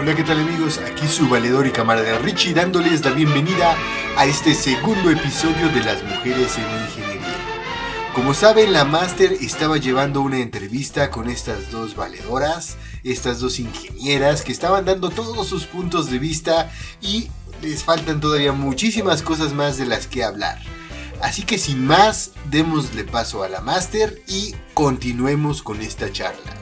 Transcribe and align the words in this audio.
Hola, 0.00 0.16
¿qué 0.16 0.24
tal 0.24 0.40
amigos? 0.40 0.78
Aquí 0.78 1.06
su 1.06 1.28
valedor 1.28 1.66
y 1.66 1.72
camarada 1.72 2.16
Richie 2.20 2.54
dándoles 2.54 3.04
la 3.04 3.10
bienvenida 3.10 3.76
a 4.16 4.24
este 4.24 4.54
segundo 4.54 5.10
episodio 5.10 5.68
de 5.68 5.82
Las 5.82 6.02
Mujeres 6.02 6.56
en 6.56 6.64
Ingeniería. 6.86 7.36
Como 8.14 8.32
saben, 8.32 8.72
la 8.72 8.86
Master 8.86 9.30
estaba 9.30 9.76
llevando 9.76 10.22
una 10.22 10.38
entrevista 10.38 11.10
con 11.10 11.28
estas 11.28 11.70
dos 11.70 11.96
valedoras, 11.96 12.78
estas 13.04 13.40
dos 13.40 13.58
ingenieras 13.58 14.40
que 14.40 14.52
estaban 14.52 14.86
dando 14.86 15.10
todos 15.10 15.46
sus 15.46 15.66
puntos 15.66 16.10
de 16.10 16.18
vista 16.18 16.72
y 17.02 17.28
les 17.60 17.84
faltan 17.84 18.22
todavía 18.22 18.52
muchísimas 18.52 19.20
cosas 19.20 19.52
más 19.52 19.76
de 19.76 19.84
las 19.84 20.06
que 20.06 20.24
hablar. 20.24 20.62
Así 21.20 21.42
que 21.42 21.58
sin 21.58 21.84
más, 21.84 22.30
démosle 22.46 23.04
paso 23.04 23.42
a 23.42 23.50
la 23.50 23.60
Master 23.60 24.18
y 24.26 24.54
continuemos 24.72 25.60
con 25.60 25.82
esta 25.82 26.10
charla. 26.10 26.59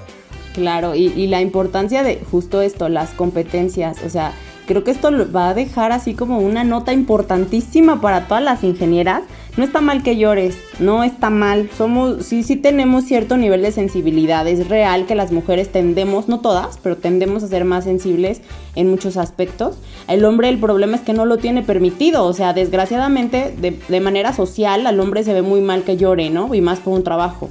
Claro, 0.58 0.96
y, 0.96 1.28
la 1.28 1.40
importancia 1.40 2.02
de 2.02 2.20
justo 2.32 2.62
esto, 2.62 2.88
las 2.88 3.10
competencias, 3.10 4.02
o 4.04 4.08
sea, 4.10 4.32
creo 4.66 4.82
que 4.82 4.90
esto 4.90 5.10
va 5.32 5.50
a 5.50 5.54
dejar 5.54 5.92
así 5.92 6.14
como 6.14 6.40
una 6.40 6.64
nota 6.64 6.92
importantísima 6.92 8.00
para 8.00 8.26
todas 8.26 8.42
las 8.42 8.64
ingenieras. 8.64 9.22
No 9.56 9.62
está 9.62 9.80
mal 9.80 10.02
que 10.02 10.16
llores, 10.16 10.58
no 10.80 11.04
está 11.04 11.30
mal. 11.30 11.70
Somos, 11.78 12.26
sí, 12.26 12.42
sí 12.42 12.56
tenemos 12.56 13.04
cierto 13.04 13.36
nivel 13.36 13.62
de 13.62 13.70
sensibilidad. 13.70 14.48
Es 14.48 14.68
real 14.68 15.06
que 15.06 15.14
las 15.14 15.30
mujeres 15.30 15.70
tendemos, 15.70 16.28
no 16.28 16.40
todas, 16.40 16.76
pero 16.82 16.96
tendemos 16.96 17.44
a 17.44 17.48
ser 17.48 17.64
más 17.64 17.84
sensibles 17.84 18.40
en 18.74 18.90
muchos 18.90 19.16
aspectos. 19.16 19.76
El 20.08 20.24
hombre, 20.24 20.48
el 20.48 20.58
problema 20.58 20.96
es 20.96 21.02
que 21.02 21.12
no 21.12 21.24
lo 21.24 21.38
tiene 21.38 21.62
permitido. 21.62 22.24
O 22.24 22.32
sea, 22.32 22.52
desgraciadamente, 22.52 23.54
de, 23.60 23.78
de 23.88 24.00
manera 24.00 24.32
social, 24.32 24.88
al 24.88 24.98
hombre 24.98 25.22
se 25.22 25.34
ve 25.34 25.42
muy 25.42 25.60
mal 25.60 25.84
que 25.84 25.96
llore, 25.96 26.30
¿no? 26.30 26.52
Y 26.52 26.60
más 26.60 26.80
por 26.80 26.94
un 26.94 27.04
trabajo. 27.04 27.48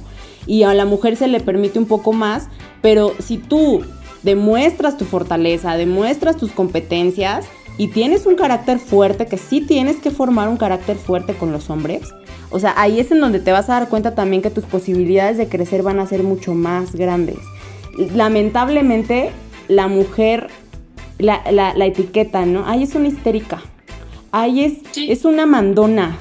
Y 0.48 0.64
a 0.64 0.74
la 0.74 0.84
mujer 0.84 1.14
se 1.14 1.28
le 1.28 1.38
permite 1.38 1.78
un 1.78 1.86
poco 1.86 2.12
más 2.12 2.48
pero 2.80 3.14
si 3.18 3.38
tú 3.38 3.82
demuestras 4.22 4.96
tu 4.96 5.04
fortaleza, 5.04 5.76
demuestras 5.76 6.36
tus 6.36 6.52
competencias 6.52 7.46
y 7.76 7.88
tienes 7.88 8.26
un 8.26 8.34
carácter 8.34 8.78
fuerte, 8.78 9.26
que 9.26 9.38
sí 9.38 9.60
tienes 9.60 9.96
que 9.96 10.10
formar 10.10 10.48
un 10.48 10.56
carácter 10.56 10.96
fuerte 10.96 11.34
con 11.34 11.52
los 11.52 11.70
hombres, 11.70 12.12
o 12.50 12.58
sea, 12.58 12.74
ahí 12.76 12.98
es 12.98 13.10
en 13.10 13.20
donde 13.20 13.40
te 13.40 13.52
vas 13.52 13.68
a 13.68 13.74
dar 13.74 13.88
cuenta 13.88 14.14
también 14.14 14.42
que 14.42 14.50
tus 14.50 14.64
posibilidades 14.64 15.36
de 15.36 15.48
crecer 15.48 15.82
van 15.82 16.00
a 16.00 16.06
ser 16.06 16.22
mucho 16.22 16.54
más 16.54 16.94
grandes. 16.94 17.36
Lamentablemente, 18.14 19.30
la 19.68 19.86
mujer, 19.86 20.48
la, 21.18 21.74
etiqueta, 21.84 22.46
¿no? 22.46 22.64
Ay, 22.66 22.84
es 22.84 22.94
una 22.94 23.08
histérica. 23.08 23.60
Ay, 24.32 24.64
es, 24.64 24.78
es 24.96 25.24
una 25.24 25.46
mandona 25.46 26.16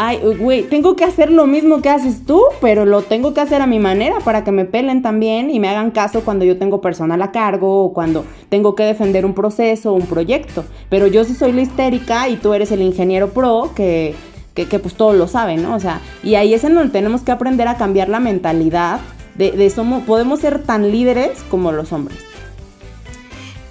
ay, 0.00 0.20
güey, 0.38 0.62
tengo 0.62 0.94
que 0.94 1.02
hacer 1.04 1.32
lo 1.32 1.48
mismo 1.48 1.82
que 1.82 1.88
haces 1.88 2.24
tú, 2.24 2.40
pero 2.60 2.84
lo 2.84 3.02
tengo 3.02 3.34
que 3.34 3.40
hacer 3.40 3.60
a 3.60 3.66
mi 3.66 3.80
manera 3.80 4.20
para 4.20 4.44
que 4.44 4.52
me 4.52 4.64
pelen 4.64 5.02
también 5.02 5.50
y 5.50 5.58
me 5.58 5.68
hagan 5.68 5.90
caso 5.90 6.20
cuando 6.20 6.44
yo 6.44 6.56
tengo 6.56 6.80
personal 6.80 7.20
a 7.20 7.32
cargo 7.32 7.82
o 7.82 7.92
cuando 7.92 8.24
tengo 8.48 8.76
que 8.76 8.84
defender 8.84 9.26
un 9.26 9.34
proceso 9.34 9.90
o 9.90 9.96
un 9.96 10.06
proyecto. 10.06 10.64
Pero 10.88 11.08
yo 11.08 11.24
sí 11.24 11.34
soy 11.34 11.50
la 11.50 11.62
histérica 11.62 12.28
y 12.28 12.36
tú 12.36 12.54
eres 12.54 12.70
el 12.70 12.80
ingeniero 12.80 13.30
pro 13.30 13.72
que, 13.74 14.14
que, 14.54 14.78
pues 14.78 14.94
todo 14.94 15.14
lo 15.14 15.26
sabe, 15.26 15.56
¿no? 15.56 15.74
O 15.74 15.80
sea, 15.80 16.00
y 16.22 16.36
ahí 16.36 16.54
es 16.54 16.62
en 16.62 16.76
donde 16.76 16.92
tenemos 16.92 17.22
que 17.22 17.32
aprender 17.32 17.66
a 17.66 17.76
cambiar 17.76 18.08
la 18.08 18.20
mentalidad 18.20 19.00
de, 19.34 19.50
de 19.50 19.68
somos, 19.68 20.04
podemos 20.04 20.38
ser 20.38 20.62
tan 20.62 20.92
líderes 20.92 21.42
como 21.50 21.72
los 21.72 21.92
hombres. 21.92 22.18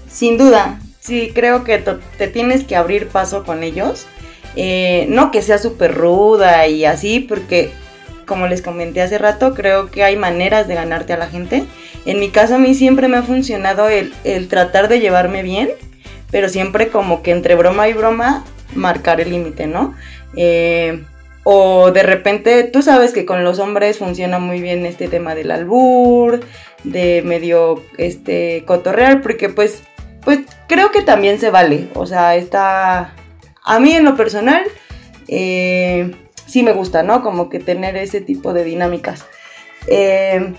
Sin 0.10 0.38
duda, 0.38 0.82
sí, 1.00 1.32
creo 1.34 1.64
que 1.64 1.78
te 2.18 2.28
tienes 2.28 2.66
que 2.66 2.76
abrir 2.76 3.08
paso 3.08 3.46
con 3.46 3.64
ellos 3.64 4.08
eh, 4.60 5.06
no 5.10 5.30
que 5.30 5.44
sea 5.44 5.60
súper 5.60 5.94
ruda 5.94 6.66
y 6.66 6.84
así, 6.84 7.20
porque 7.20 7.70
como 8.26 8.48
les 8.48 8.64
comenté 8.64 9.04
hace 9.04 9.20
rato, 9.20 9.54
creo 9.54 9.92
que 9.92 10.04
hay 10.04 10.16
maneras 10.18 10.68
de 10.68 10.74
ganarte 10.74 11.14
a 11.14 11.18
la 11.18 11.28
gente. 11.28 11.64
En 12.08 12.20
mi 12.20 12.30
caso 12.30 12.56
a 12.56 12.58
mí 12.58 12.74
siempre 12.74 13.08
me 13.08 13.18
ha 13.18 13.22
funcionado 13.22 13.88
el, 13.88 14.12
tratar 14.50 14.88
de 14.88 15.00
llevarme 15.00 15.44
bien, 15.44 15.70
pero 16.32 16.50
siempre 16.50 16.88
como 16.88 17.22
que 17.22 17.32
entre 17.32 17.54
broma 17.54 17.88
y 17.88 17.94
broma 17.94 18.44
marcar 18.74 19.22
el 19.22 19.30
límite, 19.30 19.68
¿no? 19.68 19.94
Eh, 20.36 21.04
o 21.44 21.92
de 21.92 22.02
repente, 22.02 22.64
tú 22.64 22.82
sabes 22.82 23.14
que 23.14 23.26
con 23.26 23.44
los 23.44 23.60
hombres 23.60 24.00
funciona 24.00 24.40
muy 24.40 24.60
bien 24.60 24.88
este 24.88 25.08
tema 25.08 25.36
del 25.36 25.52
albur, 25.52 26.40
de 26.84 27.22
medio 27.24 27.84
este 28.00 28.64
cotorrear, 28.66 29.22
porque 29.22 29.50
pues, 29.50 29.84
pues 30.26 30.40
creo 30.68 30.92
que 30.92 31.04
también 31.04 31.40
se 31.40 31.52
vale. 31.52 31.90
O 31.94 32.08
sea, 32.08 32.36
está, 32.36 33.14
a 33.68 33.80
mí 33.80 33.92
en 33.92 34.06
lo 34.06 34.16
personal, 34.16 34.64
eh, 35.28 36.16
sí 36.46 36.64
me 36.64 36.72
gusta, 36.72 37.04
¿no? 37.04 37.22
Como 37.22 37.50
que 37.50 37.60
tener 37.60 37.98
ese 37.98 38.22
tipo 38.22 38.54
de 38.54 38.64
dinámicas. 38.64 39.26
Eh, 39.88 40.54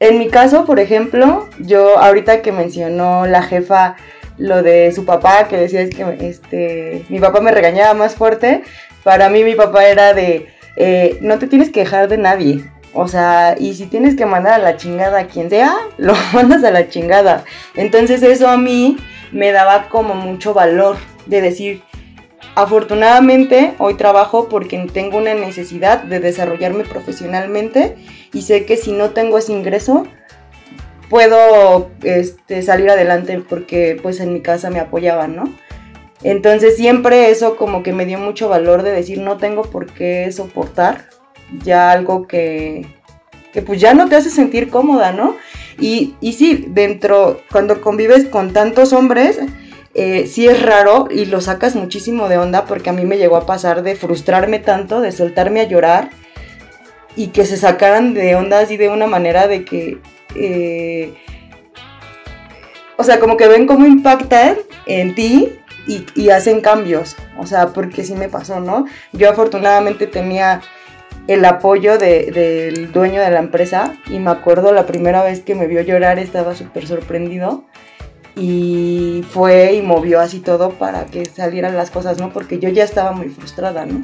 en 0.00 0.18
mi 0.18 0.28
caso, 0.28 0.64
por 0.64 0.80
ejemplo, 0.80 1.48
yo 1.58 1.98
ahorita 1.98 2.42
que 2.42 2.52
mencionó 2.52 3.26
la 3.26 3.42
jefa 3.42 3.96
lo 4.36 4.62
de 4.62 4.92
su 4.92 5.04
papá, 5.04 5.48
que 5.48 5.56
decía 5.56 5.88
que 5.88 6.28
este, 6.28 7.04
mi 7.08 7.18
papá 7.20 7.40
me 7.40 7.50
regañaba 7.50 7.94
más 7.94 8.14
fuerte, 8.14 8.62
para 9.02 9.28
mí 9.28 9.42
mi 9.44 9.54
papá 9.54 9.86
era 9.86 10.12
de, 10.12 10.46
eh, 10.76 11.18
no 11.20 11.38
te 11.38 11.46
tienes 11.46 11.70
que 11.70 11.80
dejar 11.80 12.08
de 12.08 12.18
nadie. 12.18 12.64
O 12.94 13.06
sea, 13.06 13.54
y 13.58 13.74
si 13.74 13.86
tienes 13.86 14.16
que 14.16 14.26
mandar 14.26 14.54
a 14.54 14.58
la 14.58 14.76
chingada 14.76 15.20
a 15.20 15.26
quien 15.26 15.50
sea, 15.50 15.74
lo 15.98 16.14
mandas 16.32 16.64
a 16.64 16.70
la 16.70 16.88
chingada. 16.88 17.44
Entonces 17.74 18.22
eso 18.22 18.48
a 18.48 18.56
mí 18.56 18.96
me 19.30 19.52
daba 19.52 19.88
como 19.88 20.14
mucho 20.14 20.54
valor 20.54 20.96
de 21.26 21.40
decir, 21.42 21.82
Afortunadamente 22.54 23.74
hoy 23.78 23.94
trabajo 23.94 24.48
porque 24.48 24.78
tengo 24.92 25.18
una 25.18 25.34
necesidad 25.34 26.02
de 26.02 26.20
desarrollarme 26.20 26.84
profesionalmente 26.84 27.96
y 28.32 28.42
sé 28.42 28.64
que 28.64 28.76
si 28.76 28.92
no 28.92 29.10
tengo 29.10 29.38
ese 29.38 29.52
ingreso 29.52 30.04
puedo 31.08 31.90
este, 32.02 32.62
salir 32.62 32.90
adelante 32.90 33.42
porque 33.48 33.98
pues 34.02 34.20
en 34.20 34.32
mi 34.32 34.40
casa 34.40 34.70
me 34.70 34.80
apoyaban, 34.80 35.36
¿no? 35.36 35.52
Entonces 36.22 36.76
siempre 36.76 37.30
eso 37.30 37.56
como 37.56 37.82
que 37.82 37.92
me 37.92 38.06
dio 38.06 38.18
mucho 38.18 38.48
valor 38.48 38.82
de 38.82 38.90
decir 38.90 39.20
no 39.20 39.36
tengo 39.36 39.62
por 39.62 39.86
qué 39.86 40.30
soportar 40.32 41.06
ya 41.64 41.92
algo 41.92 42.26
que, 42.26 42.86
que 43.52 43.62
pues 43.62 43.80
ya 43.80 43.94
no 43.94 44.08
te 44.08 44.16
hace 44.16 44.30
sentir 44.30 44.68
cómoda, 44.68 45.12
¿no? 45.12 45.36
Y, 45.78 46.16
y 46.20 46.32
sí, 46.32 46.66
dentro, 46.68 47.40
cuando 47.52 47.80
convives 47.80 48.26
con 48.26 48.52
tantos 48.52 48.92
hombres, 48.92 49.38
eh, 50.00 50.28
sí 50.28 50.46
es 50.46 50.62
raro 50.62 51.08
y 51.10 51.24
lo 51.24 51.40
sacas 51.40 51.74
muchísimo 51.74 52.28
de 52.28 52.38
onda 52.38 52.66
porque 52.66 52.88
a 52.88 52.92
mí 52.92 53.04
me 53.04 53.18
llegó 53.18 53.36
a 53.36 53.46
pasar 53.46 53.82
de 53.82 53.96
frustrarme 53.96 54.60
tanto, 54.60 55.00
de 55.00 55.10
soltarme 55.10 55.60
a 55.60 55.64
llorar 55.64 56.10
y 57.16 57.28
que 57.28 57.44
se 57.44 57.56
sacaran 57.56 58.14
de 58.14 58.36
onda 58.36 58.60
así 58.60 58.76
de 58.76 58.90
una 58.90 59.08
manera 59.08 59.48
de 59.48 59.64
que... 59.64 59.98
Eh, 60.36 61.14
o 62.96 63.02
sea, 63.02 63.18
como 63.18 63.36
que 63.36 63.48
ven 63.48 63.66
cómo 63.66 63.86
impactan 63.86 64.58
en 64.86 65.16
ti 65.16 65.58
y, 65.88 66.30
hacen 66.30 66.60
cambios. 66.60 67.16
O 67.36 67.46
sea, 67.46 67.70
porque 67.70 68.04
sí 68.04 68.14
me 68.14 68.28
pasó, 68.28 68.60
¿no? 68.60 68.86
Yo 69.12 69.28
afortunadamente 69.28 70.06
tenía 70.06 70.60
el 71.26 71.44
apoyo 71.44 71.98
del 71.98 72.92
dueño 72.92 73.20
de 73.20 73.30
la 73.30 73.40
empresa 73.40 73.96
y 74.08 74.20
me 74.20 74.30
acuerdo 74.30 74.72
la 74.72 74.86
primera 74.86 75.24
vez 75.24 75.40
que 75.40 75.56
me 75.56 75.66
vio 75.66 75.80
llorar 75.80 76.20
estaba 76.20 76.54
súper 76.54 76.86
sorprendido 76.86 77.64
y 78.38 79.24
fue 79.30 79.74
y 79.74 79.82
movió 79.82 80.20
así 80.20 80.38
todo 80.38 80.70
para 80.70 81.06
que 81.06 81.24
salieran 81.24 81.76
las 81.76 81.90
cosas, 81.90 82.18
¿no? 82.18 82.32
Porque 82.32 82.58
yo 82.58 82.68
ya 82.68 82.84
estaba 82.84 83.12
muy 83.12 83.28
frustrada, 83.28 83.84
¿no? 83.84 84.02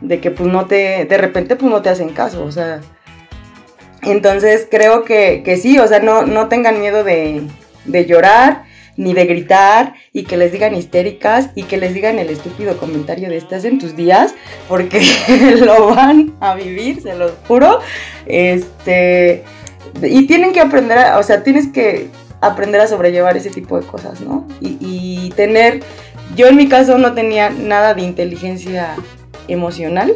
De 0.00 0.20
que 0.20 0.30
pues 0.30 0.50
no 0.50 0.66
te, 0.66 1.04
de 1.04 1.18
repente 1.18 1.56
pues 1.56 1.70
no 1.70 1.82
te 1.82 1.90
hacen 1.90 2.10
caso, 2.10 2.44
o 2.44 2.52
sea. 2.52 2.80
Entonces 4.02 4.66
creo 4.70 5.04
que, 5.04 5.42
que 5.44 5.56
sí, 5.56 5.78
o 5.78 5.86
sea, 5.86 6.00
no, 6.00 6.26
no 6.26 6.48
tengan 6.48 6.80
miedo 6.80 7.04
de, 7.04 7.42
de 7.84 8.06
llorar 8.06 8.64
ni 8.96 9.12
de 9.14 9.26
gritar 9.26 9.94
y 10.12 10.24
que 10.24 10.36
les 10.36 10.52
digan 10.52 10.74
histéricas 10.74 11.50
y 11.54 11.64
que 11.64 11.76
les 11.76 11.92
digan 11.92 12.18
el 12.18 12.30
estúpido 12.30 12.78
comentario 12.78 13.28
de 13.28 13.36
estás 13.36 13.64
en 13.64 13.78
tus 13.78 13.94
días 13.94 14.34
porque 14.68 15.00
lo 15.60 15.94
van 15.94 16.34
a 16.40 16.54
vivir, 16.54 17.02
se 17.02 17.14
los 17.14 17.32
juro. 17.46 17.80
Este, 18.26 19.44
y 20.02 20.26
tienen 20.26 20.52
que 20.52 20.60
aprender, 20.60 20.98
o 21.16 21.22
sea, 21.22 21.42
tienes 21.42 21.68
que 21.68 22.08
aprender 22.46 22.80
a 22.80 22.86
sobrellevar 22.86 23.36
ese 23.36 23.50
tipo 23.50 23.80
de 23.80 23.86
cosas, 23.86 24.20
¿no? 24.20 24.46
Y, 24.60 25.32
tener, 25.36 25.80
yo 26.34 26.46
en 26.46 26.56
mi 26.56 26.68
caso 26.68 26.98
no 26.98 27.12
tenía 27.12 27.50
nada 27.50 27.94
de 27.94 28.02
inteligencia 28.02 28.94
emocional, 29.48 30.14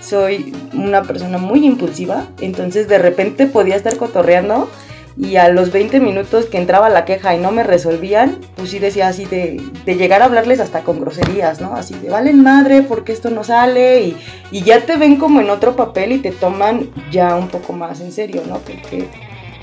soy 0.00 0.54
una 0.74 1.02
persona 1.02 1.38
muy 1.38 1.66
impulsiva, 1.66 2.26
entonces 2.40 2.88
de 2.88 2.98
repente 2.98 3.46
podía 3.46 3.74
estar 3.74 3.96
cotorreando 3.96 4.68
y 5.16 5.36
a 5.36 5.48
los 5.48 5.70
20 5.70 6.00
minutos 6.00 6.46
que 6.46 6.58
entraba 6.58 6.88
la 6.88 7.04
queja 7.04 7.34
y 7.34 7.40
no 7.40 7.52
me 7.52 7.62
resolvían, 7.62 8.38
pues 8.56 8.70
sí 8.70 8.78
decía 8.78 9.08
así 9.08 9.24
de, 9.24 9.62
llegar 9.86 10.22
a 10.22 10.24
hablarles 10.26 10.60
hasta 10.60 10.80
con 10.80 11.00
groserías, 11.00 11.60
¿no? 11.60 11.74
Así 11.74 11.94
de, 11.94 12.10
valen 12.10 12.42
madre, 12.42 12.82
porque 12.82 13.12
esto 13.12 13.30
no 13.30 13.44
sale? 13.44 14.02
Y, 14.02 14.16
y, 14.50 14.62
ya 14.62 14.84
te 14.84 14.96
ven 14.96 15.16
como 15.16 15.40
en 15.40 15.50
otro 15.50 15.76
papel 15.76 16.12
y 16.12 16.18
te 16.18 16.32
toman 16.32 16.90
ya 17.12 17.36
un 17.36 17.48
poco 17.48 17.72
más 17.72 18.00
en 18.00 18.12
serio, 18.12 18.42
¿no? 18.48 18.58
Porque 18.58 19.08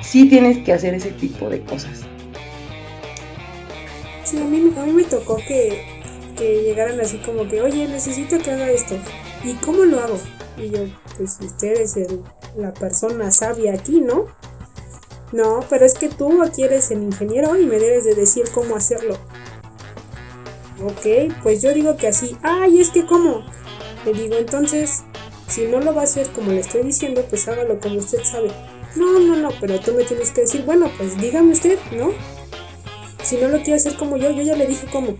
sí 0.01 0.27
tienes 0.27 0.63
que 0.63 0.73
hacer 0.73 0.93
ese 0.93 1.11
tipo 1.11 1.49
de 1.49 1.61
cosas. 1.63 2.01
Sí, 4.23 4.37
a 4.37 4.43
mí, 4.45 4.71
a 4.77 4.85
mí 4.85 4.93
me 4.93 5.03
tocó 5.03 5.37
que, 5.37 5.83
que 6.37 6.63
llegaran 6.63 6.99
así 7.01 7.17
como 7.17 7.47
que, 7.47 7.61
oye, 7.61 7.87
necesito 7.87 8.37
que 8.39 8.51
haga 8.51 8.71
esto. 8.71 8.95
¿Y 9.43 9.53
cómo 9.55 9.83
lo 9.83 9.99
hago? 9.99 10.19
Y 10.57 10.69
yo, 10.69 10.85
pues 11.17 11.37
usted 11.41 11.81
es 11.81 11.97
el, 11.97 12.21
la 12.57 12.73
persona 12.73 13.31
sabia 13.31 13.73
aquí, 13.73 14.01
¿no? 14.01 14.27
No, 15.31 15.61
pero 15.69 15.85
es 15.85 15.93
que 15.93 16.09
tú 16.09 16.43
aquí 16.43 16.63
eres 16.63 16.91
el 16.91 17.03
ingeniero 17.03 17.57
y 17.57 17.65
me 17.65 17.79
debes 17.79 18.03
de 18.03 18.15
decir 18.15 18.45
cómo 18.53 18.75
hacerlo. 18.75 19.15
Ok, 20.83 21.33
pues 21.43 21.61
yo 21.61 21.73
digo 21.73 21.95
que 21.95 22.07
así. 22.07 22.35
Ay, 22.41 22.79
es 22.79 22.89
que 22.89 23.05
cómo. 23.05 23.43
Le 24.05 24.13
digo, 24.13 24.35
entonces, 24.35 25.03
si 25.47 25.67
no 25.67 25.79
lo 25.79 25.93
va 25.93 26.01
a 26.01 26.03
hacer 26.05 26.27
como 26.31 26.51
le 26.51 26.59
estoy 26.59 26.83
diciendo, 26.83 27.23
pues 27.29 27.47
hágalo 27.47 27.79
como 27.79 27.99
usted 27.99 28.23
sabe. 28.23 28.51
No, 28.95 29.19
no, 29.19 29.35
no, 29.37 29.49
pero 29.59 29.79
tú 29.79 29.93
me 29.93 30.03
tienes 30.03 30.31
que 30.31 30.41
decir, 30.41 30.63
bueno, 30.63 30.91
pues 30.97 31.17
dígame 31.17 31.53
usted, 31.53 31.79
¿no? 31.91 32.11
Si 33.23 33.37
no 33.37 33.47
lo 33.47 33.57
quiere 33.57 33.75
hacer 33.75 33.95
como 33.95 34.17
yo, 34.17 34.31
yo 34.31 34.43
ya 34.43 34.55
le 34.55 34.67
dije 34.67 34.87
cómo. 34.91 35.15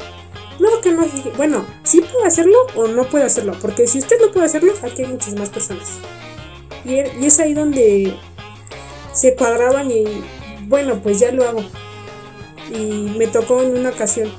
No, 0.60 0.82
que 0.82 0.92
no. 0.92 1.06
Bueno, 1.38 1.66
sí 1.84 2.02
puedo 2.02 2.26
hacerlo 2.26 2.58
o 2.76 2.88
no 2.88 3.06
puedo 3.06 3.26
hacerlo. 3.26 3.56
Porque 3.62 3.88
si 3.88 4.00
usted 4.00 4.20
no 4.20 4.32
puede 4.32 4.46
hacerlo, 4.46 4.74
aquí 4.84 5.04
hay 5.04 5.12
muchas 5.12 5.34
más 5.34 5.50
personas. 5.50 5.88
Y, 6.86 6.96
y 6.96 7.26
es 7.26 7.40
ahí 7.40 7.54
donde 7.54 8.16
se 9.14 9.36
cuadraban 9.36 9.90
y 9.92 10.06
bueno, 10.68 11.00
pues 11.02 11.20
ya 11.20 11.32
lo 11.32 11.48
hago. 11.48 11.64
Y 12.70 13.12
me 13.18 13.28
tocó 13.28 13.62
en 13.62 13.78
una 13.78 13.90
ocasión. 13.90 14.32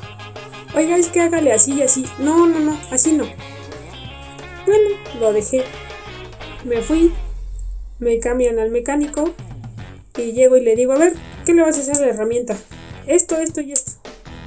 Oiga, 0.75 0.96
es 0.96 1.08
que 1.08 1.20
hágale 1.20 1.52
así 1.52 1.75
y 1.75 1.82
así. 1.82 2.06
No, 2.19 2.46
no, 2.46 2.58
no, 2.58 2.78
así 2.90 3.12
no. 3.12 3.25
Bueno, 4.67 4.90
lo 5.20 5.32
dejé. 5.32 5.64
Me 6.64 6.81
fui, 6.81 7.12
me 8.02 8.19
cambian 8.19 8.58
al 8.58 8.70
mecánico 8.70 9.32
y 10.19 10.32
llego 10.32 10.56
y 10.56 10.60
le 10.60 10.75
digo, 10.75 10.93
a 10.93 10.99
ver, 10.99 11.14
¿qué 11.46 11.54
le 11.54 11.62
vas 11.62 11.78
a 11.78 11.81
hacer 11.81 11.96
a 11.96 12.00
la 12.00 12.08
herramienta? 12.08 12.56
Esto, 13.06 13.37
esto 13.38 13.60
y 13.60 13.72
esto. 13.72 13.93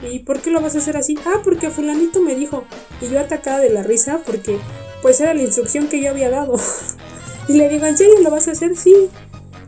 ¿Y 0.04 0.19
por 0.19 0.42
qué 0.42 0.52
lo 0.52 0.62
vas 0.62 0.75
a 0.75 0.80
hacer 0.80 0.98
así? 0.98 1.18
Ah, 1.25 1.42
porque 1.44 1.69
fulanito 1.69 2.22
me 2.22 2.36
dijo. 2.36 2.66
Y 3.02 3.07
yo 3.07 3.19
atacada 3.19 3.60
de 3.60 3.69
la 3.69 3.81
risa 3.81 4.22
porque 4.25 4.60
pues 5.02 5.22
era 5.22 5.34
la 5.34 5.42
instrucción 5.42 5.88
que 5.88 6.02
yo 6.02 6.10
había 6.10 6.30
dado. 6.30 6.57
y 7.48 7.54
le 7.54 7.69
digo, 7.69 7.86
¿en 7.86 7.98
serio 7.98 8.16
lo 8.22 8.30
vas 8.30 8.48
a 8.50 8.52
hacer? 8.52 8.75
Sí. 8.75 8.94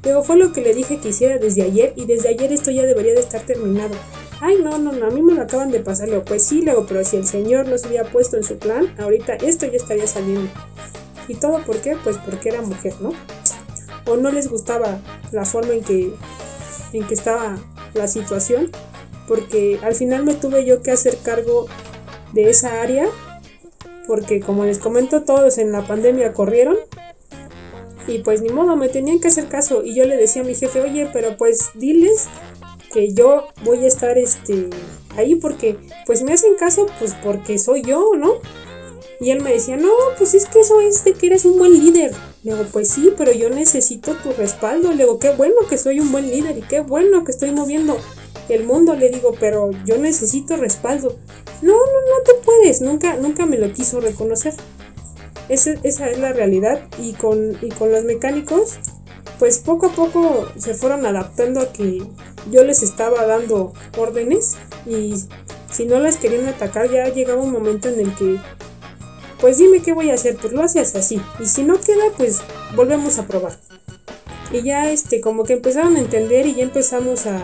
Pero 0.01 0.21
fue 0.21 0.35
lo 0.35 0.51
que 0.51 0.61
le 0.61 0.73
dije 0.73 0.99
que 0.99 1.09
hiciera 1.09 1.37
desde 1.37 1.63
ayer 1.63 1.93
y 1.95 2.05
desde 2.05 2.29
ayer 2.29 2.51
esto 2.51 2.71
ya 2.71 2.83
debería 2.83 3.13
de 3.13 3.21
estar 3.21 3.41
terminado. 3.41 3.95
Ay, 4.41 4.57
no, 4.61 4.77
no, 4.77 4.91
no, 4.91 5.07
a 5.07 5.09
mí 5.09 5.21
me 5.21 5.33
lo 5.33 5.41
acaban 5.41 5.71
de 5.71 5.79
pasar. 5.79 6.09
Luego, 6.09 6.25
pues 6.25 6.43
sí, 6.43 6.61
luego, 6.61 6.85
pero 6.85 7.03
si 7.05 7.15
el 7.15 7.25
señor 7.25 7.67
no 7.67 7.77
se 7.77 7.87
había 7.87 8.03
puesto 8.03 8.35
en 8.35 8.43
su 8.43 8.57
plan, 8.57 8.93
ahorita 8.99 9.35
esto 9.35 9.65
ya 9.65 9.77
estaría 9.77 10.07
saliendo. 10.07 10.51
¿Y 11.27 11.35
todo 11.35 11.63
por 11.65 11.77
qué? 11.77 11.97
Pues 12.03 12.17
porque 12.17 12.49
era 12.49 12.61
mujer, 12.61 12.93
¿no? 13.01 13.13
O 14.07 14.17
no 14.17 14.31
les 14.31 14.49
gustaba 14.49 14.99
la 15.31 15.45
forma 15.45 15.73
en 15.73 15.83
que, 15.83 16.13
en 16.93 17.07
que 17.07 17.13
estaba 17.13 17.57
la 17.93 18.07
situación, 18.07 18.71
porque 19.27 19.79
al 19.83 19.95
final 19.95 20.23
me 20.23 20.33
tuve 20.33 20.65
yo 20.65 20.81
que 20.81 20.91
hacer 20.91 21.17
cargo 21.17 21.67
de 22.33 22.49
esa 22.49 22.81
área, 22.81 23.07
porque 24.07 24.39
como 24.39 24.65
les 24.65 24.79
comento, 24.79 25.23
todos 25.23 25.57
en 25.57 25.71
la 25.71 25.85
pandemia 25.85 26.33
corrieron 26.33 26.77
y 28.07 28.19
pues 28.19 28.41
ni 28.41 28.49
modo, 28.49 28.75
me 28.77 28.87
tenían 28.87 29.19
que 29.19 29.27
hacer 29.27 29.47
caso. 29.47 29.83
Y 29.83 29.93
yo 29.93 30.05
le 30.05 30.15
decía 30.15 30.41
a 30.41 30.45
mi 30.45 30.55
jefe, 30.55 30.81
oye, 30.81 31.09
pero 31.11 31.35
pues 31.37 31.71
diles 31.75 32.27
que 32.91 33.13
yo 33.13 33.47
voy 33.63 33.83
a 33.83 33.87
estar 33.87 34.17
este 34.17 34.69
ahí 35.17 35.35
porque 35.35 35.77
pues 36.05 36.23
me 36.23 36.33
hacen 36.33 36.55
caso 36.55 36.85
pues 36.99 37.15
porque 37.21 37.57
soy 37.57 37.81
yo, 37.81 38.11
¿no? 38.15 38.35
Y 39.19 39.31
él 39.31 39.41
me 39.41 39.51
decía, 39.51 39.77
no, 39.77 39.91
pues 40.17 40.33
es 40.35 40.45
que 40.45 40.61
eso 40.61 40.79
es 40.79 41.03
de 41.03 41.13
que 41.13 41.27
eres 41.27 41.43
un 41.43 41.57
buen 41.57 41.73
líder. 41.73 42.13
Le 42.47 42.53
digo, 42.53 42.65
pues 42.71 42.87
sí, 42.87 43.11
pero 43.17 43.33
yo 43.33 43.49
necesito 43.49 44.15
tu 44.15 44.31
respaldo. 44.31 44.91
Le 44.91 45.03
digo, 45.03 45.19
qué 45.19 45.31
bueno 45.31 45.55
que 45.69 45.77
soy 45.77 45.99
un 45.99 46.13
buen 46.13 46.29
líder 46.29 46.57
y 46.57 46.61
qué 46.61 46.79
bueno 46.79 47.25
que 47.25 47.33
estoy 47.33 47.51
moviendo 47.51 47.97
el 48.47 48.63
mundo. 48.63 48.95
Le 48.95 49.09
digo, 49.09 49.35
pero 49.37 49.71
yo 49.85 49.97
necesito 49.97 50.55
respaldo. 50.55 51.13
No, 51.61 51.73
no, 51.73 51.75
no 51.75 52.23
te 52.23 52.35
puedes. 52.45 52.79
Nunca, 52.79 53.17
nunca 53.17 53.45
me 53.45 53.57
lo 53.57 53.73
quiso 53.73 53.99
reconocer. 53.99 54.53
Esa, 55.49 55.71
esa 55.83 56.09
es 56.09 56.19
la 56.19 56.31
realidad. 56.31 56.79
Y 56.97 57.15
con, 57.15 57.57
y 57.61 57.67
con 57.67 57.91
los 57.91 58.05
mecánicos, 58.05 58.79
pues 59.39 59.57
poco 59.57 59.87
a 59.87 59.91
poco 59.91 60.47
se 60.57 60.73
fueron 60.73 61.05
adaptando 61.05 61.59
a 61.59 61.73
que 61.73 62.01
yo 62.49 62.63
les 62.63 62.81
estaba 62.81 63.25
dando 63.25 63.73
órdenes 63.97 64.55
y 64.85 65.15
si 65.69 65.85
no 65.85 65.99
las 65.99 66.15
querían 66.15 66.47
atacar 66.47 66.89
ya 66.89 67.09
llegaba 67.09 67.41
un 67.41 67.51
momento 67.51 67.89
en 67.89 67.99
el 67.99 68.15
que 68.15 68.37
pues 69.39 69.57
dime 69.57 69.81
qué 69.81 69.93
voy 69.93 70.09
a 70.09 70.15
hacer, 70.15 70.37
pues 70.37 70.53
lo 70.53 70.63
haces 70.63 70.95
así 70.95 71.21
y 71.39 71.45
si 71.45 71.63
no 71.63 71.79
queda 71.79 72.05
pues 72.17 72.39
volvemos 72.75 73.19
a 73.19 73.27
probar. 73.27 73.57
Y 74.51 74.61
ya 74.63 74.89
este 74.89 75.21
como 75.21 75.43
que 75.43 75.53
empezaron 75.53 75.95
a 75.95 75.99
entender 75.99 76.47
y 76.47 76.55
ya 76.55 76.63
empezamos 76.63 77.25
a 77.25 77.39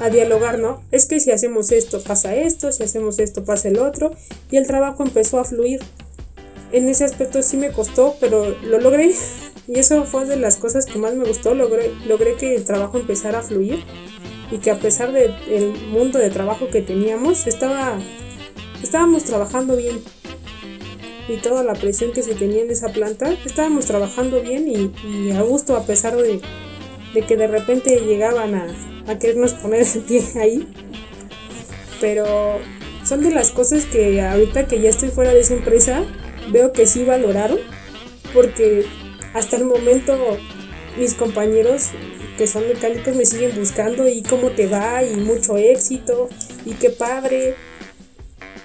a 0.00 0.10
dialogar, 0.10 0.58
¿no? 0.58 0.82
Es 0.90 1.06
que 1.06 1.20
si 1.20 1.30
hacemos 1.30 1.70
esto 1.70 2.02
pasa 2.02 2.34
esto, 2.34 2.72
si 2.72 2.82
hacemos 2.82 3.18
esto 3.20 3.44
pasa 3.44 3.68
el 3.68 3.78
otro 3.78 4.12
y 4.50 4.56
el 4.56 4.66
trabajo 4.66 5.04
empezó 5.04 5.38
a 5.38 5.44
fluir 5.44 5.80
en 6.74 6.88
ese 6.88 7.04
aspecto 7.04 7.40
sí 7.42 7.56
me 7.56 7.70
costó, 7.70 8.16
pero 8.20 8.54
lo 8.62 8.78
logré. 8.78 9.14
Y 9.66 9.78
eso 9.78 10.04
fue 10.04 10.26
de 10.26 10.36
las 10.36 10.56
cosas 10.56 10.84
que 10.84 10.98
más 10.98 11.14
me 11.14 11.24
gustó. 11.24 11.54
Logré, 11.54 11.90
logré 12.06 12.34
que 12.34 12.54
el 12.54 12.66
trabajo 12.66 12.98
empezara 12.98 13.38
a 13.38 13.42
fluir 13.42 13.82
y 14.50 14.58
que 14.58 14.70
a 14.70 14.78
pesar 14.78 15.10
del 15.10 15.72
mundo 15.90 16.18
de 16.18 16.28
trabajo 16.28 16.68
que 16.68 16.82
teníamos, 16.82 17.46
estaba, 17.46 17.98
estábamos 18.82 19.24
trabajando 19.24 19.74
bien. 19.74 20.02
Y 21.28 21.38
toda 21.38 21.62
la 21.62 21.74
presión 21.74 22.12
que 22.12 22.22
se 22.22 22.34
tenía 22.34 22.62
en 22.62 22.70
esa 22.70 22.92
planta, 22.92 23.32
estábamos 23.44 23.86
trabajando 23.86 24.42
bien 24.42 24.68
y, 24.68 25.30
a 25.32 25.42
gusto 25.42 25.76
a 25.76 25.86
pesar 25.86 26.16
de, 26.16 26.40
de, 27.14 27.22
que 27.22 27.36
de 27.36 27.46
repente 27.46 28.00
llegaban 28.00 28.54
a, 28.54 28.66
a 29.06 29.18
querernos 29.18 29.54
poner 29.54 29.86
el 29.94 30.02
pie 30.02 30.22
ahí. 30.36 30.68
Pero 32.00 32.58
son 33.04 33.22
de 33.22 33.30
las 33.30 33.50
cosas 33.50 33.86
que 33.86 34.20
ahorita 34.20 34.66
que 34.66 34.80
ya 34.80 34.90
estoy 34.90 35.10
fuera 35.10 35.32
de 35.32 35.40
esa 35.40 35.54
empresa, 35.54 36.04
veo 36.50 36.72
que 36.72 36.86
sí 36.86 37.04
valoraron, 37.04 37.58
porque 38.32 38.84
hasta 39.32 39.56
el 39.56 39.64
momento 39.64 40.16
mis 40.98 41.14
compañeros 41.14 41.90
que 42.36 42.46
son 42.46 42.66
mecánicos 42.68 43.14
me 43.14 43.24
siguen 43.24 43.54
buscando 43.56 44.08
y 44.08 44.22
cómo 44.22 44.50
te 44.50 44.66
va 44.66 45.02
y 45.04 45.16
mucho 45.16 45.56
éxito 45.56 46.28
y 46.64 46.72
qué 46.72 46.90
padre. 46.90 47.54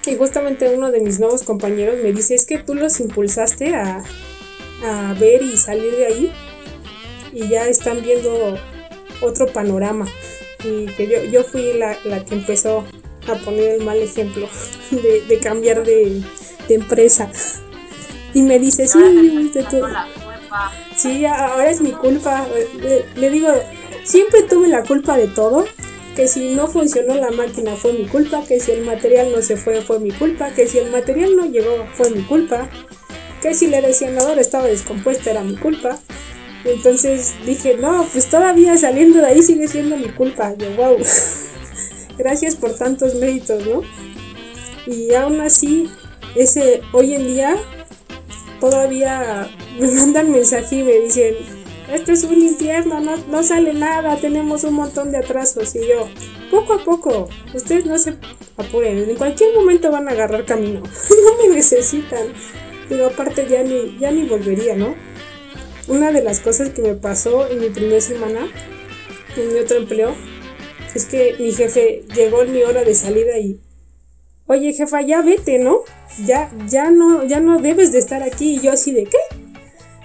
Y 0.05 0.15
justamente 0.15 0.73
uno 0.73 0.91
de 0.91 1.01
mis 1.01 1.19
nuevos 1.19 1.43
compañeros 1.43 1.95
me 2.01 2.13
dice, 2.13 2.35
es 2.35 2.45
que 2.45 2.57
tú 2.57 2.73
los 2.73 2.99
impulsaste 2.99 3.75
a, 3.75 4.03
a 4.83 5.13
ver 5.19 5.41
y 5.43 5.57
salir 5.57 5.95
de 5.95 6.05
ahí 6.05 6.33
y 7.33 7.47
ya 7.47 7.67
están 7.67 8.01
viendo 8.01 8.57
otro 9.21 9.47
panorama. 9.47 10.07
Y 10.63 10.87
que 10.87 11.07
yo, 11.07 11.23
yo 11.23 11.43
fui 11.43 11.73
la, 11.73 11.97
la 12.05 12.23
que 12.25 12.35
empezó 12.35 12.85
a 13.27 13.35
poner 13.35 13.75
el 13.75 13.83
mal 13.83 13.97
ejemplo 13.97 14.47
de, 14.91 15.21
de 15.21 15.39
cambiar 15.39 15.83
de, 15.85 16.21
de 16.67 16.75
empresa. 16.75 17.29
Y 18.33 18.41
me 18.41 18.59
dice, 18.59 18.87
sí, 18.87 18.99
Sí, 20.95 21.25
ahora 21.25 21.69
es 21.69 21.81
mi 21.81 21.91
culpa. 21.91 22.45
Le, 23.15 23.29
digo, 23.29 23.47
siempre 24.03 24.43
tuve 24.43 24.67
la 24.67 24.83
culpa 24.83 25.17
de 25.17 25.27
todo. 25.27 25.65
Que 26.15 26.27
si 26.27 26.53
no 26.53 26.67
funcionó 26.67 27.15
la 27.15 27.31
máquina 27.31 27.75
fue 27.75 27.93
mi 27.93 28.05
culpa. 28.05 28.43
Que 28.47 28.59
si 28.59 28.71
el 28.71 28.85
material 28.85 29.31
no 29.31 29.41
se 29.41 29.57
fue 29.57 29.81
fue 29.81 29.99
mi 29.99 30.11
culpa. 30.11 30.51
Que 30.51 30.67
si 30.67 30.77
el 30.77 30.91
material 30.91 31.35
no 31.35 31.45
llegó 31.45 31.85
fue 31.93 32.09
mi 32.11 32.23
culpa. 32.23 32.69
Que 33.41 33.53
si 33.53 33.65
el 33.65 33.81
desenador 33.81 34.37
estaba 34.39 34.65
descompuesto 34.67 35.29
era 35.29 35.43
mi 35.43 35.55
culpa. 35.55 35.99
Entonces 36.65 37.35
dije, 37.45 37.77
no, 37.77 38.05
pues 38.11 38.29
todavía 38.29 38.77
saliendo 38.77 39.19
de 39.19 39.27
ahí 39.27 39.41
sigue 39.41 39.67
siendo 39.67 39.95
mi 39.97 40.09
culpa. 40.09 40.53
Yo, 40.57 40.69
wow. 40.75 40.97
Gracias 42.17 42.55
por 42.55 42.75
tantos 42.75 43.15
méritos, 43.15 43.65
¿no? 43.65 43.81
Y 44.85 45.13
aún 45.13 45.39
así, 45.39 45.89
ese 46.35 46.81
hoy 46.91 47.15
en 47.15 47.27
día 47.27 47.55
todavía 48.59 49.49
me 49.79 49.87
mandan 49.91 50.31
mensaje 50.31 50.77
y 50.77 50.83
me 50.83 50.99
dicen, 50.99 51.35
esto 51.93 52.11
es 52.11 52.23
un 52.23 52.41
infierno, 52.41 52.99
no, 52.99 53.43
sale 53.43 53.73
nada, 53.73 54.17
tenemos 54.17 54.63
un 54.63 54.75
montón 54.75 55.11
de 55.11 55.17
atrasos. 55.17 55.75
Y 55.75 55.87
yo, 55.87 56.07
poco 56.51 56.73
a 56.73 56.83
poco, 56.83 57.29
ustedes 57.53 57.85
no 57.85 57.97
se 57.97 58.15
apuren, 58.57 59.09
en 59.09 59.15
cualquier 59.15 59.55
momento 59.55 59.91
van 59.91 60.07
a 60.07 60.11
agarrar 60.11 60.45
camino, 60.45 60.81
no 60.83 61.47
me 61.47 61.55
necesitan. 61.55 62.27
Pero 62.87 63.07
aparte 63.07 63.47
ya 63.47 63.63
ni, 63.63 63.97
ya 63.99 64.11
ni 64.11 64.23
volvería, 64.23 64.75
¿no? 64.75 64.95
Una 65.87 66.11
de 66.11 66.23
las 66.23 66.39
cosas 66.39 66.69
que 66.69 66.81
me 66.81 66.95
pasó 66.95 67.47
en 67.47 67.61
mi 67.61 67.69
primera 67.69 68.01
semana 68.01 68.47
en 69.37 69.53
mi 69.53 69.59
otro 69.59 69.77
empleo 69.77 70.15
es 70.93 71.05
que 71.05 71.35
mi 71.39 71.51
jefe 71.51 72.03
llegó 72.15 72.41
en 72.43 72.51
mi 72.51 72.63
hora 72.63 72.83
de 72.83 72.95
salida 72.95 73.37
y 73.37 73.59
oye 74.47 74.73
jefa, 74.73 75.01
ya 75.01 75.21
vete, 75.21 75.59
¿no? 75.59 75.81
Ya, 76.25 76.51
ya 76.67 76.89
no, 76.89 77.23
ya 77.23 77.39
no 77.39 77.59
debes 77.59 77.91
de 77.91 77.99
estar 77.99 78.23
aquí. 78.23 78.55
Y 78.55 78.59
yo 78.61 78.71
así 78.71 78.91
de, 78.91 79.05
¿qué? 79.05 79.38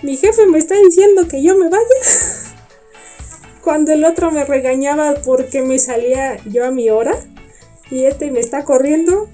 Mi 0.04 0.18
jefe 0.18 0.44
me 0.46 0.58
está 0.58 0.74
diciendo 0.74 1.26
que 1.28 1.42
yo 1.42 1.56
me 1.56 1.70
vaya. 1.70 1.82
cuando 3.64 3.90
el 3.90 4.04
otro 4.04 4.30
me 4.30 4.44
regañaba 4.44 5.14
porque 5.24 5.62
me 5.62 5.78
salía 5.78 6.36
yo 6.44 6.66
a 6.66 6.70
mi 6.70 6.90
hora 6.90 7.18
y 7.90 8.04
este 8.04 8.30
me 8.30 8.40
está 8.40 8.64
corriendo, 8.64 9.30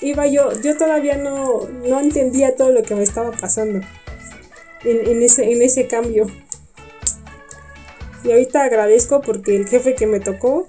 iba 0.00 0.26
yo, 0.26 0.50
yo 0.62 0.76
todavía 0.76 1.16
no, 1.16 1.68
no 1.86 2.00
entendía 2.00 2.56
todo 2.56 2.72
lo 2.72 2.82
que 2.82 2.96
me 2.96 3.04
estaba 3.04 3.30
pasando 3.30 3.86
en, 4.82 5.22
ese, 5.22 5.52
en 5.52 5.62
ese 5.62 5.86
cambio. 5.86 6.26
Y 8.24 8.32
ahorita 8.32 8.64
agradezco 8.64 9.20
porque 9.20 9.54
el 9.54 9.68
jefe 9.68 9.94
que 9.94 10.08
me 10.08 10.18
tocó, 10.18 10.66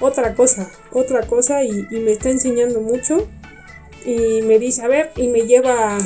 otra 0.00 0.34
cosa, 0.34 0.70
otra 0.92 1.26
cosa 1.26 1.62
y, 1.62 1.86
y 1.90 1.98
me 1.98 2.12
está 2.12 2.30
enseñando 2.30 2.80
mucho. 2.80 3.28
Y 4.06 4.40
me 4.40 4.58
dice, 4.58 4.80
a 4.80 4.88
ver, 4.88 5.10
y 5.16 5.28
me 5.28 5.42
lleva 5.42 5.98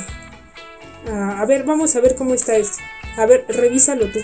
a, 1.11 1.40
a 1.40 1.46
ver, 1.46 1.64
vamos 1.64 1.94
a 1.96 2.00
ver 2.00 2.14
cómo 2.14 2.34
está 2.34 2.56
esto. 2.56 2.78
A 3.16 3.26
ver, 3.26 3.44
revísalo 3.49 4.11
tú. 4.11 4.20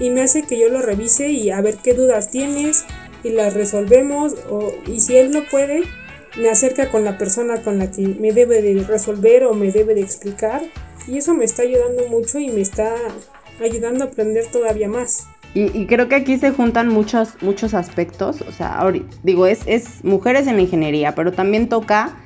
Y 0.00 0.10
me 0.10 0.22
hace 0.22 0.42
que 0.42 0.58
yo 0.58 0.68
lo 0.68 0.80
revise 0.80 1.28
y 1.28 1.50
a 1.50 1.60
ver 1.60 1.76
qué 1.82 1.94
dudas 1.94 2.30
tienes 2.30 2.84
y 3.22 3.30
las 3.30 3.54
resolvemos. 3.54 4.34
O, 4.50 4.72
y 4.86 5.00
si 5.00 5.16
él 5.16 5.30
no 5.30 5.44
puede, 5.50 5.82
me 6.36 6.50
acerca 6.50 6.90
con 6.90 7.04
la 7.04 7.18
persona 7.18 7.62
con 7.62 7.78
la 7.78 7.90
que 7.90 8.06
me 8.06 8.32
debe 8.32 8.62
de 8.62 8.82
resolver 8.84 9.44
o 9.44 9.54
me 9.54 9.72
debe 9.72 9.94
de 9.94 10.02
explicar. 10.02 10.62
Y 11.06 11.18
eso 11.18 11.34
me 11.34 11.44
está 11.44 11.62
ayudando 11.62 12.06
mucho 12.08 12.38
y 12.38 12.48
me 12.50 12.60
está 12.60 12.94
ayudando 13.60 14.04
a 14.04 14.08
aprender 14.08 14.46
todavía 14.50 14.88
más. 14.88 15.26
Y, 15.54 15.86
creo 15.86 16.08
que 16.08 16.14
aquí 16.14 16.36
se 16.36 16.50
juntan 16.50 16.88
muchos, 16.88 17.30
muchos 17.40 17.74
aspectos. 17.74 18.42
O 18.42 18.52
sea, 18.52 18.80
digo, 19.22 19.46
es, 19.46 19.60
es 19.66 20.04
mujeres 20.04 20.46
en 20.46 20.56
la 20.56 20.62
ingeniería, 20.62 21.14
pero 21.14 21.32
también 21.32 21.68
toca 21.68 22.16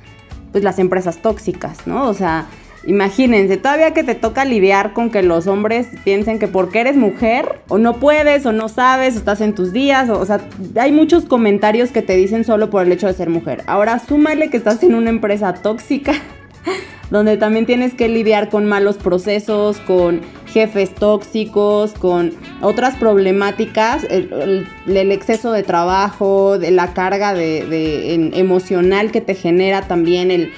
pues 0.51 0.63
las 0.63 0.77
empresas 0.77 1.17
tóxicas, 1.17 1.87
¿no? 1.87 2.07
O 2.07 2.13
sea, 2.13 2.47
Imagínense, 2.85 3.55
todavía 3.55 3.93
que 3.93 4.03
te 4.03 4.13
toca 4.13 4.43
lidiar 4.43 4.91
con 4.91 5.09
que 5.09 5.23
los 5.23 5.47
hombres 5.47 5.87
piensen 6.03 6.37
que 6.37 6.49
porque 6.49 6.81
eres 6.81 6.97
mujer, 6.97 7.61
o 7.69 7.77
no 7.77 7.99
puedes, 7.99 8.45
o 8.45 8.51
no 8.51 8.67
sabes, 8.67 9.15
o 9.15 9.19
estás 9.19 9.39
en 9.39 9.55
tus 9.55 9.71
días, 9.71 10.09
o, 10.09 10.25
sea, 10.25 10.41
hay 10.75 10.91
muchos 10.91 11.25
comentarios 11.25 11.91
que 11.91 12.01
te 12.01 12.15
dicen 12.15 12.43
solo 12.43 12.69
por 12.69 12.85
el 12.85 12.91
hecho 12.91 13.07
de 13.07 13.13
ser 13.13 13.29
mujer. 13.29 13.63
Ahora 13.67 13.99
súmale 13.99 14.49
que 14.49 14.57
estás 14.57 14.83
en 14.83 14.95
una 14.95 15.09
empresa 15.09 15.53
tóxica, 15.53 16.13
donde 17.09 17.37
también 17.37 17.65
tienes 17.65 17.93
que 17.93 18.09
lidiar 18.09 18.49
con 18.49 18.65
malos 18.65 18.97
procesos, 18.97 19.77
con 19.77 20.19
jefes 20.53 20.93
tóxicos, 20.93 21.93
con 21.93 22.31
otras 22.61 22.95
problemáticas, 22.95 24.05
el, 24.09 24.67
exceso 24.85 25.53
de 25.53 25.63
trabajo, 25.63 26.59
de 26.59 26.71
la 26.71 26.93
carga 26.93 27.33
de, 27.33 28.31
emocional 28.35 29.11
que 29.11 29.21
te 29.21 29.35
genera 29.35 29.83
también 29.83 30.31
el 30.31 30.51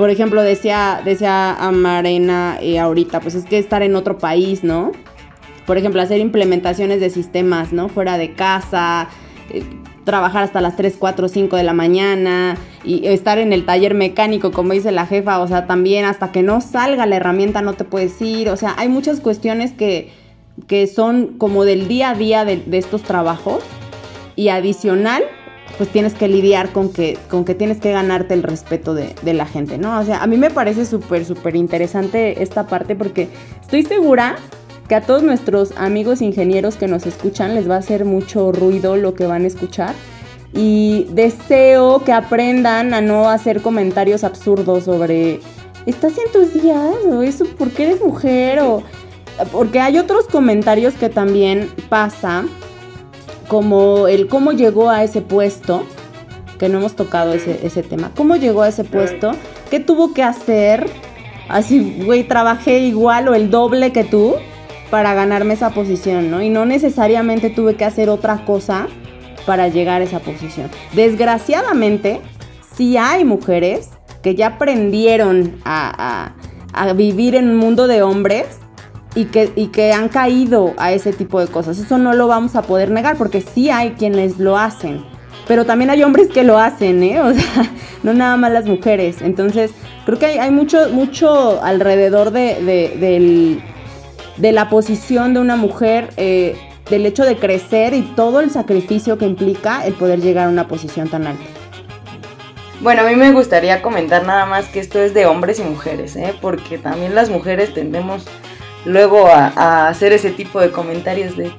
por 0.00 0.08
ejemplo, 0.08 0.40
decía, 0.40 1.02
decía 1.04 1.52
Amarena 1.52 2.56
eh, 2.62 2.78
ahorita, 2.78 3.20
pues 3.20 3.34
es 3.34 3.44
que 3.44 3.58
estar 3.58 3.82
en 3.82 3.94
otro 3.96 4.16
país, 4.16 4.64
¿no? 4.64 4.92
Por 5.66 5.76
ejemplo, 5.76 6.00
hacer 6.00 6.20
implementaciones 6.20 7.00
de 7.00 7.10
sistemas, 7.10 7.74
¿no? 7.74 7.90
Fuera 7.90 8.16
de 8.16 8.32
casa, 8.32 9.10
eh, 9.50 9.62
trabajar 10.04 10.42
hasta 10.42 10.62
las 10.62 10.76
3, 10.76 10.96
4, 10.98 11.28
5 11.28 11.54
de 11.54 11.64
la 11.64 11.74
mañana 11.74 12.56
y 12.82 13.08
estar 13.08 13.36
en 13.36 13.52
el 13.52 13.66
taller 13.66 13.92
mecánico, 13.92 14.52
como 14.52 14.72
dice 14.72 14.90
la 14.90 15.04
jefa, 15.04 15.38
o 15.38 15.46
sea, 15.46 15.66
también 15.66 16.06
hasta 16.06 16.32
que 16.32 16.42
no 16.42 16.62
salga 16.62 17.04
la 17.04 17.16
herramienta 17.16 17.60
no 17.60 17.74
te 17.74 17.84
puedes 17.84 18.22
ir, 18.22 18.48
o 18.48 18.56
sea, 18.56 18.74
hay 18.78 18.88
muchas 18.88 19.20
cuestiones 19.20 19.72
que, 19.72 20.14
que 20.66 20.86
son 20.86 21.36
como 21.36 21.66
del 21.66 21.88
día 21.88 22.08
a 22.08 22.14
día 22.14 22.46
de, 22.46 22.56
de 22.56 22.78
estos 22.78 23.02
trabajos 23.02 23.62
y 24.34 24.48
adicional 24.48 25.24
pues 25.76 25.88
tienes 25.90 26.14
que 26.14 26.28
lidiar 26.28 26.72
con 26.72 26.92
que, 26.92 27.18
con 27.30 27.44
que 27.44 27.54
tienes 27.54 27.78
que 27.80 27.92
ganarte 27.92 28.34
el 28.34 28.42
respeto 28.42 28.94
de, 28.94 29.14
la 29.32 29.46
gente, 29.46 29.78
¿no? 29.78 29.98
O 29.98 30.04
sea, 30.04 30.22
a 30.22 30.26
mí 30.26 30.36
me 30.36 30.50
parece 30.50 30.84
súper, 30.84 31.24
súper 31.24 31.56
interesante 31.56 32.42
esta 32.42 32.66
parte 32.66 32.96
porque 32.96 33.28
estoy 33.60 33.82
segura 33.84 34.36
que 34.88 34.94
a 34.96 35.00
todos 35.00 35.22
nuestros 35.22 35.72
amigos 35.76 36.20
ingenieros 36.20 36.76
que 36.76 36.88
nos 36.88 37.06
escuchan 37.06 37.54
les 37.54 37.70
va 37.70 37.76
a 37.76 37.78
hacer 37.78 38.04
mucho 38.04 38.50
ruido 38.52 38.96
lo 38.96 39.14
que 39.14 39.26
van 39.26 39.44
a 39.44 39.46
escuchar. 39.46 39.94
Y 40.52 41.06
deseo 41.10 42.02
que 42.04 42.12
aprendan 42.12 42.92
a 42.92 43.00
no 43.00 43.28
hacer 43.28 43.62
comentarios 43.62 44.24
absurdos 44.24 44.84
sobre, 44.84 45.40
¿estás 45.86 46.14
en 46.18 46.32
tus 46.32 46.60
días? 46.60 46.96
¿O 47.06 47.22
eso 47.22 47.46
porque 47.56 47.84
eres 47.84 48.04
mujer? 48.04 48.58
O, 48.60 48.82
porque 49.52 49.80
hay 49.80 49.98
otros 49.98 50.26
comentarios 50.26 50.94
que 50.94 51.08
también 51.08 51.70
pasa 51.88 52.44
como 53.50 54.06
el 54.06 54.28
cómo 54.28 54.52
llegó 54.52 54.90
a 54.90 55.02
ese 55.02 55.22
puesto, 55.22 55.82
que 56.56 56.68
no 56.68 56.78
hemos 56.78 56.94
tocado 56.94 57.32
ese, 57.32 57.82
tema, 57.82 58.12
cómo 58.14 58.36
llegó 58.36 58.62
a 58.62 58.68
ese 58.68 58.84
puesto, 58.84 59.32
qué 59.72 59.80
tuvo 59.80 60.14
que 60.14 60.22
hacer, 60.22 60.86
así, 61.48 62.00
güey, 62.04 62.22
trabajé 62.22 62.78
igual 62.78 63.26
o 63.26 63.34
el 63.34 63.50
doble 63.50 63.90
que 63.90 64.04
tú 64.04 64.36
para 64.88 65.14
ganarme 65.14 65.54
esa 65.54 65.70
posición, 65.70 66.30
¿no? 66.30 66.40
Y 66.42 66.48
no 66.48 66.64
necesariamente 66.64 67.50
tuve 67.50 67.74
que 67.74 67.84
hacer 67.84 68.08
otra 68.08 68.44
cosa 68.44 68.86
para 69.46 69.66
llegar 69.66 70.00
a 70.00 70.04
esa 70.04 70.20
posición. 70.20 70.70
Desgraciadamente, 70.92 72.20
sí 72.76 72.96
hay 72.98 73.24
mujeres 73.24 73.88
que 74.22 74.36
ya 74.36 74.46
aprendieron 74.46 75.56
a, 75.64 76.34
a 76.72 76.92
vivir 76.92 77.34
en 77.34 77.50
un 77.50 77.56
mundo 77.56 77.88
de 77.88 78.02
hombres 78.02 78.59
y 79.14 79.26
que, 79.26 79.52
y 79.56 79.68
que 79.68 79.92
han 79.92 80.08
caído 80.08 80.74
a 80.76 80.92
ese 80.92 81.12
tipo 81.12 81.40
de 81.40 81.48
cosas. 81.48 81.78
Eso 81.78 81.98
no 81.98 82.12
lo 82.12 82.28
vamos 82.28 82.56
a 82.56 82.62
poder 82.62 82.90
negar 82.90 83.16
porque 83.16 83.40
sí 83.40 83.70
hay 83.70 83.92
quienes 83.92 84.38
lo 84.38 84.56
hacen. 84.56 85.04
Pero 85.48 85.64
también 85.64 85.90
hay 85.90 86.02
hombres 86.02 86.28
que 86.28 86.44
lo 86.44 86.58
hacen, 86.58 87.02
¿eh? 87.02 87.20
O 87.24 87.32
sea, 87.32 87.70
no 88.02 88.14
nada 88.14 88.36
más 88.36 88.52
las 88.52 88.66
mujeres. 88.66 89.20
Entonces, 89.20 89.72
creo 90.06 90.18
que 90.18 90.26
hay, 90.26 90.50
mucho, 90.50 90.90
mucho 90.90 91.62
alrededor 91.62 92.30
de, 92.30 93.60
de, 94.38 94.52
la 94.52 94.68
posición 94.68 95.34
de 95.34 95.40
una 95.40 95.56
mujer, 95.56 96.10
eh, 96.16 96.56
del 96.88 97.06
hecho 97.06 97.24
de 97.24 97.36
crecer 97.36 97.94
y 97.94 98.02
todo 98.02 98.40
el 98.40 98.50
sacrificio 98.50 99.18
que 99.18 99.26
implica 99.26 99.84
el 99.86 99.94
poder 99.94 100.20
llegar 100.20 100.46
a 100.46 100.50
una 100.50 100.68
posición 100.68 101.08
tan 101.08 101.26
alta. 101.26 101.44
Bueno, 102.80 103.02
a 103.02 103.04
mí 103.04 103.14
me 103.14 103.30
gustaría 103.32 103.82
comentar 103.82 104.24
nada 104.24 104.46
más 104.46 104.66
que 104.68 104.80
esto 104.80 104.98
es 104.98 105.12
de 105.12 105.26
hombres 105.26 105.58
y 105.58 105.62
mujeres, 105.62 106.16
¿eh? 106.16 106.34
porque 106.40 106.78
también 106.78 107.14
las 107.14 107.28
mujeres 107.28 107.74
tendemos 107.74 108.24
luego 108.84 109.26
a, 109.26 109.88
hacer 109.88 110.12
ese 110.12 110.30
tipo 110.30 110.60
de 110.60 110.70
comentarios 110.70 111.36
de, 111.36 111.52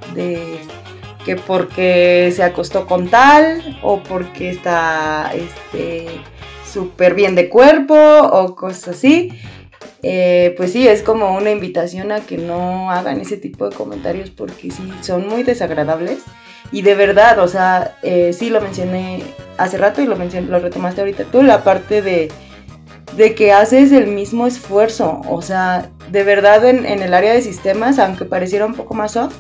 que 1.26 1.36
porque 1.36 2.32
se 2.36 2.44
acostó 2.44 2.86
con 2.86 3.10
tal 3.10 3.80
o 3.84 4.02
porque 4.02 4.50
está 4.50 5.32
este 5.34 6.08
súper 6.66 7.14
bien 7.14 7.36
de 7.36 7.50
cuerpo 7.50 7.96
o 7.96 8.56
cosas 8.56 8.96
así. 8.96 9.32
Eh, 10.04 10.56
pues 10.58 10.72
sí, 10.72 10.88
es 10.88 11.04
como 11.04 11.36
una 11.36 11.52
invitación 11.52 12.12
a 12.12 12.22
que 12.22 12.38
no 12.38 12.90
hagan 12.90 13.22
ese 13.22 13.38
tipo 13.38 13.70
de 13.70 13.76
comentarios 13.76 14.32
porque 14.32 14.72
sí, 14.72 14.92
son 15.02 15.28
muy 15.28 15.44
desagradables. 15.44 16.20
Y 16.72 16.84
de 16.84 16.96
verdad, 16.96 17.40
o 17.40 17.48
sea, 17.48 17.98
eh, 18.02 18.32
sí 18.34 18.50
lo 18.50 18.62
mencioné 18.62 19.24
hace 19.58 19.78
rato 19.78 20.02
y 20.02 20.08
lo, 20.08 20.16
mencioné, 20.16 20.48
lo 20.48 20.60
retomaste 20.60 21.02
ahorita 21.02 21.26
tú, 21.26 21.44
la 21.44 21.64
parte 21.64 22.02
de, 22.02 22.32
de 23.18 23.36
que 23.36 23.52
haces 23.52 23.92
el 23.92 24.08
mismo 24.08 24.48
esfuerzo. 24.48 25.22
O 25.30 25.42
sea, 25.42 25.92
de 26.12 26.24
verdad 26.24 26.66
en, 26.66 26.86
el 26.86 27.14
área 27.14 27.34
de 27.34 27.42
sistemas, 27.42 27.98
aunque 27.98 28.26
pareciera 28.26 28.66
un 28.66 28.76
poco 28.76 28.94
más 28.94 29.14
soft, 29.14 29.36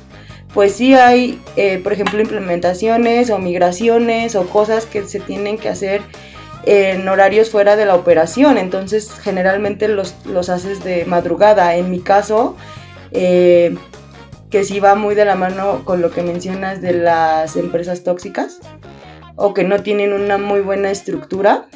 pues 0.54 0.74
sí 0.74 0.94
hay, 0.96 1.42
eh, 1.56 1.80
por 1.84 1.94
ejemplo, 1.94 2.20
implementaciones 2.20 3.30
o 3.30 3.38
migraciones 3.38 4.36
o 4.36 4.48
cosas 4.48 4.86
que 4.86 5.04
se 5.04 5.20
tienen 5.20 5.58
que 5.58 5.70
hacer 5.70 6.02
en 6.66 7.08
horarios 7.08 7.50
fuera 7.50 7.76
de 7.76 7.86
la 7.86 7.96
operación. 7.96 8.58
Entonces, 8.58 9.12
generalmente 9.22 9.88
los, 9.88 10.16
los 10.26 10.50
haces 10.50 10.84
de 10.84 11.06
madrugada. 11.06 11.76
En 11.76 11.90
mi 11.90 12.00
caso, 12.00 12.56
eh, 13.12 13.76
que 14.50 14.64
sí 14.64 14.80
va 14.80 14.96
muy 14.96 15.16
de 15.16 15.26
la 15.26 15.36
mano 15.36 15.84
con 15.86 16.02
lo 16.02 16.12
que 16.12 16.22
mencionas 16.22 16.82
de 16.82 16.94
las 16.94 17.56
empresas 17.56 18.04
tóxicas 18.04 18.60
o 19.36 19.54
que 19.54 19.64
no 19.64 19.82
tienen 19.82 20.14
una 20.14 20.38
muy 20.38 20.60
buena 20.60 20.92
estructura 20.92 21.68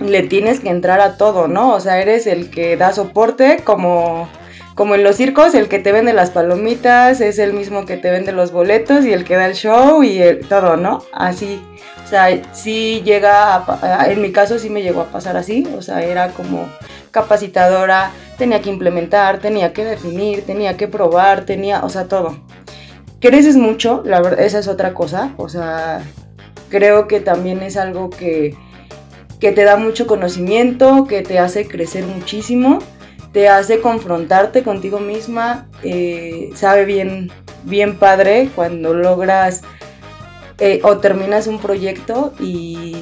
le 0.00 0.22
tienes 0.22 0.60
que 0.60 0.68
entrar 0.68 1.00
a 1.00 1.16
todo, 1.16 1.48
¿no? 1.48 1.74
O 1.74 1.80
sea, 1.80 2.00
eres 2.00 2.26
el 2.26 2.50
que 2.50 2.76
da 2.76 2.92
soporte 2.92 3.58
como, 3.64 4.28
como 4.74 4.94
en 4.94 5.02
los 5.02 5.16
circos, 5.16 5.54
el 5.54 5.68
que 5.68 5.78
te 5.78 5.92
vende 5.92 6.12
las 6.12 6.30
palomitas, 6.30 7.20
es 7.20 7.38
el 7.38 7.52
mismo 7.52 7.84
que 7.84 7.96
te 7.96 8.10
vende 8.10 8.32
los 8.32 8.52
boletos 8.52 9.04
y 9.04 9.12
el 9.12 9.24
que 9.24 9.36
da 9.36 9.46
el 9.46 9.54
show 9.54 10.02
y 10.02 10.18
el, 10.18 10.46
todo, 10.46 10.76
¿no? 10.76 11.02
Así. 11.12 11.60
O 12.04 12.08
sea, 12.08 12.28
sí 12.54 13.02
llega, 13.04 13.56
a, 13.56 14.06
en 14.08 14.22
mi 14.22 14.32
caso 14.32 14.58
sí 14.58 14.70
me 14.70 14.82
llegó 14.82 15.02
a 15.02 15.06
pasar 15.06 15.36
así, 15.36 15.68
o 15.76 15.82
sea, 15.82 16.02
era 16.02 16.28
como 16.28 16.66
capacitadora, 17.10 18.12
tenía 18.38 18.62
que 18.62 18.70
implementar, 18.70 19.40
tenía 19.40 19.74
que 19.74 19.84
definir, 19.84 20.46
tenía 20.46 20.76
que 20.76 20.88
probar, 20.88 21.44
tenía, 21.44 21.84
o 21.84 21.90
sea, 21.90 22.04
todo. 22.04 22.38
Creces 23.20 23.56
mucho, 23.56 24.02
la 24.06 24.22
verdad, 24.22 24.40
esa 24.40 24.60
es 24.60 24.68
otra 24.68 24.94
cosa, 24.94 25.34
o 25.36 25.50
sea, 25.50 26.00
creo 26.70 27.08
que 27.08 27.20
también 27.20 27.62
es 27.62 27.76
algo 27.76 28.08
que 28.10 28.56
que 29.40 29.52
te 29.52 29.64
da 29.64 29.76
mucho 29.76 30.06
conocimiento, 30.06 31.06
que 31.06 31.22
te 31.22 31.38
hace 31.38 31.66
crecer 31.66 32.04
muchísimo, 32.04 32.78
te 33.32 33.48
hace 33.48 33.80
confrontarte 33.80 34.62
contigo 34.62 34.98
misma, 35.00 35.68
eh, 35.82 36.50
sabe 36.54 36.84
bien, 36.84 37.30
bien 37.64 37.96
padre 37.98 38.48
cuando 38.54 38.94
logras 38.94 39.62
eh, 40.58 40.80
o 40.82 40.98
terminas 40.98 41.46
un 41.46 41.60
proyecto 41.60 42.32
y, 42.40 42.96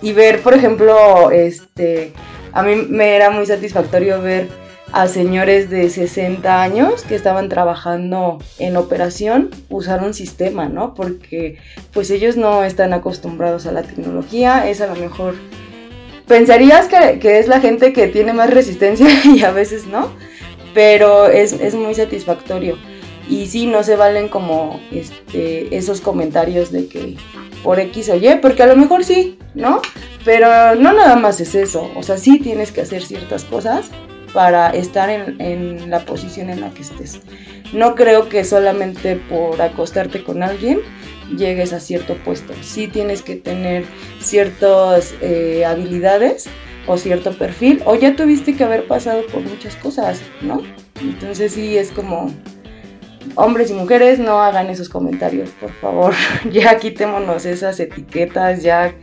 y 0.00 0.12
ver, 0.12 0.40
por 0.40 0.54
ejemplo, 0.54 1.30
este, 1.30 2.12
a 2.52 2.62
mí 2.62 2.74
me 2.88 3.16
era 3.16 3.30
muy 3.30 3.44
satisfactorio 3.44 4.22
ver 4.22 4.48
a 4.92 5.06
señores 5.06 5.68
de 5.70 5.90
60 5.90 6.62
años 6.62 7.02
que 7.02 7.14
estaban 7.14 7.48
trabajando 7.48 8.38
en 8.58 8.76
operación 8.76 9.50
usar 9.68 10.02
un 10.02 10.14
sistema, 10.14 10.68
¿no? 10.68 10.94
Porque 10.94 11.58
pues 11.92 12.10
ellos 12.10 12.36
no 12.36 12.64
están 12.64 12.92
acostumbrados 12.92 13.66
a 13.66 13.72
la 13.72 13.82
tecnología, 13.82 14.68
es 14.68 14.80
a 14.80 14.86
lo 14.86 14.96
mejor... 14.96 15.34
Pensarías 16.26 16.88
que, 16.88 17.38
es 17.38 17.48
la 17.48 17.60
gente 17.60 17.94
que 17.94 18.06
tiene 18.06 18.34
más 18.34 18.50
resistencia 18.50 19.08
y 19.24 19.42
a 19.42 19.50
veces 19.50 19.86
no, 19.86 20.10
pero 20.74 21.26
es, 21.26 21.52
es 21.52 21.74
muy 21.74 21.94
satisfactorio. 21.94 22.76
Y 23.28 23.46
sí, 23.46 23.66
no 23.66 23.82
se 23.82 23.96
valen 23.96 24.28
como 24.28 24.80
este, 24.90 25.74
esos 25.76 26.00
comentarios 26.00 26.72
de 26.72 26.86
que 26.86 27.16
por 27.62 27.78
X 27.80 28.08
o 28.10 28.16
Y, 28.16 28.38
porque 28.40 28.62
a 28.62 28.66
lo 28.66 28.76
mejor 28.76 29.04
sí, 29.04 29.38
¿no? 29.54 29.82
Pero 30.24 30.74
no 30.76 30.92
nada 30.92 31.16
más 31.16 31.40
es 31.40 31.54
eso, 31.54 31.90
o 31.94 32.02
sea, 32.02 32.16
sí 32.16 32.38
tienes 32.38 32.72
que 32.72 32.82
hacer 32.82 33.02
ciertas 33.02 33.44
cosas 33.44 33.90
para 34.32 34.70
estar 34.70 35.10
en, 35.10 35.90
la 35.90 36.00
posición 36.00 36.50
en 36.50 36.60
la 36.60 36.70
que 36.70 36.82
estés. 36.82 37.20
No 37.72 37.94
creo 37.94 38.28
que 38.28 38.44
solamente 38.44 39.16
por 39.16 39.60
acostarte 39.60 40.22
con 40.22 40.42
alguien 40.42 40.80
llegues 41.36 41.72
a 41.72 41.80
cierto 41.80 42.16
puesto. 42.24 42.54
Sí 42.62 42.88
tienes 42.88 43.22
que 43.22 43.36
tener 43.36 43.84
ciertas 44.20 45.14
eh, 45.20 45.64
habilidades 45.66 46.48
o 46.86 46.96
cierto 46.96 47.32
perfil, 47.32 47.82
o 47.84 47.94
ya 47.94 48.16
tuviste 48.16 48.56
que 48.56 48.64
haber 48.64 48.86
pasado 48.86 49.22
por 49.26 49.42
muchas 49.42 49.76
cosas, 49.76 50.22
¿no? 50.40 50.62
Entonces 51.00 51.52
sí 51.52 51.76
es 51.76 51.90
como, 51.90 52.32
hombres 53.34 53.70
y 53.70 53.74
mujeres 53.74 54.18
no 54.18 54.40
hagan 54.40 54.70
esos 54.70 54.88
comentarios, 54.88 55.50
por 55.50 55.70
favor. 55.74 56.14
ya 56.50 56.78
quitémonos 56.78 57.44
esas 57.44 57.78
etiquetas, 57.78 58.62
ya 58.62 58.94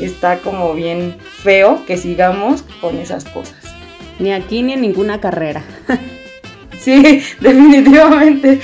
está 0.00 0.38
como 0.38 0.74
bien 0.74 1.16
feo 1.20 1.84
que 1.86 1.96
sigamos 1.96 2.62
con 2.80 2.96
esas 2.96 3.24
cosas. 3.26 3.65
Ni 4.18 4.32
aquí 4.32 4.62
ni 4.62 4.72
en 4.72 4.80
ninguna 4.80 5.20
carrera. 5.20 5.64
sí, 6.78 7.22
definitivamente. 7.40 8.60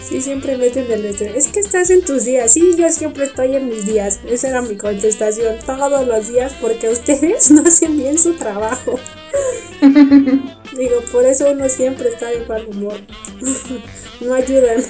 Sí, 0.00 0.20
siempre 0.20 0.56
meten 0.56 0.90
el 0.90 1.02
letrero. 1.02 1.34
Es 1.34 1.48
que 1.48 1.60
estás 1.60 1.88
en 1.90 2.04
tus 2.04 2.24
días. 2.24 2.52
Sí, 2.52 2.74
yo 2.76 2.90
siempre 2.90 3.24
estoy 3.24 3.56
en 3.56 3.68
mis 3.68 3.86
días. 3.86 4.20
Esa 4.28 4.48
era 4.48 4.62
mi 4.62 4.76
contestación. 4.76 5.56
Todos 5.64 6.06
los 6.06 6.28
días 6.28 6.54
porque 6.60 6.88
ustedes 6.88 7.50
no 7.52 7.62
hacen 7.62 7.96
bien 7.96 8.18
su 8.18 8.34
trabajo. 8.34 8.98
Digo, 9.80 11.00
por 11.10 11.24
eso 11.24 11.50
uno 11.50 11.68
siempre 11.68 12.08
está 12.08 12.28
de 12.28 12.44
mal 12.46 12.66
humor. 12.66 13.00
no 14.20 14.34
ayudan. 14.34 14.82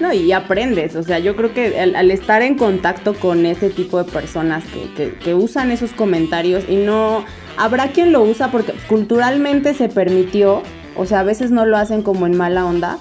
No, 0.00 0.14
y 0.14 0.32
aprendes, 0.32 0.96
o 0.96 1.02
sea, 1.02 1.18
yo 1.18 1.36
creo 1.36 1.52
que 1.52 1.78
al, 1.78 2.10
estar 2.10 2.40
en 2.40 2.56
contacto 2.56 3.12
con 3.12 3.44
ese 3.44 3.68
tipo 3.68 4.02
de 4.02 4.10
personas 4.10 4.64
que, 4.96 5.12
que, 5.12 5.34
usan 5.34 5.70
esos 5.70 5.92
comentarios 5.92 6.64
y 6.66 6.76
no, 6.76 7.26
habrá 7.56 7.88
quien 7.88 8.12
lo 8.12 8.22
usa 8.22 8.50
porque 8.50 8.72
culturalmente 8.88 9.74
se 9.74 9.88
permitió, 9.88 10.62
o 10.96 11.06
sea, 11.06 11.20
a 11.20 11.24
veces 11.24 11.50
no 11.50 11.66
lo 11.66 11.76
hacen 11.76 12.02
como 12.02 12.26
en 12.26 12.36
mala 12.36 12.64
onda, 12.64 12.98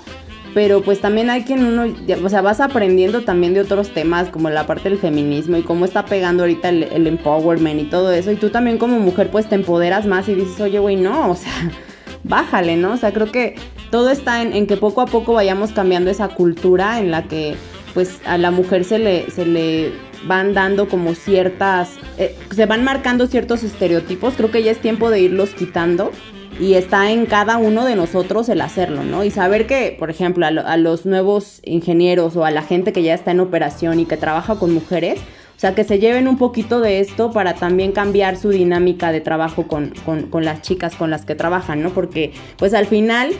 pero 0.54 0.82
pues 0.82 1.00
también 1.00 1.30
hay 1.30 1.44
quien 1.44 1.64
uno, 1.64 1.94
o 2.24 2.30
sea, 2.30 2.42
vas 2.42 2.60
aprendiendo 2.60 3.22
también 3.22 3.54
de 3.54 3.62
otros 3.62 3.90
temas 3.90 4.30
como 4.30 4.50
la 4.50 4.66
parte 4.66 4.90
del 4.90 4.98
feminismo 4.98 5.58
y 5.58 5.62
cómo 5.62 5.86
está 5.86 6.06
pegando 6.06 6.44
ahorita 6.44 6.70
el, 6.70 7.08
empowerment 7.08 7.80
y 7.80 7.86
todo 7.86 8.12
eso, 8.12 8.32
y 8.32 8.36
tú 8.36 8.50
también 8.50 8.78
como 8.78 9.00
mujer 9.00 9.30
pues 9.30 9.48
te 9.48 9.56
empoderas 9.56 10.06
más 10.06 10.28
y 10.28 10.36
dices, 10.36 10.60
oye, 10.60 10.80
güey, 10.80 10.96
no, 10.96 11.32
o 11.32 11.36
sea 11.36 11.54
bájale, 12.24 12.76
¿no? 12.76 12.94
O 12.94 12.98
sea, 12.98 13.14
creo 13.14 13.32
que 13.32 13.56
todo 13.92 14.10
está 14.10 14.42
en, 14.42 14.68
que 14.68 14.78
poco 14.78 15.02
a 15.02 15.06
poco 15.06 15.34
vayamos 15.34 15.72
cambiando 15.72 16.10
esa 16.12 16.30
cultura 16.30 17.00
en 17.00 17.12
la 17.12 17.24
que 17.24 17.56
pues 17.94 18.20
a 18.26 18.38
la 18.38 18.52
mujer 18.52 18.84
se 18.84 19.00
le, 19.00 19.30
se 19.32 19.46
le 19.46 19.92
van 20.26 20.54
dando 20.54 20.88
como 20.88 21.16
ciertas, 21.16 21.96
eh, 22.18 22.36
se 22.56 22.66
van 22.66 22.84
marcando 22.84 23.28
ciertos 23.28 23.64
estereotipos, 23.64 24.36
creo 24.36 24.52
que 24.52 24.64
ya 24.64 24.72
es 24.72 24.80
tiempo 24.80 25.10
de 25.10 25.22
irlos 25.22 25.52
quitando 25.52 26.12
y 26.60 26.74
está 26.74 27.10
en 27.12 27.26
cada 27.26 27.58
uno 27.58 27.86
de 27.86 27.96
nosotros 27.96 28.50
el 28.50 28.62
hacerlo, 28.62 29.04
¿no? 29.04 29.24
Y 29.24 29.32
saber 29.32 29.66
que, 29.66 29.96
por 29.98 30.10
ejemplo, 30.10 30.46
a 30.46 30.78
los 30.78 31.06
nuevos 31.06 31.62
ingenieros 31.64 32.36
o 32.36 32.44
a 32.44 32.52
la 32.52 32.62
gente 32.62 32.92
que 32.92 33.02
ya 33.02 33.14
está 33.14 33.32
en 33.32 33.40
operación 33.40 34.00
y 34.00 34.06
que 34.06 34.18
trabaja 34.18 34.56
con 34.56 34.74
mujeres, 34.74 35.20
o 35.20 35.60
sea, 35.60 35.76
que 35.76 35.84
se 35.84 36.00
lleven 36.00 36.30
un 36.30 36.38
poquito 36.38 36.80
de 36.80 37.02
esto 37.02 37.32
para 37.32 37.54
también 37.54 37.92
cambiar 37.92 38.38
su 38.38 38.50
dinámica 38.50 39.12
de 39.12 39.20
trabajo 39.20 39.68
con, 39.68 39.94
las 40.42 40.62
chicas 40.62 40.96
con 40.96 41.10
las 41.10 41.26
que 41.26 41.36
trabajan, 41.36 41.84
¿no? 41.84 41.90
Porque 41.90 42.32
pues 42.58 42.74
al 42.74 42.86
final 42.86 43.32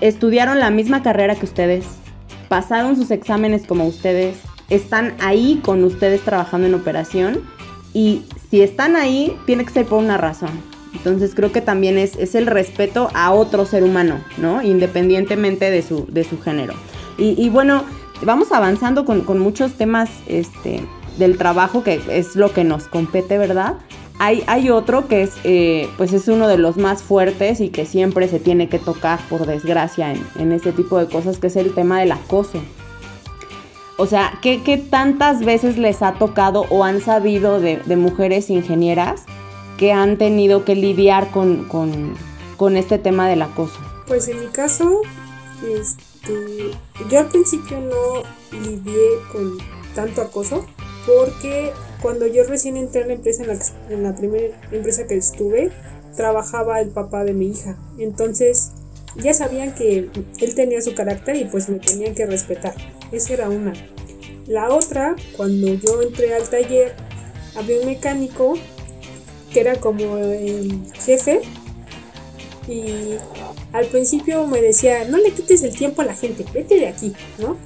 estudiaron 0.00 0.58
la 0.58 0.70
misma 0.70 1.04
carrera 1.04 1.36
que 1.36 1.44
ustedes, 1.44 1.86
pasaron 2.48 2.96
sus 2.96 3.12
exámenes 3.12 3.66
como 3.68 3.86
ustedes, 3.86 4.38
están 4.70 5.14
ahí 5.20 5.60
con 5.62 5.84
ustedes 5.84 6.22
trabajando 6.22 6.66
en 6.66 6.74
operación 6.74 7.40
y 7.92 8.22
si 8.50 8.62
están 8.62 8.96
ahí, 8.96 9.36
tiene 9.46 9.64
que 9.64 9.72
ser 9.72 9.86
por 9.86 9.98
una 9.98 10.16
razón. 10.16 10.50
Entonces 10.94 11.34
creo 11.34 11.52
que 11.52 11.60
también 11.60 11.98
es, 11.98 12.16
es 12.16 12.34
el 12.34 12.46
respeto 12.46 13.10
a 13.14 13.32
otro 13.32 13.64
ser 13.64 13.84
humano, 13.84 14.20
¿no? 14.38 14.62
Independientemente 14.62 15.70
de 15.70 15.82
su, 15.82 16.06
de 16.06 16.24
su 16.24 16.40
género. 16.40 16.74
Y, 17.18 17.50
bueno, 17.50 17.84
vamos 18.22 18.50
avanzando 18.50 19.04
con, 19.04 19.20
con 19.20 19.38
muchos 19.38 19.74
temas 19.74 20.08
este, 20.26 20.80
del 21.18 21.36
trabajo, 21.36 21.84
que 21.84 22.00
es 22.08 22.34
lo 22.34 22.50
que 22.54 22.64
nos 22.64 22.88
compete, 22.88 23.36
¿verdad? 23.36 23.74
Hay, 24.18 24.42
hay 24.46 24.70
otro 24.70 25.06
que 25.06 25.22
es, 25.22 25.32
eh, 25.44 25.88
pues 25.98 26.14
es 26.14 26.28
uno 26.28 26.48
de 26.48 26.56
los 26.56 26.78
más 26.78 27.02
fuertes 27.02 27.60
y 27.60 27.68
que 27.68 27.84
siempre 27.84 28.26
se 28.28 28.40
tiene 28.40 28.70
que 28.70 28.78
tocar, 28.78 29.20
por 29.28 29.46
desgracia, 29.46 30.14
en, 30.38 30.52
este 30.52 30.72
tipo 30.72 30.98
de 30.98 31.08
cosas, 31.08 31.38
que 31.38 31.48
es 31.48 31.56
el 31.56 31.74
tema 31.74 32.00
del 32.00 32.12
acoso. 32.12 32.60
O 34.00 34.06
sea, 34.06 34.38
¿qué, 34.40 34.62
¿qué, 34.64 34.78
tantas 34.78 35.44
veces 35.44 35.76
les 35.76 36.00
ha 36.00 36.14
tocado 36.14 36.64
o 36.70 36.84
han 36.84 37.02
sabido 37.02 37.60
de, 37.60 37.76
mujeres 37.96 38.48
ingenieras 38.48 39.24
que 39.76 39.92
han 39.92 40.16
tenido 40.16 40.64
que 40.64 40.74
lidiar 40.74 41.30
con, 41.30 41.66
con, 41.66 42.76
este 42.78 42.96
tema 42.96 43.28
del 43.28 43.42
acoso? 43.42 43.78
Pues 44.06 44.26
en 44.28 44.40
mi 44.40 44.46
caso, 44.46 45.02
este, 45.78 46.70
yo 47.10 47.18
al 47.18 47.28
principio 47.28 47.78
no 47.78 48.58
lidié 48.58 49.18
con 49.32 49.58
tanto 49.94 50.22
acoso, 50.22 50.64
porque 51.06 51.70
cuando 52.00 52.26
yo 52.26 52.44
recién 52.44 52.78
entré 52.78 53.02
en 53.02 53.08
la 53.08 53.14
empresa, 53.14 53.44
en 53.90 54.02
la, 54.02 54.16
primera 54.16 54.58
empresa 54.72 55.06
que 55.06 55.18
estuve, 55.18 55.72
trabajaba 56.16 56.80
el 56.80 56.88
papá 56.88 57.24
de 57.24 57.34
mi 57.34 57.48
hija. 57.48 57.76
Entonces 57.98 58.70
ya 59.16 59.34
sabían 59.34 59.74
que 59.74 60.08
él 60.38 60.54
tenía 60.54 60.80
su 60.80 60.94
carácter 60.94 61.36
y 61.36 61.44
pues 61.44 61.68
me 61.68 61.80
tenían 61.80 62.14
que 62.14 62.24
respetar. 62.24 62.72
Esa 63.12 63.34
era 63.34 63.48
una. 63.48 63.72
La 64.46 64.70
otra, 64.70 65.16
cuando 65.36 65.74
yo 65.74 66.02
entré 66.02 66.34
al 66.34 66.48
taller, 66.48 66.94
había 67.54 67.80
un 67.80 67.86
mecánico 67.86 68.54
que 69.52 69.60
era 69.60 69.76
como 69.76 70.16
el 70.16 70.84
jefe 71.04 71.42
y 72.68 73.14
al 73.72 73.86
principio 73.86 74.46
me 74.46 74.60
decía, 74.60 75.04
no 75.08 75.18
le 75.18 75.32
quites 75.32 75.62
el 75.62 75.76
tiempo 75.76 76.02
a 76.02 76.04
la 76.04 76.14
gente, 76.14 76.44
vete 76.52 76.76
de 76.76 76.88
aquí, 76.88 77.12
¿no? 77.38 77.56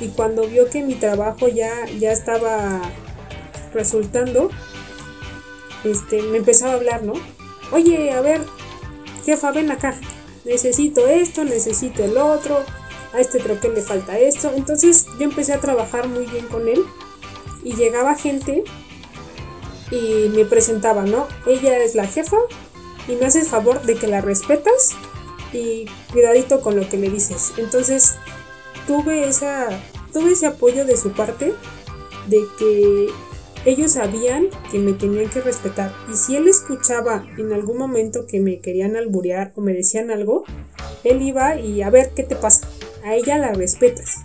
y 0.00 0.08
cuando 0.08 0.46
vio 0.46 0.68
que 0.68 0.82
mi 0.82 0.94
trabajo 0.94 1.48
ya, 1.48 1.86
ya 1.98 2.12
estaba 2.12 2.80
resultando, 3.74 4.50
este, 5.84 6.22
me 6.22 6.38
empezaba 6.38 6.72
a 6.72 6.76
hablar, 6.76 7.02
¿no? 7.02 7.12
Oye, 7.70 8.10
a 8.12 8.20
ver, 8.20 8.40
jefa, 9.24 9.52
ven 9.52 9.70
acá, 9.70 9.94
necesito 10.44 11.06
esto, 11.06 11.44
necesito 11.44 12.02
el 12.02 12.16
otro, 12.16 12.60
a 13.12 13.20
este 13.20 13.38
que 13.38 13.68
le 13.68 13.82
falta 13.82 14.18
esto. 14.18 14.52
Entonces 14.54 15.06
yo 15.18 15.24
empecé 15.24 15.52
a 15.52 15.60
trabajar 15.60 16.08
muy 16.08 16.26
bien 16.26 16.46
con 16.46 16.68
él 16.68 16.84
y 17.62 17.74
llegaba 17.74 18.14
gente 18.14 18.64
y 19.90 20.28
me 20.34 20.44
presentaba, 20.44 21.02
¿no? 21.02 21.26
Ella 21.46 21.78
es 21.78 21.94
la 21.94 22.06
jefa 22.06 22.36
y 23.08 23.16
me 23.16 23.26
haces 23.26 23.48
favor 23.48 23.82
de 23.82 23.96
que 23.96 24.06
la 24.06 24.20
respetas 24.20 24.90
y 25.52 25.86
cuidadito 26.12 26.60
con 26.60 26.76
lo 26.76 26.88
que 26.88 26.96
le 26.96 27.10
dices. 27.10 27.52
Entonces 27.56 28.14
tuve 28.86 29.28
esa 29.28 29.68
tuve 30.12 30.32
ese 30.32 30.46
apoyo 30.46 30.84
de 30.84 30.96
su 30.96 31.12
parte 31.12 31.54
de 32.28 32.44
que 32.58 33.08
ellos 33.64 33.92
sabían 33.92 34.46
que 34.70 34.78
me 34.78 34.92
tenían 34.92 35.28
que 35.28 35.40
respetar 35.40 35.94
y 36.10 36.16
si 36.16 36.36
él 36.36 36.48
escuchaba 36.48 37.26
en 37.36 37.52
algún 37.52 37.76
momento 37.76 38.26
que 38.26 38.40
me 38.40 38.60
querían 38.60 38.96
alburear 38.96 39.52
o 39.54 39.60
me 39.60 39.74
decían 39.74 40.10
algo, 40.10 40.44
él 41.04 41.22
iba 41.22 41.56
y 41.56 41.82
a 41.82 41.90
ver 41.90 42.12
qué 42.14 42.22
te 42.22 42.36
pasa. 42.36 42.68
A 43.04 43.14
ella 43.14 43.38
la 43.38 43.52
respetas. 43.52 44.24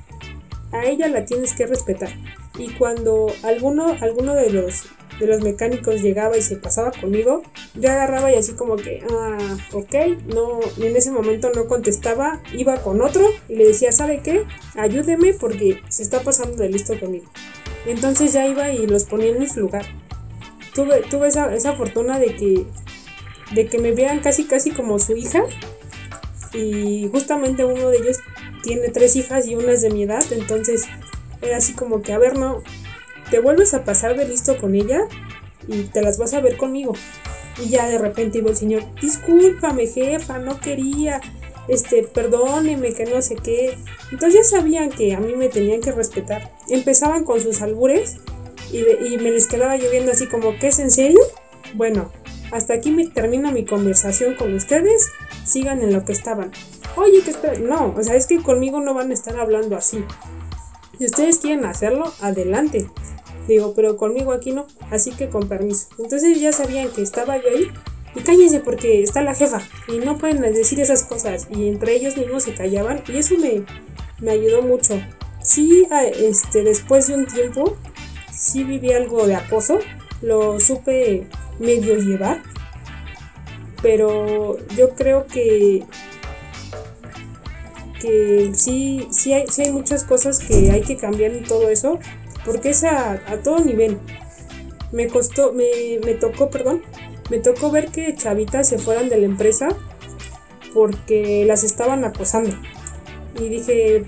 A 0.72 0.86
ella 0.86 1.08
la 1.08 1.26
tienes 1.26 1.54
que 1.54 1.68
respetar. 1.68 2.10
Y 2.58 2.70
cuando 2.74 3.28
alguno, 3.44 3.96
alguno 4.02 4.34
de 4.34 4.50
los 4.50 4.86
de 5.20 5.28
los 5.28 5.42
mecánicos 5.42 6.02
llegaba 6.02 6.38
y 6.38 6.42
se 6.42 6.58
pasaba 6.58 6.92
conmigo, 6.92 7.44
yo 7.76 7.90
agarraba 7.90 8.32
y 8.32 8.36
así 8.36 8.54
como 8.54 8.76
que, 8.76 9.04
ah, 9.10 9.58
ok, 9.74 9.96
no, 10.34 10.60
en 10.78 10.96
ese 10.96 11.12
momento 11.12 11.52
no 11.56 11.68
contestaba, 11.68 12.42
iba 12.54 12.78
con 12.78 13.02
otro 13.02 13.26
y 13.48 13.56
le 13.56 13.66
decía, 13.66 13.92
¿sabe 13.92 14.22
qué? 14.22 14.44
Ayúdeme 14.76 15.34
porque 15.34 15.82
se 15.90 16.04
está 16.04 16.22
pasando 16.22 16.58
de 16.58 16.70
listo 16.70 17.00
conmigo. 17.00 17.26
Entonces 17.86 18.34
ya 18.34 18.48
iba 18.48 18.72
y 18.72 18.88
los 18.88 19.06
ponía 19.06 19.28
en 19.28 19.50
su 19.50 19.62
lugar. 19.62 19.86
Tuve, 20.74 21.02
tuve 21.10 21.28
esa, 21.28 21.54
esa 21.56 21.74
fortuna 21.74 22.20
de 22.20 22.36
que, 22.36 22.66
de 23.54 23.68
que 23.68 23.78
me 23.78 23.94
vean 23.94 24.20
casi 24.20 24.46
casi 24.46 24.72
como 24.72 25.00
su 25.00 25.16
hija 25.16 25.44
y 26.54 27.08
justamente 27.12 27.64
uno 27.64 27.90
de 27.90 27.98
ellos 27.98 28.18
tiene 28.66 28.90
tres 28.90 29.16
hijas 29.16 29.48
y 29.48 29.56
una 29.56 29.74
es 29.74 29.82
de 29.82 29.92
mi 29.92 30.04
edad, 30.04 30.24
entonces 30.32 30.86
era 31.42 31.58
así 31.58 31.74
como 31.74 32.02
que, 32.02 32.14
a 32.14 32.18
ver, 32.18 32.36
no, 32.36 32.64
te 33.30 33.40
vuelves 33.40 33.76
a 33.76 33.84
pasar 33.84 34.18
de 34.18 34.28
listo 34.28 34.58
con 34.58 34.74
ella 34.74 35.02
y 35.68 35.84
te 35.84 36.02
las 36.02 36.18
vas 36.18 36.34
a 36.34 36.42
ver 36.42 36.58
conmigo. 36.58 36.94
Y 37.64 37.70
ya 37.70 37.88
de 37.88 38.00
repente 38.00 38.40
iba 38.40 38.50
el 38.50 38.58
señor, 38.58 38.84
discúlpame 39.00 39.86
jefa, 39.86 40.40
no 40.40 40.60
quería, 40.60 41.22
este, 41.68 42.04
perdóneme, 42.04 42.94
que 42.94 43.06
no 43.06 43.22
sé 43.22 43.36
qué. 43.36 43.78
Entonces 44.12 44.34
ya 44.34 44.58
sabían 44.58 44.90
que 44.90 45.14
a 45.14 45.20
mí 45.20 45.36
me 45.36 45.48
tenían 45.48 45.80
que 45.80 45.92
respetar. 45.92 46.52
Empezaban 46.68 47.24
con 47.24 47.40
sus 47.40 47.62
albures 47.62 48.18
y, 48.72 48.80
y 48.80 49.18
me 49.20 49.30
les 49.30 49.48
quedaba 49.48 49.78
lloviendo 49.78 50.12
así 50.12 50.26
como, 50.26 50.58
¿qué 50.58 50.68
es 50.68 50.80
en 50.80 50.90
serio? 50.90 51.22
Bueno, 51.76 52.12
hasta 52.52 52.74
aquí 52.74 52.90
me 52.90 53.06
termina 53.08 53.52
mi 53.52 53.64
conversación 53.64 54.34
con 54.34 54.56
ustedes, 54.56 55.12
sigan 55.46 55.82
en 55.82 55.94
lo 55.94 56.04
que 56.04 56.14
estaban. 56.14 56.52
Oye, 56.96 57.22
que 57.22 57.32
espera, 57.32 57.60
no, 57.60 57.94
o 57.98 58.04
sea, 58.04 58.16
es 58.16 58.28
que 58.28 58.42
conmigo 58.42 58.80
no 58.80 58.94
van 58.94 59.12
a 59.12 59.14
estar 59.14 59.38
hablando 59.40 59.76
así. 59.76 60.04
Si 60.98 61.06
ustedes 61.06 61.38
quieren 61.38 61.66
hacerlo, 61.66 62.12
adelante. 62.22 62.90
Digo, 63.48 63.74
pero 63.76 63.98
conmigo 63.98 64.32
aquí 64.32 64.54
no, 64.54 64.66
así 64.92 65.12
que 65.12 65.30
con 65.30 65.48
permiso. 65.48 65.88
Entonces 66.00 66.40
ya 66.40 66.52
sabían 66.52 66.90
que 66.90 67.02
estaba 67.02 67.38
yo 67.38 67.50
ahí 67.50 67.68
y 68.16 68.22
cállense 68.22 68.62
porque 68.62 69.04
está 69.04 69.22
la 69.22 69.36
jefa 69.36 69.62
y 69.88 69.98
no 70.00 70.18
pueden 70.18 70.42
decir 70.42 70.80
esas 70.80 71.04
cosas 71.04 71.48
y 71.52 71.68
entre 71.68 71.94
ellos 71.96 72.18
mismos 72.18 72.44
se 72.44 72.54
callaban 72.54 73.04
y 73.08 73.18
eso 73.18 73.38
me, 73.38 73.64
me 74.20 74.32
ayudó 74.32 74.62
mucho. 74.62 75.00
Sí, 75.44 75.88
este, 76.18 76.64
después 76.64 77.08
de 77.08 77.16
un 77.16 77.28
tiempo, 77.28 77.78
sí 78.34 78.64
viví 78.64 78.94
algo 78.94 79.28
de 79.28 79.36
acoso, 79.36 79.80
lo 80.22 80.60
supe 80.60 81.28
medio 81.60 81.98
llevar, 81.98 82.42
pero 83.82 84.58
yo 84.76 84.90
creo 84.96 85.28
que 85.28 85.84
que 88.06 88.52
sí, 88.54 89.08
sí 89.12 89.34
hay, 89.34 89.48
sí 89.48 89.64
hay 89.64 89.72
muchas 89.72 90.04
cosas 90.04 90.40
que 90.40 90.72
hay 90.72 90.82
que 90.82 90.98
cambiar 90.98 91.32
en 91.32 91.44
todo 91.44 91.70
eso, 91.70 92.00
porque 92.46 92.70
es 92.70 92.84
a, 92.84 93.20
todo 93.44 93.60
nivel. 93.60 93.98
Me 94.92 95.08
costó, 95.08 95.52
me, 95.52 96.00
me 96.04 96.14
tocó, 96.14 96.50
perdón, 96.50 96.84
me 97.30 97.40
tocó 97.40 97.72
ver 97.72 97.90
que 97.90 98.16
chavitas 98.16 98.70
se 98.70 98.78
fueran 98.78 99.10
de 99.10 99.18
la 99.18 99.26
empresa 99.26 99.70
porque 100.74 101.44
las 101.46 101.64
estaban 101.64 102.06
acosando. 102.06 102.56
Y 103.40 103.50
dije, 103.50 104.06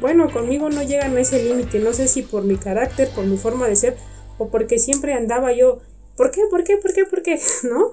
bueno, 0.00 0.30
conmigo 0.30 0.68
no 0.68 0.82
llegan 0.82 1.16
a 1.16 1.20
ese 1.20 1.42
límite, 1.42 1.78
no 1.78 1.92
sé 1.92 2.08
si 2.08 2.22
por 2.22 2.44
mi 2.44 2.56
carácter, 2.56 3.08
por 3.10 3.24
mi 3.24 3.38
forma 3.38 3.66
de 3.66 3.76
ser, 3.76 3.96
o 4.38 4.48
porque 4.48 4.78
siempre 4.78 5.14
andaba 5.14 5.52
yo, 5.52 5.78
¿por 6.16 6.30
qué? 6.30 6.42
¿Por 6.50 6.64
qué? 6.64 6.76
¿Por 6.76 6.92
qué? 6.92 7.04
¿Por 7.06 7.22
qué? 7.22 7.40
¿No? 7.62 7.92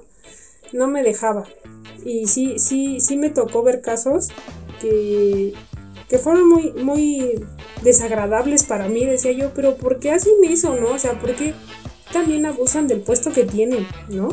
No 0.74 0.88
me 0.88 1.04
dejaba. 1.04 1.46
Y 2.04 2.28
sí, 2.28 2.58
sí, 2.60 3.00
sí 3.00 3.18
me 3.18 3.30
tocó 3.30 3.64
ver 3.64 3.82
casos 3.82 4.30
que, 4.82 5.54
que 6.10 6.18
fueron 6.18 6.50
muy, 6.50 6.72
muy 6.74 7.46
desagradables 7.84 8.64
para 8.64 8.88
mí, 8.88 9.06
decía 9.06 9.32
yo, 9.32 9.54
pero 9.54 9.76
¿por 9.76 10.00
qué 10.00 10.12
hacen 10.12 10.34
eso, 10.44 10.76
no? 10.76 10.90
O 10.90 11.00
sea, 11.00 11.20
¿por 11.20 11.36
qué 11.36 11.54
también 12.12 12.46
abusan 12.46 12.88
del 12.88 13.02
puesto 13.02 13.32
que 13.32 13.44
tienen, 13.44 13.88
¿no? 14.10 14.30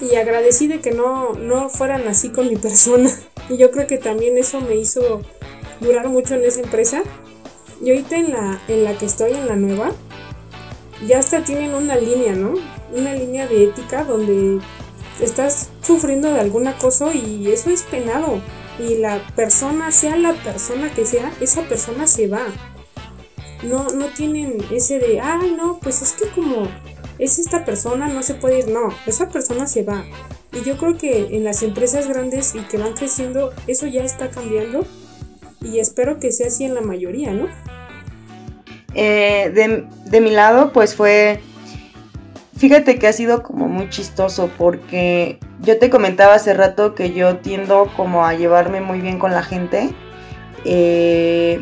Y 0.00 0.14
agradecí 0.14 0.68
de 0.68 0.80
que 0.80 0.92
no, 0.92 1.32
no 1.34 1.68
fueran 1.68 2.06
así 2.06 2.30
con 2.30 2.48
mi 2.48 2.56
persona. 2.68 3.10
Y 3.48 3.56
yo 3.56 3.70
creo 3.70 3.86
que 3.86 3.98
también 3.98 4.38
eso 4.38 4.60
me 4.60 4.76
hizo 4.76 5.22
durar 5.80 6.08
mucho 6.08 6.34
en 6.34 6.44
esa 6.44 6.60
empresa. 6.60 7.02
Y 7.82 7.90
ahorita 7.90 8.16
en 8.16 8.32
la, 8.32 8.60
en 8.68 8.84
la 8.84 8.96
que 8.98 9.06
estoy, 9.06 9.32
en 9.32 9.46
la 9.46 9.56
nueva, 9.56 9.92
ya 11.06 11.18
hasta 11.18 11.44
tienen 11.44 11.74
una 11.74 11.96
línea, 11.96 12.34
¿no? 12.34 12.54
Una 12.92 13.14
línea 13.14 13.46
de 13.46 13.64
ética 13.64 14.04
donde 14.04 14.60
estás 15.20 15.70
sufriendo 15.82 16.32
de 16.32 16.40
algún 16.40 16.66
acoso 16.66 17.12
y 17.12 17.50
eso 17.50 17.70
es 17.70 17.82
penado. 17.82 18.40
Y 18.78 18.96
la 18.96 19.20
persona, 19.34 19.90
sea 19.90 20.16
la 20.16 20.34
persona 20.34 20.92
que 20.92 21.04
sea, 21.04 21.32
esa 21.40 21.62
persona 21.62 22.06
se 22.06 22.28
va 22.28 22.46
no, 23.62 23.88
no 23.88 24.06
tienen 24.06 24.58
ese 24.70 24.98
de, 24.98 25.20
ay, 25.20 25.54
no, 25.56 25.78
pues 25.80 26.02
es 26.02 26.12
que 26.12 26.28
como 26.28 26.68
es 27.18 27.38
esta 27.38 27.64
persona, 27.64 28.08
no 28.08 28.22
se 28.22 28.34
puede 28.34 28.60
ir, 28.60 28.68
no, 28.68 28.90
esa 29.06 29.28
persona 29.28 29.66
se 29.66 29.82
va. 29.82 30.04
Y 30.52 30.62
yo 30.64 30.76
creo 30.78 30.96
que 30.96 31.36
en 31.36 31.44
las 31.44 31.62
empresas 31.62 32.08
grandes 32.08 32.54
y 32.54 32.60
que 32.60 32.78
van 32.78 32.94
creciendo, 32.94 33.52
eso 33.66 33.86
ya 33.86 34.02
está 34.02 34.30
cambiando 34.30 34.86
y 35.60 35.80
espero 35.80 36.18
que 36.20 36.32
sea 36.32 36.46
así 36.46 36.64
en 36.64 36.74
la 36.74 36.80
mayoría, 36.80 37.32
¿no? 37.32 37.48
Eh, 38.94 39.50
de, 39.54 39.86
de 40.06 40.20
mi 40.20 40.30
lado, 40.30 40.72
pues 40.72 40.94
fue, 40.94 41.40
fíjate 42.58 42.98
que 42.98 43.06
ha 43.06 43.12
sido 43.12 43.42
como 43.42 43.68
muy 43.68 43.88
chistoso 43.88 44.50
porque 44.58 45.38
yo 45.60 45.78
te 45.78 45.90
comentaba 45.90 46.34
hace 46.34 46.54
rato 46.54 46.94
que 46.94 47.12
yo 47.12 47.36
tiendo 47.36 47.90
como 47.96 48.26
a 48.26 48.34
llevarme 48.34 48.80
muy 48.80 49.00
bien 49.00 49.18
con 49.18 49.30
la 49.32 49.42
gente. 49.42 49.90
Eh, 50.64 51.60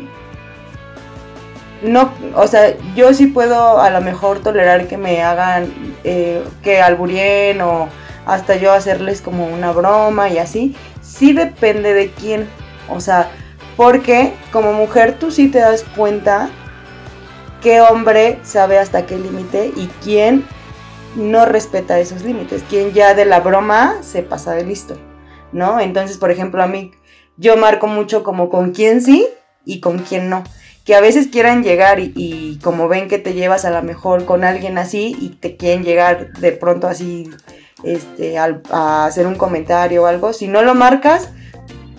no, 1.83 2.11
o 2.35 2.47
sea, 2.47 2.75
yo 2.95 3.13
sí 3.13 3.27
puedo 3.27 3.79
a 3.79 3.91
lo 3.91 4.01
mejor 4.01 4.39
tolerar 4.39 4.87
que 4.87 4.97
me 4.97 5.21
hagan, 5.21 5.71
eh, 6.03 6.43
que 6.63 6.81
alburien 6.81 7.61
o 7.61 7.89
hasta 8.25 8.55
yo 8.55 8.73
hacerles 8.73 9.21
como 9.21 9.45
una 9.47 9.71
broma 9.71 10.29
y 10.29 10.39
así. 10.39 10.75
Sí 11.01 11.33
depende 11.33 11.93
de 11.93 12.09
quién, 12.09 12.49
o 12.89 12.99
sea, 12.99 13.29
porque 13.75 14.33
como 14.51 14.73
mujer 14.73 15.17
tú 15.19 15.29
sí 15.29 15.49
te 15.49 15.59
das 15.59 15.85
cuenta 15.95 16.49
qué 17.61 17.81
hombre 17.81 18.39
sabe 18.43 18.79
hasta 18.79 19.05
qué 19.05 19.17
límite 19.17 19.71
y 19.75 19.87
quién 20.03 20.45
no 21.17 21.45
respeta 21.45 21.99
esos 21.99 22.23
límites, 22.23 22.63
quién 22.69 22.93
ya 22.93 23.13
de 23.13 23.25
la 23.25 23.41
broma 23.41 23.97
se 24.01 24.23
pasa 24.23 24.53
de 24.53 24.63
listo, 24.63 24.97
¿no? 25.51 25.79
Entonces, 25.79 26.17
por 26.17 26.31
ejemplo, 26.31 26.63
a 26.63 26.67
mí 26.67 26.91
yo 27.35 27.57
marco 27.57 27.87
mucho 27.87 28.23
como 28.23 28.49
con 28.49 28.71
quién 28.71 29.01
sí 29.01 29.27
y 29.65 29.81
con 29.81 29.99
quién 29.99 30.29
no 30.29 30.43
que 30.87 30.95
a 30.95 31.01
veces 31.01 31.27
quieran 31.27 31.63
llegar 31.63 31.99
y, 31.99 32.59
como 32.63 32.87
ven 32.87 33.09
que 33.09 33.19
te 33.19 33.33
llevas 33.33 33.65
a 33.65 33.71
lo 33.71 33.83
mejor 33.83 34.23
con 34.23 34.45
alguien 34.45 34.77
así 34.77 35.17
y 35.19 35.31
te 35.31 35.57
quieren 35.57 35.83
llegar 35.83 36.31
de 36.31 36.53
pronto 36.53 36.87
así 36.87 37.29
este, 37.83 38.37
a 38.37 39.05
hacer 39.05 39.27
un 39.27 39.35
comentario 39.35 40.03
o 40.03 40.05
algo, 40.05 40.31
si 40.31 40.47
no 40.47 40.61
lo 40.61 40.75
marcas, 40.75 41.29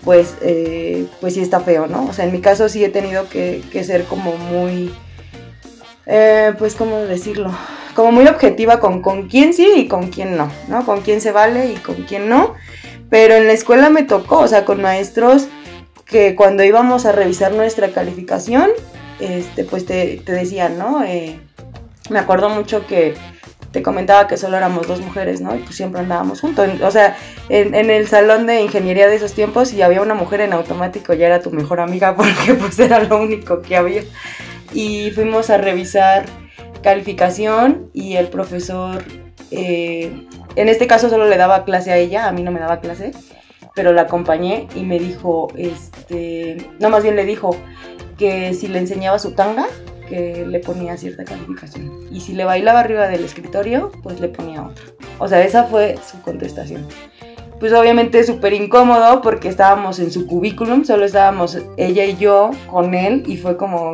pues, 0.03 0.33
eh, 0.41 1.05
pues 1.21 1.35
sí 1.35 1.41
está 1.41 1.59
feo, 1.59 1.85
¿no? 1.85 2.05
O 2.05 2.13
sea, 2.13 2.25
en 2.25 2.31
mi 2.31 2.41
caso 2.41 2.67
sí 2.67 2.83
he 2.83 2.89
tenido 2.89 3.29
que, 3.29 3.61
ser 3.83 4.05
como 4.05 4.35
muy, 4.35 4.91
eh, 6.07 6.53
pues, 6.57 6.73
¿cómo 6.73 6.97
decirlo? 7.01 7.51
Como 7.99 8.13
muy 8.13 8.27
objetiva 8.27 8.79
con, 8.79 9.01
con 9.01 9.27
quién 9.27 9.53
sí 9.53 9.69
y 9.75 9.89
con 9.89 10.07
quién 10.07 10.37
no, 10.37 10.49
¿no? 10.69 10.85
Con 10.85 11.01
quién 11.01 11.19
se 11.19 11.33
vale 11.33 11.73
y 11.73 11.75
con 11.75 11.95
quién 12.03 12.29
no. 12.29 12.53
Pero 13.09 13.35
en 13.35 13.45
la 13.45 13.51
escuela 13.51 13.89
me 13.89 14.03
tocó, 14.03 14.39
o 14.39 14.47
sea, 14.47 14.63
con 14.63 14.81
maestros 14.81 15.49
que 16.05 16.33
cuando 16.33 16.63
íbamos 16.63 17.05
a 17.05 17.11
revisar 17.11 17.51
nuestra 17.51 17.89
calificación, 17.89 18.69
este, 19.19 19.65
pues 19.65 19.85
te, 19.85 20.21
decían, 20.25 20.77
¿no? 20.77 21.03
Eh, 21.03 21.41
me 22.09 22.19
acuerdo 22.19 22.47
mucho 22.47 22.87
que 22.87 23.15
te 23.73 23.83
comentaba 23.83 24.27
que 24.27 24.37
solo 24.37 24.55
éramos 24.55 24.87
dos 24.87 25.01
mujeres, 25.01 25.41
¿no? 25.41 25.53
Y 25.57 25.59
pues 25.59 25.75
siempre 25.75 25.99
andábamos 25.99 26.39
juntos. 26.39 26.69
O 26.81 26.91
sea, 26.91 27.17
en, 27.49 27.75
el 27.75 28.07
salón 28.07 28.47
de 28.47 28.61
ingeniería 28.61 29.09
de 29.09 29.17
esos 29.17 29.33
tiempos, 29.33 29.67
si 29.67 29.81
había 29.81 30.01
una 30.01 30.13
mujer 30.13 30.39
en 30.39 30.53
automático, 30.53 31.13
ya 31.15 31.25
era 31.25 31.41
tu 31.41 31.51
mejor 31.51 31.81
amiga 31.81 32.15
porque 32.15 32.53
pues 32.53 32.79
era 32.79 33.03
lo 33.03 33.21
único 33.21 33.61
que 33.61 33.75
había. 33.75 34.03
Y 34.71 35.11
fuimos 35.11 35.49
a 35.49 35.57
revisar 35.57 36.38
calificación 36.81 37.89
y 37.93 38.15
el 38.15 38.27
profesor, 38.27 39.03
eh, 39.51 40.27
en 40.55 40.69
este 40.69 40.87
caso 40.87 41.09
solo 41.09 41.27
le 41.27 41.37
daba 41.37 41.65
clase 41.65 41.91
a 41.91 41.97
ella, 41.97 42.27
a 42.27 42.31
mí 42.31 42.43
no 42.43 42.51
me 42.51 42.59
daba 42.59 42.79
clase 42.79 43.11
pero 43.79 43.93
la 43.93 44.01
acompañé 44.01 44.67
y 44.75 44.83
me 44.83 44.99
dijo, 44.99 45.47
este, 45.55 46.57
no, 46.81 46.89
más 46.89 47.01
bien 47.01 47.15
le 47.15 47.23
dijo 47.23 47.55
que 48.17 48.53
si 48.53 48.67
le 48.67 48.79
enseñaba 48.79 49.19
su 49.19 49.31
tanga, 49.31 49.67
que 50.09 50.45
le 50.45 50.59
ponía 50.59 50.97
cierta 50.97 51.23
calificación. 51.23 51.89
Y 52.11 52.19
si 52.19 52.33
le 52.33 52.43
bailaba 52.43 52.81
arriba 52.81 53.07
del 53.07 53.23
escritorio, 53.23 53.91
pues 54.03 54.19
le 54.19 54.27
ponía 54.27 54.63
otra. 54.63 54.83
O 55.19 55.29
sea, 55.29 55.45
esa 55.45 55.63
fue 55.63 55.97
su 56.05 56.21
contestación. 56.21 56.85
Pues 57.59 57.71
obviamente 57.71 58.21
súper 58.25 58.51
incómodo 58.51 59.21
porque 59.21 59.47
estábamos 59.47 59.99
en 59.99 60.11
su 60.11 60.27
currículum, 60.27 60.83
solo 60.83 61.05
estábamos 61.05 61.57
ella 61.77 62.03
y 62.03 62.17
yo 62.17 62.51
con 62.69 62.93
él 62.93 63.23
y 63.27 63.37
fue 63.37 63.55
como, 63.55 63.93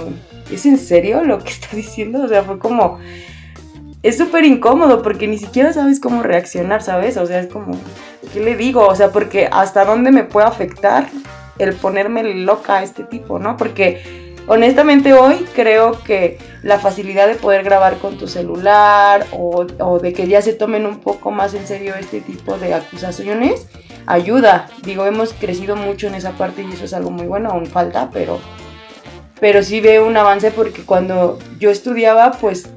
¿es 0.51 0.65
en 0.65 0.77
serio 0.77 1.23
lo 1.23 1.39
que 1.39 1.49
está 1.49 1.75
diciendo? 1.75 2.23
O 2.23 2.27
sea, 2.27 2.43
fue 2.43 2.60
como, 2.60 2.99
es 4.03 4.17
súper 4.17 4.45
incómodo 4.45 5.01
porque 5.01 5.27
ni 5.27 5.38
siquiera 5.38 5.73
sabes 5.73 5.99
cómo 5.99 6.23
reaccionar, 6.23 6.84
¿sabes? 6.84 7.17
O 7.17 7.25
sea, 7.25 7.39
es 7.39 7.47
como, 7.47 7.77
¿qué 8.34 8.39
le 8.39 8.55
digo? 8.55 8.86
O 8.88 8.95
sea, 8.95 9.12
porque 9.12 9.49
hasta 9.51 9.86
dónde 9.86 10.12
me 10.12 10.23
puede 10.23 10.47
afectar 10.47 11.08
el 11.58 11.73
ponerme 11.73 12.23
loca 12.36 12.77
a 12.77 12.84
este 12.84 13.03
tipo, 13.03 13.39
¿no? 13.39 13.58
Porque 13.58 14.36
honestamente 14.47 15.13
hoy 15.13 15.45
creo 15.55 16.03
que 16.03 16.38
la 16.62 16.79
facilidad 16.79 17.27
de 17.27 17.36
poder 17.36 17.63
grabar 17.63 17.97
con 17.97 18.17
tu 18.17 18.27
celular 18.27 19.25
o, 19.31 19.65
de 19.99 20.13
que 20.13 20.27
ya 20.27 20.41
se 20.41 20.53
tomen 20.53 20.86
un 20.86 20.99
poco 20.99 21.31
más 21.31 21.53
en 21.53 21.65
serio 21.65 21.93
este 21.99 22.21
tipo 22.21 22.58
de 22.58 22.73
acusaciones 22.73 23.67
ayuda. 24.05 24.67
Digo, 24.84 25.05
hemos 25.05 25.34
crecido 25.34 25.75
mucho 25.75 26.08
en 26.08 26.15
esa 26.15 26.31
parte 26.34 26.62
y 26.62 26.71
eso 26.71 26.86
es 26.86 26.93
algo 26.93 27.10
muy 27.10 27.27
bueno, 27.27 27.49
aún 27.49 27.65
falta, 27.65 28.10
pero, 28.12 28.39
pero 29.39 29.63
sí 29.63 29.82
veo 29.82 30.08
un 30.08 30.17
avance 30.17 30.52
porque 30.52 30.84
cuando 30.84 31.39
yo 31.60 31.69
estudiaba, 31.69 32.32
pues 32.32 32.67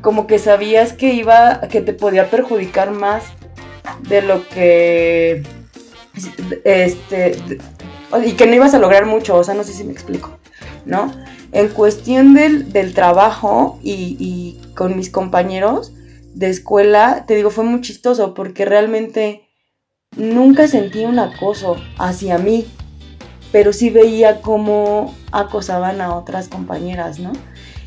como 0.00 0.26
que 0.26 0.38
sabías 0.38 0.92
que 0.92 1.12
iba, 1.12 1.60
que 1.70 1.80
te 1.80 1.92
podía 1.92 2.30
perjudicar 2.30 2.90
más 2.90 3.24
de 4.08 4.22
lo 4.22 4.46
que, 4.48 5.42
este, 6.64 7.36
y 8.24 8.32
que 8.32 8.46
no 8.46 8.54
ibas 8.54 8.74
a 8.74 8.78
lograr 8.78 9.06
mucho, 9.06 9.36
o 9.36 9.44
sea, 9.44 9.54
no 9.54 9.64
sé 9.64 9.72
si 9.72 9.84
me 9.84 9.92
explico, 9.92 10.38
¿no? 10.84 11.12
En 11.52 11.68
cuestión 11.68 12.34
del, 12.34 12.94
trabajo 12.94 13.78
y, 13.82 14.60
con 14.76 14.96
mis 14.96 15.10
compañeros, 15.10 15.92
de 16.34 16.48
escuela, 16.48 17.24
te 17.26 17.34
digo, 17.34 17.50
fue 17.50 17.64
muy 17.64 17.80
chistoso 17.80 18.34
porque 18.34 18.64
realmente 18.64 19.48
nunca 20.16 20.68
sentí 20.68 21.04
un 21.04 21.18
acoso 21.18 21.76
hacia 21.98 22.38
mí, 22.38 22.66
pero 23.52 23.72
sí 23.72 23.90
veía 23.90 24.40
cómo 24.40 25.14
acosaban 25.32 26.00
a 26.00 26.14
otras 26.14 26.48
compañeras, 26.48 27.18
¿no? 27.18 27.32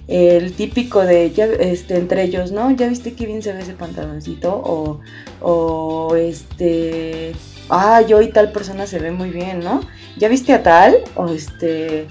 El 0.07 0.53
típico 0.53 1.01
de, 1.01 1.31
ya, 1.31 1.45
este, 1.45 1.97
entre 1.97 2.23
ellos, 2.23 2.51
¿no? 2.51 2.71
¿Ya 2.71 2.87
viste 2.87 3.13
qué 3.13 3.25
bien 3.25 3.41
se 3.41 3.53
ve 3.53 3.61
ese 3.61 3.73
pantaloncito? 3.73 4.53
O, 4.53 4.99
o 5.41 6.15
este, 6.15 7.33
ah, 7.69 8.01
yo 8.01 8.21
y 8.21 8.29
tal 8.29 8.51
persona 8.51 8.85
se 8.85 8.99
ve 8.99 9.11
muy 9.11 9.29
bien, 9.29 9.59
¿no? 9.59 9.81
¿Ya 10.17 10.27
viste 10.27 10.53
a 10.53 10.61
tal? 10.61 10.97
O 11.15 11.27
este, 11.27 12.07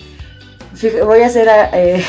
voy 1.05 1.21
a 1.21 1.27
hacer, 1.27 1.49
eh, 1.75 2.03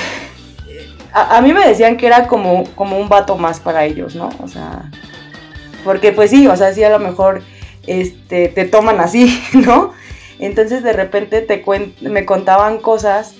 a, 1.13 1.37
a, 1.37 1.41
mí 1.41 1.51
me 1.51 1.67
decían 1.67 1.97
que 1.97 2.07
era 2.07 2.27
como, 2.27 2.63
como 2.75 2.97
un 2.97 3.09
vato 3.09 3.35
más 3.35 3.59
para 3.59 3.83
ellos, 3.85 4.15
¿no? 4.15 4.29
O 4.41 4.47
sea, 4.47 4.89
porque 5.83 6.13
pues 6.13 6.29
sí, 6.29 6.47
o 6.47 6.55
sea, 6.55 6.73
sí 6.73 6.81
a 6.83 6.89
lo 6.89 6.99
mejor 6.99 7.41
este, 7.87 8.47
te 8.47 8.65
toman 8.65 8.99
así, 8.99 9.41
¿no? 9.53 9.93
Entonces 10.45 10.83
de 10.83 10.93
repente 10.93 11.41
te 11.41 11.63
me 12.01 12.25
contaban 12.25 12.79
cosas 12.79 13.33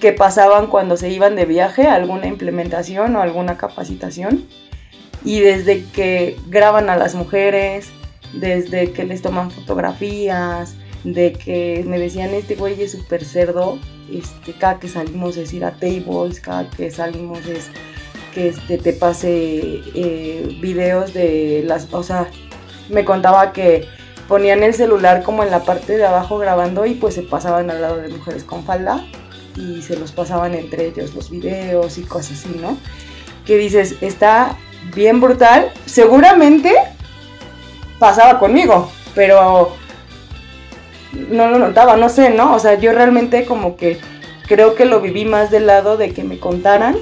que 0.00 0.12
pasaban 0.12 0.66
cuando 0.66 0.98
se 0.98 1.10
iban 1.10 1.34
de 1.34 1.46
viaje, 1.46 1.86
alguna 1.86 2.26
implementación 2.26 3.16
o 3.16 3.22
alguna 3.22 3.56
capacitación. 3.56 4.46
Y 5.24 5.40
desde 5.40 5.84
que 5.86 6.36
graban 6.48 6.90
a 6.90 6.96
las 6.96 7.14
mujeres, 7.14 7.88
desde 8.34 8.92
que 8.92 9.04
les 9.04 9.22
toman 9.22 9.50
fotografías, 9.50 10.76
de 11.04 11.32
que 11.32 11.82
me 11.86 11.98
decían, 11.98 12.34
este 12.34 12.54
güey 12.54 12.82
es 12.82 12.92
súper 12.92 13.24
cerdo, 13.24 13.78
este, 14.12 14.52
cada 14.52 14.78
que 14.78 14.88
salimos 14.88 15.36
es 15.38 15.54
ir 15.54 15.64
a 15.64 15.72
tables, 15.72 16.40
cada 16.40 16.68
que 16.68 16.90
salimos 16.90 17.46
es 17.46 17.70
que 18.34 18.48
este, 18.48 18.76
te 18.76 18.92
pase 18.92 19.80
eh, 19.94 20.58
videos 20.60 21.14
de 21.14 21.62
las, 21.66 21.88
o 21.92 22.02
sea, 22.02 22.28
me 22.90 23.04
contaba 23.04 23.52
que 23.54 23.86
ponían 24.28 24.62
el 24.62 24.74
celular 24.74 25.22
como 25.22 25.42
en 25.42 25.50
la 25.50 25.60
parte 25.60 25.96
de 25.96 26.04
abajo 26.04 26.38
grabando 26.38 26.86
y 26.86 26.94
pues 26.94 27.14
se 27.14 27.22
pasaban 27.22 27.70
al 27.70 27.80
lado 27.80 27.96
de 27.98 28.08
mujeres 28.08 28.44
con 28.44 28.64
falda 28.64 29.04
y 29.56 29.82
se 29.82 29.96
los 29.96 30.12
pasaban 30.12 30.54
entre 30.54 30.86
ellos 30.86 31.14
los 31.14 31.30
videos 31.30 31.98
y 31.98 32.02
cosas 32.02 32.38
así, 32.38 32.58
¿no? 32.60 32.76
Que 33.44 33.56
dices, 33.56 33.96
está 34.00 34.56
bien 34.94 35.20
brutal. 35.20 35.72
Seguramente 35.86 36.74
pasaba 37.98 38.38
conmigo, 38.38 38.90
pero 39.14 39.74
no 41.12 41.48
lo 41.48 41.58
notaba, 41.58 41.96
no 41.96 42.08
sé, 42.08 42.30
¿no? 42.30 42.54
O 42.54 42.58
sea, 42.58 42.74
yo 42.74 42.92
realmente 42.92 43.46
como 43.46 43.76
que 43.76 43.98
creo 44.46 44.74
que 44.74 44.84
lo 44.84 45.00
viví 45.00 45.24
más 45.24 45.50
del 45.50 45.66
lado 45.66 45.96
de 45.96 46.12
que 46.12 46.22
me 46.22 46.38
contaran 46.38 46.96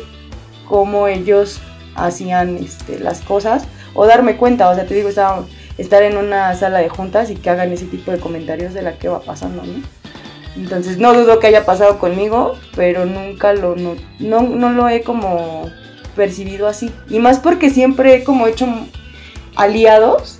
cómo 0.69 1.09
ellos 1.09 1.61
hacían 1.95 2.57
este, 2.57 2.99
las 2.99 3.21
cosas 3.21 3.65
o 3.95 4.07
darme 4.07 4.37
cuenta, 4.37 4.69
o 4.69 4.75
sea, 4.75 4.87
te 4.87 4.95
digo, 4.95 5.09
estaba 5.09 5.45
estar 5.79 6.03
en 6.03 6.17
una 6.17 6.55
sala 6.55 6.79
de 6.79 6.89
juntas 6.89 7.31
y 7.31 7.37
que 7.37 7.51
hagan 7.51 7.73
ese 7.73 7.87
tipo 7.87 8.13
de 8.13 8.19
comentarios 8.19 8.75
de 8.75 8.83
la 8.83 8.99
que 8.99 9.09
va 9.09 9.21
pasando, 9.21 9.63
¿no? 9.63 9.83
Entonces 10.57 10.99
no 10.99 11.15
dudo 11.15 11.41
que 11.41 11.49
haya 11.49 11.67
pasado 11.67 11.99
conmigo, 11.99 12.57
pero 12.77 13.07
nunca 13.07 13.53
lo, 13.55 13.75
no, 13.75 13.97
no, 14.21 14.71
lo 14.71 14.89
he 14.89 15.03
como 15.03 15.69
percibido 16.15 16.69
así. 16.69 16.93
Y 17.11 17.19
más 17.19 17.41
porque 17.41 17.71
siempre 17.71 18.15
he 18.15 18.25
como 18.25 18.47
hecho 18.47 18.67
aliados 19.57 20.39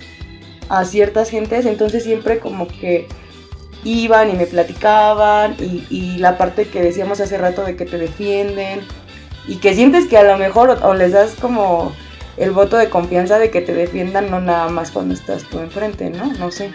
a 0.69 0.85
ciertas 0.85 1.29
gentes, 1.29 1.65
entonces 1.65 2.03
siempre 2.03 2.39
como 2.39 2.67
que 2.67 3.07
iban 3.83 4.29
y 4.29 4.33
me 4.33 4.47
platicaban 4.47 5.55
y, 5.59 5.85
y, 5.89 6.17
la 6.17 6.37
parte 6.37 6.67
que 6.67 6.81
decíamos 6.81 7.19
hace 7.19 7.37
rato 7.37 7.63
de 7.63 7.75
que 7.75 7.85
te 7.85 7.99
defienden 7.99 8.79
y 9.47 9.57
que 9.57 9.75
sientes 9.75 10.07
que 10.07 10.17
a 10.17 10.23
lo 10.23 10.37
mejor 10.39 10.79
o 10.81 10.93
les 10.95 11.11
das 11.11 11.35
como 11.39 11.93
el 12.37 12.51
voto 12.51 12.77
de 12.77 12.89
confianza 12.89 13.39
de 13.39 13.49
que 13.49 13.61
te 13.61 13.73
defiendan, 13.73 14.29
no 14.29 14.41
nada 14.41 14.69
más 14.69 14.91
cuando 14.91 15.13
estás 15.13 15.43
tú 15.43 15.59
enfrente, 15.59 16.09
¿no? 16.09 16.33
No 16.33 16.51
sé. 16.51 16.71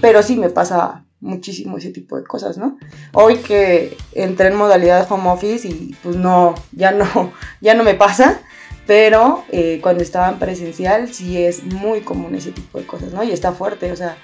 Pero 0.00 0.22
sí 0.22 0.36
me 0.36 0.50
pasa 0.50 1.04
muchísimo 1.20 1.76
ese 1.76 1.90
tipo 1.90 2.16
de 2.16 2.24
cosas, 2.24 2.56
¿no? 2.56 2.78
Hoy 3.12 3.36
que 3.36 3.96
entré 4.12 4.48
en 4.48 4.56
modalidad 4.56 5.10
home 5.10 5.28
office 5.28 5.68
y 5.68 5.94
pues 6.02 6.16
no, 6.16 6.54
ya 6.72 6.92
no, 6.92 7.32
ya 7.60 7.74
no 7.74 7.84
me 7.84 7.94
pasa, 7.94 8.40
pero 8.86 9.44
eh, 9.52 9.80
cuando 9.82 10.02
estaba 10.02 10.30
en 10.30 10.38
presencial 10.38 11.12
sí 11.12 11.42
es 11.42 11.62
muy 11.64 12.00
común 12.00 12.34
ese 12.34 12.52
tipo 12.52 12.78
de 12.78 12.86
cosas, 12.86 13.12
¿no? 13.12 13.22
Y 13.22 13.32
está 13.32 13.52
fuerte, 13.52 13.92
o 13.92 13.96
sea, 13.96 14.16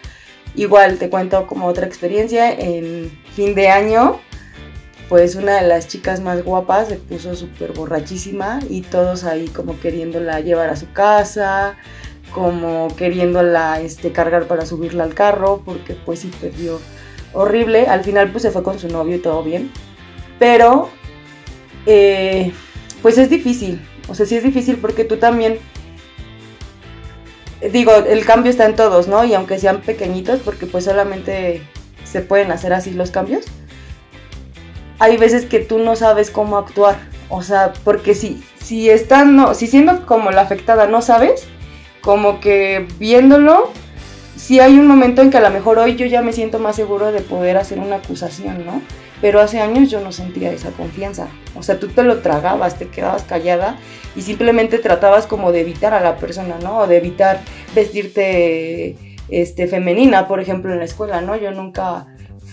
igual 0.54 0.98
te 0.98 1.10
cuento 1.10 1.46
como 1.46 1.66
otra 1.66 1.86
experiencia, 1.86 2.50
en 2.50 3.10
fin 3.34 3.54
de 3.54 3.68
año 3.68 4.20
pues 5.08 5.36
una 5.36 5.60
de 5.60 5.68
las 5.68 5.86
chicas 5.86 6.20
más 6.20 6.42
guapas 6.42 6.88
se 6.88 6.96
puso 6.96 7.34
súper 7.36 7.72
borrachísima 7.72 8.58
y 8.68 8.80
todos 8.80 9.24
ahí 9.24 9.46
como 9.48 9.78
queriéndola 9.78 10.40
llevar 10.40 10.68
a 10.68 10.76
su 10.76 10.90
casa, 10.92 11.76
como 12.32 12.88
queriéndola 12.96 13.80
este, 13.80 14.10
cargar 14.10 14.46
para 14.48 14.66
subirla 14.66 15.04
al 15.04 15.14
carro, 15.14 15.62
porque 15.64 15.94
pues 15.94 16.20
sí 16.20 16.30
perdió 16.40 16.80
horrible. 17.32 17.86
Al 17.86 18.02
final 18.02 18.30
pues 18.32 18.42
se 18.42 18.50
fue 18.50 18.64
con 18.64 18.80
su 18.80 18.88
novio 18.88 19.16
y 19.16 19.20
todo 19.20 19.44
bien. 19.44 19.70
Pero 20.40 20.90
eh, 21.86 22.52
pues 23.00 23.16
es 23.16 23.30
difícil, 23.30 23.80
o 24.08 24.14
sea, 24.14 24.26
sí 24.26 24.36
es 24.36 24.42
difícil 24.42 24.76
porque 24.76 25.04
tú 25.04 25.18
también, 25.18 25.58
digo, 27.72 27.92
el 27.94 28.24
cambio 28.24 28.50
está 28.50 28.66
en 28.66 28.74
todos, 28.74 29.06
¿no? 29.06 29.24
Y 29.24 29.34
aunque 29.34 29.60
sean 29.60 29.82
pequeñitos, 29.82 30.40
porque 30.40 30.66
pues 30.66 30.84
solamente 30.84 31.62
se 32.04 32.22
pueden 32.22 32.50
hacer 32.50 32.72
así 32.72 32.90
los 32.90 33.12
cambios 33.12 33.44
hay 34.98 35.16
veces 35.16 35.44
que 35.44 35.60
tú 35.60 35.78
no 35.78 35.96
sabes 35.96 36.30
cómo 36.30 36.56
actuar. 36.56 36.96
O 37.28 37.42
sea, 37.42 37.72
porque 37.84 38.14
si, 38.14 38.42
si 38.62 38.88
estando, 38.90 39.54
si 39.54 39.66
siendo 39.66 40.06
como 40.06 40.30
la 40.30 40.42
afectada 40.42 40.86
no 40.86 41.02
sabes, 41.02 41.46
como 42.00 42.40
que 42.40 42.86
viéndolo, 42.98 43.70
si 44.36 44.60
hay 44.60 44.78
un 44.78 44.86
momento 44.86 45.22
en 45.22 45.30
que 45.30 45.38
a 45.38 45.40
lo 45.40 45.50
mejor 45.50 45.78
hoy 45.78 45.96
yo 45.96 46.06
ya 46.06 46.22
me 46.22 46.32
siento 46.32 46.58
más 46.58 46.76
seguro 46.76 47.10
de 47.10 47.20
poder 47.20 47.56
hacer 47.56 47.78
una 47.78 47.96
acusación, 47.96 48.64
¿no? 48.64 48.82
Pero 49.20 49.40
hace 49.40 49.60
años 49.60 49.90
yo 49.90 50.00
no 50.00 50.12
sentía 50.12 50.52
esa 50.52 50.70
confianza. 50.70 51.28
O 51.56 51.62
sea, 51.62 51.80
tú 51.80 51.88
te 51.88 52.02
lo 52.02 52.18
tragabas, 52.18 52.78
te 52.78 52.88
quedabas 52.88 53.24
callada 53.24 53.78
y 54.14 54.22
simplemente 54.22 54.78
tratabas 54.78 55.26
como 55.26 55.52
de 55.52 55.62
evitar 55.62 55.94
a 55.94 56.00
la 56.00 56.16
persona, 56.18 56.58
¿no? 56.62 56.80
O 56.80 56.86
de 56.86 56.98
evitar 56.98 57.40
vestirte 57.74 58.96
este, 59.30 59.66
femenina, 59.66 60.28
por 60.28 60.40
ejemplo, 60.40 60.72
en 60.72 60.78
la 60.78 60.84
escuela, 60.84 61.22
¿no? 61.22 61.34
Yo 61.36 61.50
nunca 61.50 62.06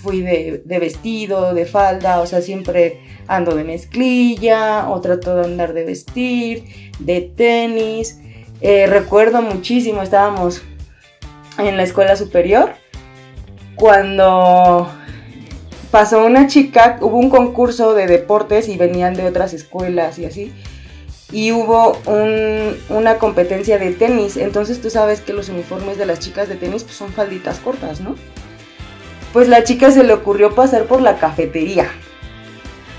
fui 0.04 0.22
de, 0.22 0.62
vestido, 0.80 1.54
de 1.54 1.66
falda, 1.66 2.20
o 2.20 2.26
sea, 2.26 2.42
siempre 2.42 3.00
ando 3.28 3.56
de 3.56 3.64
mezclilla 3.64 4.90
o 4.90 5.00
trato 5.02 5.36
de 5.36 5.46
andar 5.46 5.74
de 5.74 5.86
vestir, 5.86 6.66
de 7.00 7.22
tenis. 7.22 8.20
Eh, 8.62 8.86
recuerdo 8.88 9.42
muchísimo, 9.42 10.02
estábamos 10.02 10.62
en 11.58 11.78
la 11.78 11.84
escuela 11.84 12.16
superior 12.16 12.74
cuando 13.76 14.90
pasó 15.92 16.26
una 16.26 16.48
chica, 16.48 16.98
hubo 17.02 17.18
un 17.18 17.30
concurso 17.30 17.94
de 17.94 18.08
deportes 18.08 18.68
y 18.70 18.78
venían 18.78 19.14
de 19.14 19.26
otras 19.26 19.54
escuelas 19.54 20.20
y 20.20 20.26
así. 20.26 20.54
Y 21.32 21.52
hubo 21.52 21.98
una 22.90 23.18
competencia 23.18 23.80
de 23.80 23.92
tenis. 23.92 24.38
Entonces 24.38 24.80
tú 24.82 24.90
sabes 24.90 25.22
que 25.22 25.34
los 25.34 25.50
uniformes 25.50 25.98
de 25.98 26.06
las 26.06 26.20
chicas 26.20 26.48
de 26.48 26.56
tenis 26.56 26.84
pues, 26.84 26.96
son 26.96 27.12
falditas 27.12 27.60
cortas, 27.60 28.02
¿no? 28.02 28.16
Pues 29.34 29.50
la 29.50 29.64
chica 29.64 29.92
se 29.92 30.04
le 30.04 30.14
ocurrió 30.14 30.54
pasar 30.54 30.86
por 30.86 31.02
la 31.02 31.18
cafetería. 31.18 31.88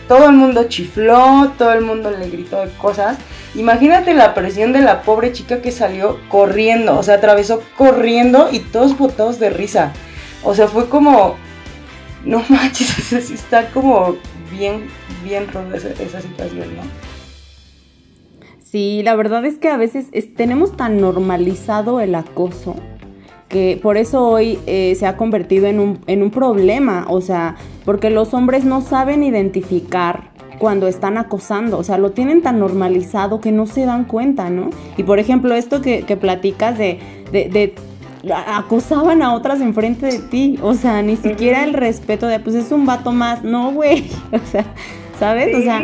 Todo 0.08 0.26
el 0.26 0.32
mundo 0.32 0.64
chifló, 0.64 1.52
todo 1.56 1.72
el 1.72 1.82
mundo 1.82 2.10
le 2.10 2.28
gritó 2.28 2.60
de 2.60 2.70
cosas. 2.72 3.16
Imagínate 3.54 4.12
la 4.12 4.34
presión 4.34 4.72
de 4.72 4.80
la 4.80 5.02
pobre 5.02 5.32
chica 5.32 5.62
que 5.62 5.70
salió 5.70 6.18
corriendo, 6.28 6.98
o 6.98 7.02
sea, 7.02 7.14
atravesó 7.14 7.62
corriendo 7.78 8.48
y 8.50 8.58
todos 8.58 8.98
botados 8.98 9.38
de 9.38 9.48
risa. 9.48 9.92
O 10.42 10.54
sea, 10.54 10.66
fue 10.66 10.88
como, 10.88 11.36
no 12.24 12.44
manches, 12.48 13.12
está 13.12 13.70
como 13.70 14.16
bien, 14.50 14.88
bien 15.22 15.46
ronda 15.50 15.76
esa, 15.76 16.20
situación, 16.20 16.76
¿no? 16.76 16.82
Sí, 18.60 19.02
la 19.04 19.14
verdad 19.14 19.44
es 19.46 19.56
que 19.58 19.68
a 19.68 19.76
veces 19.76 20.08
tenemos 20.34 20.76
tan 20.76 21.00
normalizado 21.00 22.00
el 22.00 22.16
acoso 22.16 22.74
que 23.48 23.78
por 23.82 23.96
eso 23.96 24.26
hoy 24.26 24.58
eh, 24.66 24.94
se 24.98 25.06
ha 25.06 25.16
convertido 25.16 25.66
en 25.66 25.78
un, 25.78 25.98
en 26.06 26.22
un 26.22 26.30
problema, 26.30 27.06
o 27.08 27.20
sea, 27.20 27.56
porque 27.84 28.10
los 28.10 28.34
hombres 28.34 28.64
no 28.64 28.80
saben 28.80 29.22
identificar 29.22 30.34
cuando 30.58 30.88
están 30.88 31.18
acosando, 31.18 31.78
o 31.78 31.84
sea, 31.84 31.98
lo 31.98 32.12
tienen 32.12 32.42
tan 32.42 32.58
normalizado 32.58 33.40
que 33.40 33.52
no 33.52 33.66
se 33.66 33.84
dan 33.84 34.04
cuenta, 34.04 34.50
¿no? 34.50 34.70
Y 34.96 35.02
por 35.02 35.18
ejemplo, 35.18 35.54
esto 35.54 35.80
que, 35.80 36.02
platicas 36.20 36.78
de, 36.78 36.98
de, 37.32 37.74
acosaban 38.46 39.22
a 39.22 39.34
otras 39.34 39.60
enfrente 39.60 40.06
de 40.06 40.18
ti, 40.20 40.58
o 40.62 40.74
sea, 40.74 41.02
ni 41.02 41.16
siquiera 41.16 41.64
el 41.64 41.74
respeto 41.74 42.26
de, 42.26 42.40
pues 42.40 42.56
es 42.56 42.72
un 42.72 42.86
vato 42.86 43.12
más, 43.12 43.42
no, 43.42 43.72
güey, 43.72 44.04
o 44.32 44.50
sea, 44.50 44.64
¿sabes? 45.18 45.54
O 45.54 45.60
sea, 45.60 45.82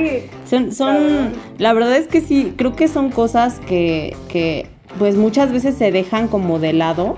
son, 0.49 0.73
son 0.73 1.33
la 1.59 1.73
verdad 1.73 1.97
es 1.97 2.07
que 2.07 2.21
sí, 2.21 2.55
creo 2.57 2.75
que 2.75 2.89
son 2.89 3.11
cosas 3.11 3.61
que, 3.67 4.17
que 4.29 4.67
pues 4.99 5.17
muchas 5.17 5.53
veces 5.53 5.77
se 5.77 5.93
dejan 5.93 6.29
como 6.29 6.59
de 6.59 6.73
lado 6.73 7.17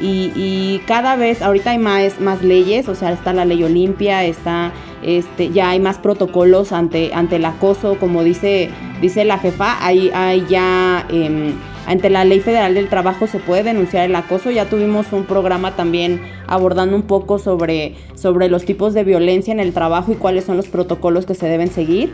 y, 0.00 0.80
cada 0.86 1.16
vez, 1.16 1.42
ahorita 1.42 1.70
hay 1.70 1.78
más, 1.78 2.20
más 2.20 2.42
leyes, 2.42 2.88
o 2.88 2.94
sea, 2.94 3.12
está 3.12 3.32
la 3.32 3.44
ley 3.44 3.62
Olimpia, 3.62 4.24
está, 4.24 4.72
este, 5.02 5.50
ya 5.50 5.70
hay 5.70 5.80
más 5.80 5.98
protocolos 5.98 6.72
ante, 6.72 7.12
ante 7.14 7.36
el 7.36 7.44
acoso, 7.44 7.98
como 7.98 8.24
dice 8.24 8.70
dice 9.00 9.24
la 9.24 9.38
jefa, 9.38 9.84
ahí, 9.84 10.10
ahí 10.14 10.46
ya 10.48 11.06
em, 11.10 11.54
ante 11.86 12.10
la 12.10 12.24
ley 12.24 12.40
federal 12.40 12.74
del 12.74 12.88
trabajo 12.88 13.26
se 13.26 13.38
puede 13.38 13.62
denunciar 13.62 14.04
el 14.04 14.14
acoso. 14.14 14.50
Ya 14.50 14.66
tuvimos 14.66 15.12
un 15.12 15.24
programa 15.24 15.74
también 15.74 16.20
abordando 16.46 16.96
un 16.96 17.02
poco 17.02 17.38
sobre, 17.38 17.94
sobre 18.14 18.48
los 18.48 18.64
tipos 18.64 18.94
de 18.94 19.04
violencia 19.04 19.52
en 19.52 19.60
el 19.60 19.72
trabajo 19.72 20.12
y 20.12 20.16
cuáles 20.16 20.44
son 20.44 20.56
los 20.56 20.68
protocolos 20.68 21.26
que 21.26 21.34
se 21.34 21.46
deben 21.46 21.70
seguir. 21.70 22.12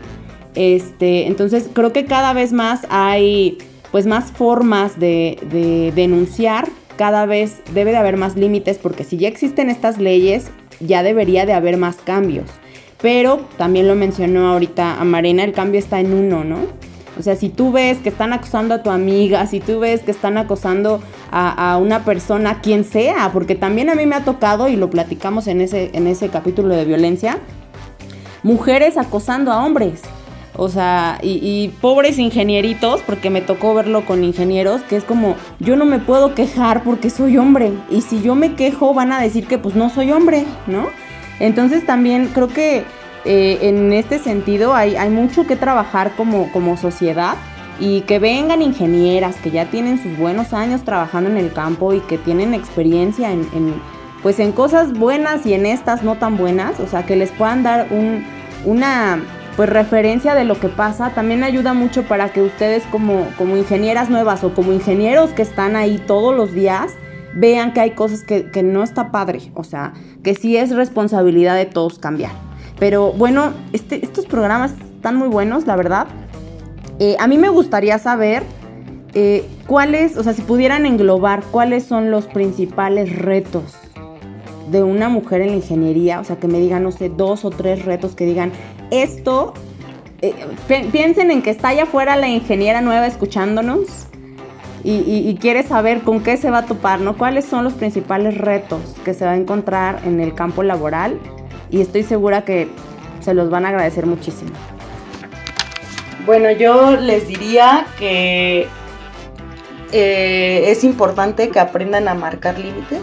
Este, 0.55 1.27
entonces 1.27 1.69
creo 1.71 1.93
que 1.93 2.05
cada 2.05 2.33
vez 2.33 2.53
más 2.53 2.87
hay 2.89 3.57
pues 3.91 4.05
más 4.05 4.31
formas 4.31 4.99
de 4.99 5.91
denunciar, 5.95 6.67
cada 6.97 7.25
vez 7.25 7.61
debe 7.73 7.91
de 7.91 7.97
haber 7.97 8.17
más 8.17 8.35
límites 8.35 8.77
porque 8.77 9.03
si 9.03 9.17
ya 9.17 9.27
existen 9.27 9.69
estas 9.69 9.97
leyes 9.97 10.47
ya 10.79 11.03
debería 11.03 11.45
de 11.45 11.53
haber 11.53 11.77
más 11.77 11.97
cambios. 11.97 12.49
Pero 13.01 13.41
también 13.57 13.87
lo 13.87 13.95
mencionó 13.95 14.47
ahorita 14.49 14.99
a 14.99 15.03
Marina, 15.05 15.43
el 15.43 15.53
cambio 15.53 15.79
está 15.79 15.99
en 15.99 16.13
uno, 16.13 16.43
¿no? 16.43 16.57
O 17.17 17.23
sea, 17.23 17.35
si 17.35 17.49
tú 17.49 17.71
ves 17.71 17.97
que 17.97 18.09
están 18.09 18.33
acosando 18.33 18.75
a 18.75 18.83
tu 18.83 18.91
amiga, 18.91 19.45
si 19.47 19.59
tú 19.59 19.79
ves 19.79 20.01
que 20.01 20.11
están 20.11 20.37
acosando 20.37 21.01
a, 21.31 21.77
una 21.81 22.05
persona, 22.05 22.61
quien 22.61 22.83
sea, 22.83 23.31
porque 23.33 23.55
también 23.55 23.89
a 23.89 23.95
mí 23.95 24.05
me 24.05 24.15
ha 24.15 24.23
tocado, 24.23 24.69
y 24.69 24.75
lo 24.75 24.89
platicamos 24.89 25.47
en 25.47 25.61
ese, 25.61 25.89
en 25.93 26.07
ese 26.07 26.29
capítulo 26.29 26.75
de 26.75 26.85
violencia, 26.85 27.39
mujeres 28.43 28.97
acosando 28.97 29.51
a 29.51 29.65
hombres. 29.65 30.01
O 30.57 30.69
sea, 30.69 31.19
y, 31.21 31.39
y, 31.41 31.69
pobres 31.81 32.17
ingenieritos, 32.17 33.01
porque 33.01 33.29
me 33.29 33.41
tocó 33.41 33.75
verlo 33.75 34.05
con 34.05 34.23
ingenieros, 34.23 34.81
que 34.81 34.95
es 34.95 35.03
como, 35.03 35.35
yo 35.59 35.75
no 35.75 35.85
me 35.85 35.99
puedo 35.99 36.33
quejar 36.33 36.83
porque 36.83 37.11
soy 37.11 37.37
hombre. 37.37 37.71
Y 37.91 38.01
si 38.01 38.21
yo 38.23 38.33
me 38.33 38.55
quejo, 38.55 38.93
van 38.95 39.11
a 39.11 39.21
decir 39.21 39.45
que 39.45 39.59
pues 39.59 39.75
no 39.75 39.91
soy 39.91 40.11
hombre, 40.11 40.45
¿no? 40.65 40.87
Entonces 41.39 41.85
también 41.85 42.31
creo 42.33 42.47
que 42.47 42.83
eh, 43.25 43.59
en 43.61 43.93
este 43.93 44.19
sentido 44.19 44.73
hay, 44.73 44.95
mucho 45.09 45.45
que 45.45 45.55
trabajar 45.55 46.15
como, 46.15 46.51
como 46.51 46.77
sociedad 46.77 47.35
y 47.79 48.01
que 48.01 48.19
vengan 48.19 48.61
ingenieras 48.61 49.35
que 49.35 49.51
ya 49.51 49.65
tienen 49.65 50.01
sus 50.01 50.17
buenos 50.17 50.53
años 50.53 50.83
trabajando 50.83 51.29
en 51.29 51.37
el 51.37 51.51
campo 51.51 51.93
y 51.93 51.99
que 51.99 52.17
tienen 52.17 52.53
experiencia 52.53 53.31
en, 53.31 53.45
pues 54.23 54.39
en 54.39 54.51
cosas 54.51 54.97
buenas 54.97 55.45
y 55.45 55.53
en 55.53 55.65
estas 55.65 56.03
no 56.03 56.15
tan 56.15 56.37
buenas, 56.37 56.79
o 56.79 56.87
sea, 56.87 57.05
que 57.05 57.15
les 57.15 57.31
puedan 57.31 57.63
dar 57.63 57.87
un, 57.91 58.25
una 58.65 59.19
pues 59.57 59.69
referencia 59.69 60.35
de 60.35 60.45
lo 60.45 60.59
que 60.59 60.69
pasa, 60.69 61.09
también 61.15 61.43
ayuda 61.43 61.73
mucho 61.73 62.03
para 62.03 62.29
que 62.29 62.43
ustedes 62.43 62.83
como, 62.91 63.27
como 63.39 63.57
ingenieras 63.57 64.09
nuevas 64.09 64.43
o 64.43 64.53
como 64.53 64.71
ingenieros 64.71 65.31
que 65.31 65.41
están 65.41 65.75
ahí 65.75 65.97
todos 66.05 66.35
los 66.35 66.53
días, 66.53 66.93
vean 67.33 67.73
que 67.73 67.81
hay 67.81 67.91
cosas 67.91 68.23
que, 68.23 68.51
que 68.51 68.61
no 68.61 68.83
está 68.83 69.11
padre, 69.11 69.51
o 69.55 69.63
sea, 69.63 69.93
que 70.23 70.35
sí 70.35 70.55
es 70.55 70.75
responsabilidad 70.75 71.55
de 71.55 71.65
todos 71.65 71.97
cambiar. 71.97 72.31
Pero 72.77 73.11
bueno, 73.13 73.51
este, 73.73 74.05
estos 74.05 74.27
programas 74.27 74.73
están 74.95 75.15
muy 75.15 75.27
buenos, 75.27 75.65
la 75.65 75.75
verdad. 75.75 76.07
Eh, 76.99 77.15
a 77.19 77.25
mí 77.27 77.39
me 77.39 77.49
gustaría 77.49 77.97
saber 77.97 78.43
eh, 79.15 79.43
cuáles, 79.65 80.17
o 80.17 80.23
sea, 80.23 80.33
si 80.33 80.43
pudieran 80.43 80.85
englobar 80.85 81.43
cuáles 81.49 81.83
son 81.83 82.11
los 82.11 82.27
principales 82.27 83.15
retos 83.15 83.75
de 84.69 84.83
una 84.83 85.09
mujer 85.09 85.41
en 85.41 85.49
la 85.49 85.55
ingeniería, 85.55 86.19
o 86.19 86.23
sea, 86.23 86.35
que 86.35 86.47
me 86.47 86.59
digan, 86.59 86.83
no 86.83 86.91
sé, 86.91 87.09
dos 87.09 87.45
o 87.45 87.49
tres 87.49 87.85
retos 87.85 88.15
que 88.15 88.25
digan, 88.25 88.51
esto, 88.91 89.53
eh, 90.21 90.33
piensen 90.91 91.31
en 91.31 91.41
que 91.41 91.49
está 91.49 91.69
allá 91.69 91.83
afuera 91.83 92.15
la 92.15 92.27
ingeniera 92.27 92.81
nueva 92.81 93.07
escuchándonos 93.07 94.07
y, 94.83 95.37
quiere 95.41 95.63
saber 95.63 96.01
con 96.01 96.23
qué 96.23 96.37
se 96.37 96.49
va 96.49 96.59
a 96.59 96.65
topar, 96.65 97.01
¿no? 97.01 97.17
¿Cuáles 97.17 97.43
son 97.45 97.65
los 97.65 97.73
principales 97.73 98.37
retos 98.37 98.79
que 99.03 99.13
se 99.13 99.25
va 99.25 99.31
a 99.31 99.35
encontrar 99.35 99.99
en 100.05 100.21
el 100.21 100.33
campo 100.33 100.63
laboral? 100.63 101.19
Y 101.69 101.81
estoy 101.81 102.03
segura 102.03 102.45
que 102.45 102.69
se 103.19 103.33
los 103.33 103.49
van 103.49 103.65
a 103.65 103.69
agradecer 103.69 104.05
muchísimo. 104.05 104.51
Bueno, 106.25 106.51
yo 106.51 106.95
les 106.95 107.27
diría 107.27 107.85
que 107.99 108.67
eh, 109.91 110.63
es 110.67 110.83
importante 110.85 111.49
que 111.49 111.59
aprendan 111.59 112.07
a 112.07 112.13
marcar 112.13 112.57
límites, 112.57 113.01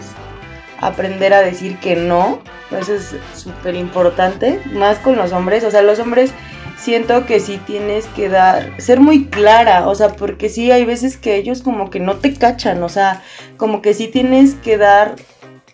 aprender 0.85 1.33
a 1.33 1.41
decir 1.41 1.79
que 1.79 1.97
no, 1.97 2.41
eso 2.79 2.95
es 2.95 3.15
súper 3.35 3.75
importante, 3.75 4.61
más 4.73 4.99
con 4.99 5.17
los 5.17 5.33
hombres, 5.33 5.65
o 5.65 5.71
sea, 5.71 5.83
los 5.83 5.99
hombres 5.99 6.33
siento 6.77 7.25
que 7.25 7.41
sí 7.41 7.59
tienes 7.67 8.07
que 8.09 8.29
dar, 8.29 8.71
ser 8.79 9.01
muy 9.01 9.27
clara, 9.27 9.89
o 9.89 9.95
sea, 9.95 10.11
porque 10.11 10.51
sí 10.51 10.71
hay 10.71 10.85
veces 10.85 11.17
que 11.17 11.37
ellos 11.37 11.63
como 11.63 11.89
que 11.89 12.01
no 12.01 12.17
te 12.17 12.35
cachan, 12.35 12.83
o 12.83 12.91
sea, 12.91 13.23
como 13.57 13.81
que 13.81 13.95
sí 13.95 14.09
tienes 14.09 14.55
que 14.55 14.77
dar, 14.77 15.17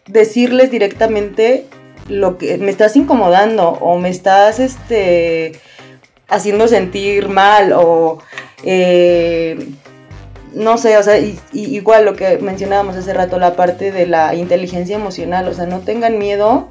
decirles 0.07 0.71
directamente 0.71 1.67
lo 2.09 2.39
que 2.39 2.59
me 2.59 2.71
estás 2.71 2.95
incomodando 2.95 3.71
o 3.71 3.99
me 3.99 4.11
estás, 4.11 4.61
este, 4.61 5.53
haciendo 6.29 6.69
sentir 6.69 7.29
mal 7.29 7.73
o, 7.73 8.19
eh, 8.63 9.71
no 10.55 10.79
sé, 10.79 10.97
o 10.97 11.03
sea, 11.03 11.19
igual 11.53 12.05
lo 12.05 12.15
que 12.15 12.39
mencionábamos 12.39 12.97
hace 12.97 13.13
rato, 13.15 13.39
la 13.39 13.55
parte 13.55 13.93
de 13.93 14.07
la 14.07 14.35
inteligencia 14.35 14.97
emocional, 14.97 15.47
o 15.49 15.55
sea, 15.55 15.67
no 15.67 15.81
tengan 15.81 16.19
miedo 16.19 16.69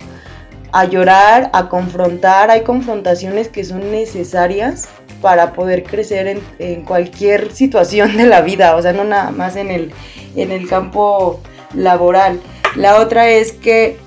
a 0.72 0.86
llorar, 0.86 1.50
a 1.54 1.70
confrontar. 1.70 2.52
Hay 2.52 2.62
confrontaciones 2.62 3.48
que 3.48 3.64
son 3.64 3.92
necesarias 3.92 4.90
para 5.22 5.54
poder 5.54 5.84
crecer 5.84 6.40
en, 6.60 6.84
cualquier 6.84 7.52
situación 7.52 8.18
de 8.18 8.26
la 8.26 8.42
vida, 8.42 8.76
o 8.76 8.82
sea, 8.82 8.94
no 8.94 9.04
nada 9.04 9.32
más 9.32 9.56
en 9.56 9.72
el, 9.72 9.92
en 10.36 10.52
el 10.52 10.68
campo 10.68 11.42
laboral. 11.74 12.40
La 12.76 12.98
otra 13.00 13.30
es 13.30 13.52
que, 13.52 13.98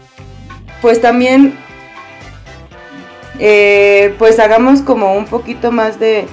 pues 0.80 1.00
también, 1.00 1.54
eh, 3.38 4.14
pues 4.18 4.38
hagamos 4.38 4.82
como 4.82 5.14
un 5.14 5.26
poquito 5.26 5.72
más 5.72 5.98
de, 5.98 6.26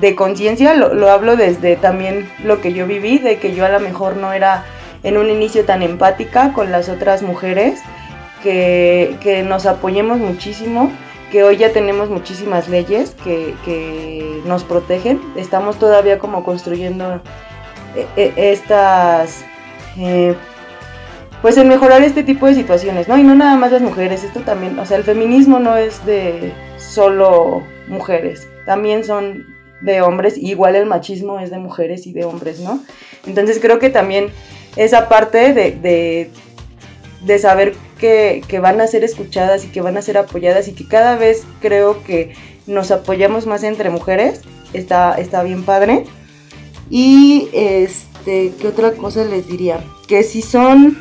de 0.00 0.14
conciencia, 0.14 0.74
lo, 0.74 0.94
lo 0.94 1.10
hablo 1.10 1.36
desde 1.36 1.76
también 1.76 2.30
lo 2.44 2.60
que 2.60 2.72
yo 2.72 2.86
viví, 2.86 3.18
de 3.18 3.38
que 3.38 3.54
yo 3.54 3.64
a 3.64 3.68
lo 3.68 3.80
mejor 3.80 4.16
no 4.16 4.32
era 4.32 4.64
en 5.02 5.16
un 5.16 5.30
inicio 5.30 5.64
tan 5.64 5.82
empática 5.82 6.52
con 6.52 6.70
las 6.70 6.88
otras 6.88 7.22
mujeres 7.22 7.80
que, 8.42 9.44
nos 9.46 9.66
apoyemos 9.66 10.18
muchísimo, 10.18 10.90
que 11.30 11.44
hoy 11.44 11.56
ya 11.56 11.72
tenemos 11.72 12.10
muchísimas 12.10 12.68
leyes 12.68 13.16
que, 13.24 14.40
nos 14.44 14.64
protegen. 14.64 15.20
Estamos 15.36 15.78
todavía 15.78 16.18
como 16.18 16.44
construyendo 16.44 17.20
eh, 17.94 18.06
eh, 18.16 18.32
estas... 18.36 19.44
Eh, 19.98 20.34
pues 21.42 21.56
en 21.56 21.68
mejorar 21.68 22.02
este 22.02 22.22
tipo 22.22 22.46
de 22.46 22.54
situaciones, 22.54 23.08
¿no? 23.08 23.16
Y 23.16 23.22
no 23.22 23.34
nada 23.34 23.56
más 23.56 23.72
las 23.72 23.80
mujeres, 23.80 24.24
esto 24.24 24.40
también, 24.40 24.78
o 24.78 24.84
sea, 24.84 24.98
el 24.98 25.04
feminismo 25.04 25.58
no 25.58 25.74
es 25.76 26.04
de 26.04 26.52
solo 26.76 27.62
mujeres, 27.88 28.46
también 28.66 29.04
son 29.04 29.46
de 29.82 30.02
hombres, 30.02 30.36
igual 30.36 30.76
el 30.76 30.86
machismo 30.86 31.40
es 31.40 31.50
de 31.50 31.58
mujeres 31.58 32.06
y 32.06 32.12
de 32.12 32.24
hombres, 32.24 32.60
¿no? 32.60 32.82
Entonces 33.26 33.58
creo 33.60 33.78
que 33.78 33.90
también 33.90 34.28
esa 34.76 35.08
parte 35.08 35.52
de 35.52 36.30
de 37.20 37.38
saber 37.38 37.74
que, 37.98 38.42
van 38.60 38.80
a 38.80 38.86
ser 38.86 39.04
escuchadas 39.04 39.64
y 39.64 39.68
que 39.68 39.80
van 39.80 39.96
a 39.96 40.02
ser 40.02 40.18
apoyadas 40.18 40.68
y 40.68 40.72
que 40.72 40.86
cada 40.86 41.16
vez 41.16 41.44
creo 41.60 42.02
que 42.04 42.34
nos 42.66 42.90
apoyamos 42.90 43.46
más 43.46 43.62
entre 43.62 43.90
mujeres, 43.90 44.40
está, 44.72 45.14
está 45.14 45.42
bien 45.42 45.64
padre. 45.64 46.04
Y 46.88 47.48
este, 47.52 48.52
¿qué 48.58 48.66
otra 48.66 48.92
cosa 48.92 49.24
les 49.24 49.46
diría? 49.46 49.80
Que 50.08 50.22
si 50.22 50.42
son 50.42 50.98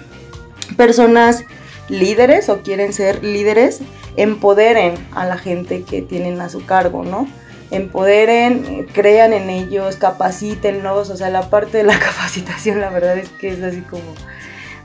personas 0.78 1.44
líderes 1.88 2.50
o 2.50 2.62
quieren 2.62 2.94
ser 2.94 3.24
líderes, 3.24 3.80
empoderen 4.18 4.96
a 5.14 5.26
la 5.26 5.38
gente 5.38 5.84
que 5.84 6.02
tienen 6.02 6.42
a 6.42 6.50
su 6.50 6.66
cargo, 6.66 7.04
¿no? 7.04 7.28
Empoderen, 7.72 8.88
crean 8.94 9.34
en 9.34 9.50
ellos, 9.50 9.96
capacítenlos, 9.98 11.10
o 11.10 11.18
sea, 11.18 11.30
la 11.30 11.50
parte 11.50 11.78
de 11.78 11.84
la 11.84 12.00
capacitación 12.00 12.82
la 12.82 12.90
verdad 12.90 13.18
es 13.18 13.30
que 13.30 13.50
es 13.50 13.62
así 13.62 13.82
como 13.82 14.16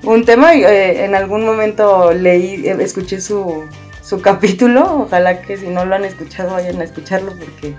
un 0.02 0.24
tema. 0.24 0.54
Eh, 0.54 1.04
en 1.04 1.14
algún 1.14 1.44
momento 1.44 2.12
leí, 2.12 2.66
eh, 2.66 2.76
escuché 2.80 3.20
su, 3.20 3.64
su 4.02 4.20
capítulo. 4.20 5.02
Ojalá 5.02 5.42
que 5.42 5.56
si 5.56 5.68
no 5.68 5.84
lo 5.84 5.94
han 5.94 6.04
escuchado 6.04 6.52
vayan 6.52 6.80
a 6.80 6.84
escucharlo 6.84 7.32
porque 7.38 7.74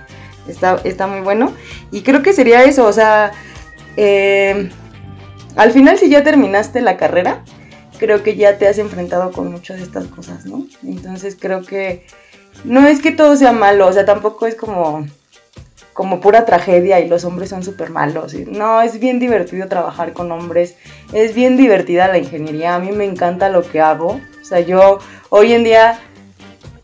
está, 0.48 0.80
está 0.84 1.06
muy 1.06 1.20
bueno. 1.20 1.52
Y 1.90 2.02
creo 2.02 2.22
que 2.22 2.32
sería 2.32 2.64
eso, 2.64 2.86
o 2.86 2.92
sea, 2.92 3.32
eh, 3.96 4.70
al 5.56 5.72
final 5.72 5.98
si 5.98 6.08
ya 6.08 6.22
terminaste 6.22 6.80
la 6.80 6.96
carrera, 6.96 7.42
creo 7.98 8.22
que 8.22 8.36
ya 8.36 8.58
te 8.58 8.68
has 8.68 8.78
enfrentado 8.78 9.32
con 9.32 9.50
muchas 9.50 9.78
de 9.78 9.84
estas 9.84 10.06
cosas, 10.06 10.46
¿no? 10.46 10.66
Entonces 10.82 11.36
creo 11.38 11.62
que 11.62 12.06
no 12.64 12.86
es 12.86 13.00
que 13.00 13.12
todo 13.12 13.36
sea 13.36 13.52
malo, 13.52 13.86
o 13.86 13.92
sea, 13.92 14.04
tampoco 14.04 14.46
es 14.46 14.54
como 14.54 15.06
como 15.96 16.20
pura 16.20 16.44
tragedia 16.44 17.00
y 17.00 17.08
los 17.08 17.24
hombres 17.24 17.48
son 17.48 17.62
súper 17.62 17.88
malos. 17.88 18.34
No, 18.34 18.82
es 18.82 19.00
bien 19.00 19.18
divertido 19.18 19.66
trabajar 19.66 20.12
con 20.12 20.30
hombres, 20.30 20.76
es 21.14 21.34
bien 21.34 21.56
divertida 21.56 22.06
la 22.06 22.18
ingeniería, 22.18 22.74
a 22.74 22.78
mí 22.78 22.92
me 22.92 23.06
encanta 23.06 23.48
lo 23.48 23.62
que 23.62 23.80
hago. 23.80 24.20
O 24.40 24.44
sea, 24.44 24.60
yo 24.60 24.98
hoy 25.30 25.54
en 25.54 25.64
día 25.64 25.98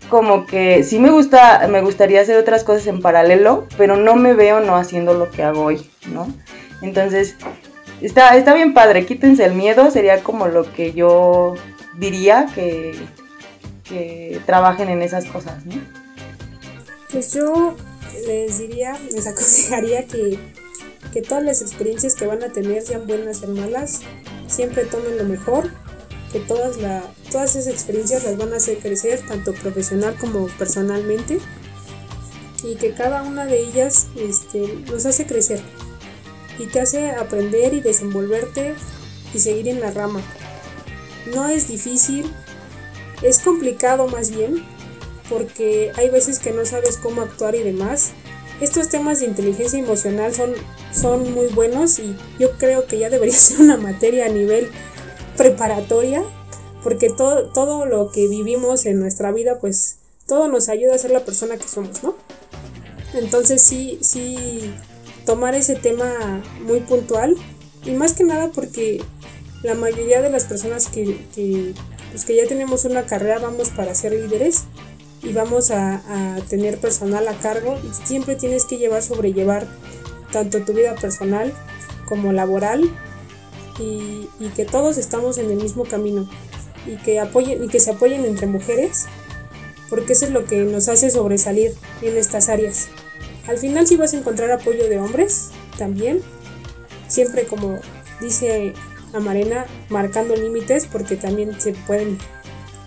como 0.09 0.47
que 0.47 0.83
sí 0.83 0.99
me 0.99 1.11
gusta, 1.11 1.67
me 1.69 1.83
gustaría 1.83 2.23
hacer 2.23 2.39
otras 2.39 2.65
cosas 2.65 2.87
en 2.87 3.03
paralelo, 3.03 3.67
pero 3.77 3.97
no 3.97 4.17
me 4.17 4.33
veo 4.33 4.61
no 4.61 4.77
haciendo 4.77 5.13
lo 5.13 5.31
que 5.31 5.43
hago 5.43 5.65
hoy, 5.65 5.91
¿no? 6.11 6.27
Entonces, 6.81 7.37
está, 8.01 8.35
está 8.37 8.55
bien 8.55 8.73
padre, 8.73 9.05
quítense 9.05 9.45
el 9.45 9.53
miedo, 9.53 9.91
sería 9.91 10.23
como 10.23 10.49
lo 10.49 10.73
que 10.73 10.95
yo 10.95 11.55
diría 11.99 12.47
que, 12.55 12.95
que 13.93 14.41
trabajen 14.47 14.89
en 14.89 15.03
esas 15.03 15.27
cosas. 15.27 15.63
Pues 17.11 17.33
yo 17.35 17.77
les 18.27 18.59
diría, 18.59 18.99
les 19.13 19.27
aconsejaría 19.27 20.07
que, 20.07 20.39
que 21.13 21.23
todas 21.23 21.45
las 21.45 21.61
experiencias 21.61 22.15
que 22.15 22.27
van 22.27 22.43
a 22.43 22.49
tener, 22.49 22.83
sean 22.83 23.07
buenas 23.07 23.43
o 23.43 23.49
malas, 23.49 24.01
siempre 24.47 24.85
tomen 24.87 25.19
lo 25.19 25.25
mejor, 25.25 25.71
que 26.33 26.41
todas, 26.41 26.79
la, 26.79 27.03
todas 27.31 27.55
esas 27.55 27.73
experiencias 27.73 28.25
las 28.25 28.39
van 28.39 28.55
a 28.55 28.57
hacer 28.57 28.79
crecer, 28.79 29.21
tanto 29.29 29.53
profesional 29.53 30.17
como 30.19 30.47
personalmente, 30.59 31.39
y 32.65 32.77
que 32.77 32.93
cada 32.93 33.23
una 33.23 33.45
de 33.45 33.61
ellas 33.61 34.07
este, 34.17 34.79
nos 34.91 35.05
hace 35.05 35.27
crecer 35.27 35.61
y 36.59 36.67
te 36.67 36.81
hace 36.81 37.11
aprender 37.11 37.75
y 37.75 37.81
desenvolverte 37.81 38.75
y 39.35 39.39
seguir 39.39 39.69
en 39.69 39.81
la 39.81 39.91
rama. 39.91 40.23
No 41.35 41.49
es 41.49 41.69
difícil, 41.69 42.33
es 43.23 43.39
complicado 43.39 44.09
más 44.09 44.31
bien, 44.31 44.65
porque 45.29 45.93
hay 45.97 46.11
veces 46.11 46.39
que 46.39 46.53
no 46.53 46.65
sabes 46.65 46.97
cómo 46.97 47.23
actuar 47.23 47.55
y 47.55 47.63
demás. 47.63 48.13
Estos 48.61 48.89
temas 48.89 49.21
de 49.21 49.27
inteligencia 49.27 49.79
emocional 49.79 50.35
son, 50.35 50.53
son 50.93 51.33
muy 51.33 51.47
buenos 51.49 51.99
y 51.99 52.17
yo 52.39 52.53
creo 52.59 52.87
que 52.87 52.99
ya 52.99 53.11
debería 53.11 53.35
ser 53.39 53.61
una 53.61 53.77
materia 53.77 54.27
a 54.27 54.29
nivel 54.29 54.69
preparatoria, 55.37 56.23
porque 56.83 57.11
todo, 57.11 57.51
todo 57.53 57.87
lo 57.87 58.11
que 58.11 58.29
vivimos 58.29 58.87
en 58.87 59.01
nuestra 59.01 59.33
vida, 59.33 59.59
pues 59.61 59.97
todo 60.27 60.49
nos 60.49 60.69
ayuda 60.69 60.95
a 60.95 60.99
ser 60.99 61.11
la 61.11 61.25
persona 61.25 61.57
que 61.57 61.69
somos, 61.69 62.03
¿no? 62.03 62.15
Entonces 63.15 63.63
sí, 63.63 63.99
sí, 64.01 64.73
tomar 65.27 65.55
ese 65.55 65.75
tema 65.75 66.43
muy 66.63 66.81
puntual 66.81 67.37
y 67.85 67.91
más 67.93 68.13
que 68.13 68.25
nada 68.25 68.51
porque 68.53 69.03
la 69.63 69.75
mayoría 69.75 70.23
de 70.23 70.31
las 70.31 70.45
personas 70.45 70.87
que, 70.89 71.25
que, 71.35 71.75
pues 72.13 72.25
que 72.25 72.37
ya 72.37 72.47
tenemos 72.47 72.85
una 72.85 73.07
carrera 73.07 73.39
vamos 73.39 73.71
para 73.71 73.95
ser 73.95 74.13
líderes 74.13 74.65
y 75.23 75.33
vamos 75.33 75.71
a, 75.71 76.03
tener 76.49 76.79
personal 76.79 77.27
a 77.29 77.35
cargo 77.35 77.79
y 77.83 78.07
siempre 78.07 78.37
tienes 78.37 78.67
que 78.67 78.77
llevar, 78.77 79.03
sobrellevar 79.03 79.67
tanto 80.31 80.63
tu 80.63 80.73
vida 80.73 80.95
personal 80.95 81.53
como 82.07 82.33
laboral 82.33 82.83
y, 83.79 84.29
y, 84.39 84.49
que 84.55 84.65
todos 84.65 84.99
estamos 84.99 85.39
en 85.39 85.51
el 85.51 85.57
mismo 85.57 85.85
camino 85.85 86.29
y 86.87 86.97
que, 86.97 87.21
apoyen, 87.21 87.65
y 87.65 87.69
que 87.69 87.81
se 87.81 87.93
apoyen 87.93 88.25
entre 88.25 88.47
mujeres 88.47 89.07
porque 89.89 90.15
eso 90.15 90.27
es 90.27 90.33
lo 90.33 90.45
que 90.45 90.57
nos 90.65 90.89
hace 90.89 91.11
sobresalir 91.11 91.75
en 92.01 92.17
estas 92.17 92.49
áreas. 92.49 92.89
Al 93.47 93.59
final 93.59 93.87
sí 93.87 93.97
vas 93.97 94.15
a 94.15 94.19
encontrar 94.19 94.51
apoyo 94.51 94.89
de 94.89 94.99
hombres 94.99 95.51
también, 95.79 96.21
siempre 97.09 97.45
como 97.45 97.79
dice 98.21 98.73
Amarena, 99.15 99.67
marcando 99.89 100.35
límites 100.37 100.87
porque 100.87 101.17
también 101.17 101.61
se 101.61 101.73
pueden 101.73 102.19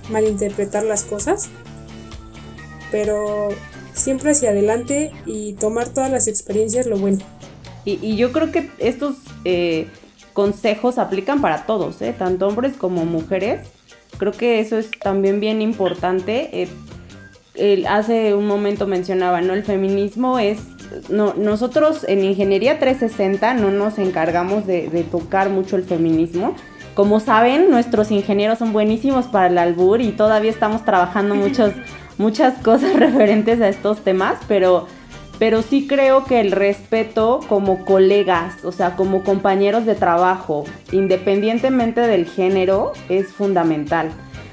malinterpretar 0.09 0.83
las 0.83 1.03
cosas 1.03 1.49
pero 2.91 3.49
siempre 3.93 4.31
hacia 4.31 4.51
adelante 4.51 5.11
y 5.25 5.53
tomar 5.53 5.89
todas 5.89 6.09
las 6.09 6.27
experiencias 6.29 6.85
lo 6.85 6.97
bueno. 6.97 7.19
Y, 7.83 8.15
yo 8.15 8.31
creo 8.31 8.51
que 8.53 8.69
estos 8.79 9.15
eh, 9.43 9.87
consejos 10.33 10.97
aplican 10.97 11.41
para 11.41 11.65
todos, 11.65 12.01
¿eh? 12.01 12.15
tanto 12.17 12.47
hombres 12.47 12.77
como 12.77 13.05
mujeres. 13.05 13.67
Creo 14.17 14.31
que 14.31 14.59
eso 14.61 14.77
es 14.77 14.89
también 14.91 15.39
bien 15.39 15.61
importante. 15.61 16.67
Eh, 17.55 17.85
hace 17.87 18.33
un 18.33 18.47
momento 18.47 18.87
mencionaba, 18.87 19.41
¿no? 19.41 19.53
El 19.53 19.63
feminismo 19.63 20.39
es 20.39 20.59
no, 21.09 21.33
nosotros 21.35 22.05
en 22.07 22.23
Ingeniería 22.23 22.79
360 22.79 23.53
no 23.55 23.71
nos 23.71 23.97
encargamos 23.99 24.65
de, 24.65 24.89
de, 24.89 25.03
tocar 25.03 25.49
mucho 25.49 25.75
el 25.75 25.83
feminismo. 25.83 26.55
Como 26.93 27.19
saben, 27.19 27.69
nuestros 27.69 28.11
ingenieros 28.11 28.59
son 28.59 28.71
buenísimos 28.71 29.25
para 29.25 29.47
el 29.47 29.57
albur 29.57 30.01
y 30.01 30.11
todavía 30.11 30.51
estamos 30.51 30.85
trabajando 30.85 31.35
muchos 31.35 31.73
muchas 32.17 32.57
cosas 32.61 32.93
referentes 32.99 33.61
a 33.61 33.69
estos 33.69 34.03
temas, 34.03 34.39
pero, 34.47 34.87
pero 35.39 35.61
sí 35.61 35.87
creo 35.87 36.25
que 36.25 36.39
el 36.39 36.51
respeto 36.51 37.39
como 37.47 37.85
colegas, 37.85 38.63
o 38.63 38.71
sea, 38.71 38.95
como 38.95 39.23
compañeros 39.23 39.85
de 39.85 39.95
trabajo, 39.95 40.65
independientemente 40.91 42.01
del 42.01 42.25
género, 42.25 42.93
es 43.09 43.33
fundamental. 43.33 44.09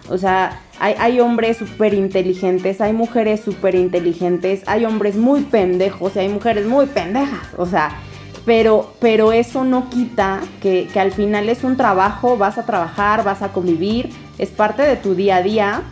O 0.09 0.19
sea, 0.19 0.61
hay, 0.83 1.21
hombres 1.21 1.59
súper 1.59 1.95
inteligentes, 1.95 2.81
hay 2.81 2.93
mujeres 2.93 3.41
súper 3.41 3.77
inteligentes, 3.77 4.63
hay 4.67 4.85
hombres 4.85 5.17
muy 5.17 5.43
pendejos 5.43 6.17
y 6.17 6.19
hay 6.19 6.29
mujeres 6.29 6.67
muy 6.67 6.87
pendejas. 6.87 7.47
O 7.57 7.67
sea, 7.67 8.01
pero, 8.45 8.93
pero 9.01 9.33
eso 9.33 9.63
no 9.65 9.89
quita 9.89 10.41
que, 10.61 10.89
que 10.93 10.99
al 10.99 11.13
final 11.13 11.49
es 11.49 11.63
un 11.63 11.77
trabajo, 11.77 12.37
vas 12.37 12.59
a 12.59 12.67
trabajar, 12.67 13.23
vas 13.23 13.43
a 13.43 13.53
convivir, 13.53 14.11
es 14.39 14.51
parte 14.51 14.83
de 14.83 14.97
tu 14.97 15.15
día 15.15 15.37
a 15.37 15.43
día 15.43 15.83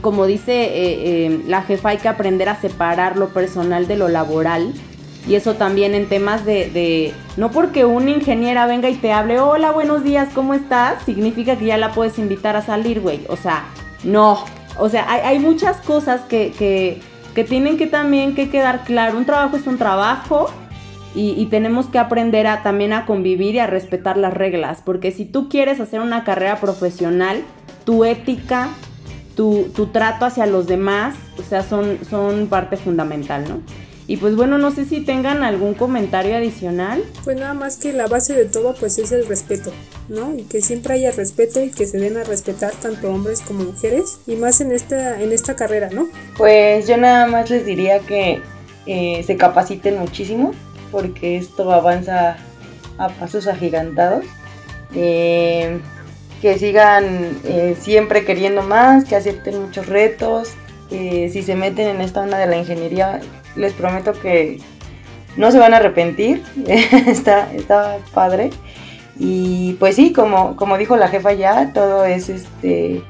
como 0.00 0.26
dice 0.26 0.52
eh, 0.52 1.26
eh, 1.26 1.42
la 1.46 1.62
jefa, 1.62 1.90
hay 1.90 1.98
que 1.98 2.08
aprender 2.08 2.48
a 2.48 2.60
separar 2.60 3.16
lo 3.16 3.28
personal 3.28 3.86
de 3.86 3.96
lo 3.96 4.08
laboral. 4.08 4.72
Y 5.26 5.34
eso 5.34 5.54
también 5.54 5.94
en 5.94 6.08
temas 6.08 6.46
de, 6.46 7.12
no 7.36 7.50
porque 7.50 7.84
una 7.84 8.10
ingeniera 8.10 8.66
venga 8.66 8.88
y 8.88 8.94
te 8.94 9.12
hable, 9.12 9.40
hola, 9.40 9.72
buenos 9.72 10.02
días, 10.02 10.28
¿cómo 10.34 10.54
estás? 10.54 11.02
Significa 11.04 11.56
que 11.56 11.66
ya 11.66 11.76
la 11.76 11.92
puedes 11.92 12.18
invitar 12.18 12.56
a 12.56 12.62
salir, 12.62 13.00
güey. 13.00 13.20
O 13.28 13.36
sea, 13.36 13.64
no. 14.04 14.44
O 14.78 14.88
sea, 14.88 15.06
hay, 15.10 15.38
muchas 15.38 15.78
cosas 15.78 16.20
que, 16.22 16.52
que, 16.52 17.00
que, 17.34 17.44
tienen 17.44 17.76
que 17.76 17.86
también 17.86 18.34
que 18.34 18.48
quedar 18.48 18.84
claro. 18.84 19.18
Un 19.18 19.24
trabajo 19.24 19.56
es 19.56 19.66
un 19.66 19.76
trabajo 19.76 20.50
y, 21.14 21.30
y, 21.30 21.46
tenemos 21.46 21.86
que 21.86 21.98
aprender 21.98 22.46
a, 22.46 22.62
también 22.62 22.92
a 22.92 23.04
convivir 23.04 23.56
y 23.56 23.58
a 23.58 23.66
respetar 23.66 24.16
las 24.16 24.34
reglas. 24.34 24.82
Porque 24.84 25.10
si 25.10 25.24
tú 25.24 25.48
quieres 25.48 25.80
hacer 25.80 26.00
una 26.00 26.22
carrera 26.22 26.60
profesional, 26.60 27.42
tu 27.84 28.04
ética, 28.04 28.68
tu, 29.38 29.88
trato 29.92 30.24
hacia 30.24 30.46
los 30.46 30.66
demás, 30.66 31.14
o 31.38 31.42
sea, 31.42 31.62
son, 31.62 31.98
son 32.10 32.48
parte 32.48 32.76
fundamental, 32.76 33.44
¿no? 33.48 33.60
Y 34.08 34.16
pues 34.16 34.34
bueno, 34.36 34.56
no 34.56 34.70
sé 34.70 34.86
si 34.86 35.02
tengan 35.02 35.44
algún 35.44 35.74
comentario 35.74 36.34
adicional. 36.34 37.04
Pues 37.24 37.38
nada 37.38 37.52
más 37.52 37.76
que 37.76 37.92
la 37.92 38.06
base 38.06 38.34
de 38.34 38.46
todo 38.46 38.74
pues 38.74 38.96
es 38.96 39.12
el 39.12 39.26
respeto, 39.26 39.70
¿no? 40.08 40.34
Y 40.34 40.44
que 40.44 40.62
siempre 40.62 40.94
haya 40.94 41.12
respeto 41.12 41.62
y 41.62 41.70
que 41.70 41.86
se 41.86 41.98
den 41.98 42.16
a 42.16 42.24
respetar 42.24 42.72
tanto 42.72 43.10
hombres 43.10 43.42
como 43.42 43.64
mujeres 43.64 44.18
y 44.26 44.36
más 44.36 44.62
en 44.62 44.72
esta, 44.72 45.20
en 45.20 45.30
esta 45.30 45.56
carrera, 45.56 45.90
¿no? 45.92 46.08
Pues 46.38 46.88
yo 46.88 46.96
nada 46.96 47.26
más 47.26 47.50
les 47.50 47.66
diría 47.66 47.98
que 47.98 48.40
eh, 48.86 49.22
se 49.26 49.36
capaciten 49.36 49.98
muchísimo 49.98 50.52
porque 50.90 51.36
esto 51.36 51.70
avanza 51.70 52.38
a 52.96 53.08
pasos 53.10 53.46
agigantados. 53.46 54.24
Eh, 54.94 55.80
que 56.40 56.58
sigan 56.58 57.38
eh, 57.44 57.76
siempre 57.78 58.24
queriendo 58.24 58.62
más, 58.62 59.04
que 59.04 59.16
acepten 59.16 59.60
muchos 59.60 59.86
retos. 59.86 60.54
si 60.88 61.42
se 61.42 61.54
meten 61.54 61.88
en 61.88 62.00
esta 62.00 62.22
onda 62.22 62.38
de 62.38 62.46
la 62.46 62.56
ingeniería, 62.56 63.20
les 63.58 63.72
prometo 63.74 64.12
que 64.12 64.58
no 65.36 65.50
se 65.50 65.58
van 65.58 65.74
a 65.74 65.78
arrepentir. 65.78 66.42
está, 67.06 67.52
está 67.52 67.98
padre. 68.14 68.50
Y 69.18 69.74
pues 69.74 69.96
sí, 69.96 70.12
como, 70.12 70.56
como 70.56 70.78
dijo 70.78 70.96
la 70.96 71.08
jefa 71.08 71.32
ya, 71.32 71.72
todo 71.72 72.04
es 72.04 72.28
este. 72.28 73.02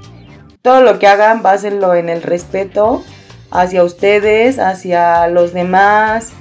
Todo 0.63 0.81
lo 0.81 0.99
que 0.99 1.07
hagan, 1.07 1.43
básenlo 1.43 1.95
en 1.95 2.09
el 2.09 2.23
respeto 2.23 3.05
hacia 3.51 3.85
ustedes, 3.85 4.59
hacia 4.59 5.29
los 5.29 5.53
demás. 5.53 6.33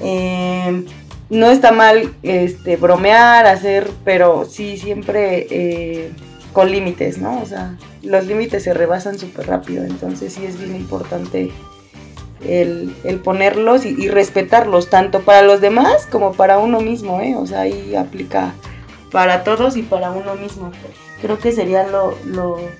Eh, 0.00 0.84
no 1.28 1.50
está 1.50 1.72
mal 1.72 2.14
este, 2.22 2.76
bromear, 2.76 3.46
hacer, 3.46 3.90
pero 4.04 4.44
sí 4.44 4.76
siempre 4.76 5.46
eh, 5.50 6.12
con 6.52 6.70
límites, 6.70 7.18
¿no? 7.18 7.40
O 7.40 7.46
sea, 7.46 7.76
los 8.02 8.26
límites 8.26 8.62
se 8.62 8.74
rebasan 8.74 9.18
súper 9.18 9.46
rápido, 9.48 9.84
entonces 9.84 10.32
sí 10.32 10.44
es 10.46 10.58
bien 10.58 10.76
importante 10.76 11.50
el, 12.48 13.20
ponerlos 13.24 13.84
y, 13.84 14.08
respetarlos, 14.08 14.90
tanto 14.90 15.20
para 15.20 15.42
los 15.42 15.60
demás 15.60 16.06
como 16.10 16.32
para 16.32 16.58
uno 16.58 16.80
mismo, 16.80 17.20
¿eh? 17.20 17.34
O 17.36 17.46
sea, 17.46 17.62
ahí 17.62 17.94
aplica 17.94 18.54
para 19.12 19.44
todos 19.44 19.76
y 19.76 19.82
para 19.82 20.10
uno 20.10 20.34
mismo. 20.34 20.70
Creo 21.20 21.38
que 21.38 21.52
sería 21.52 21.86
lo, 21.86 22.16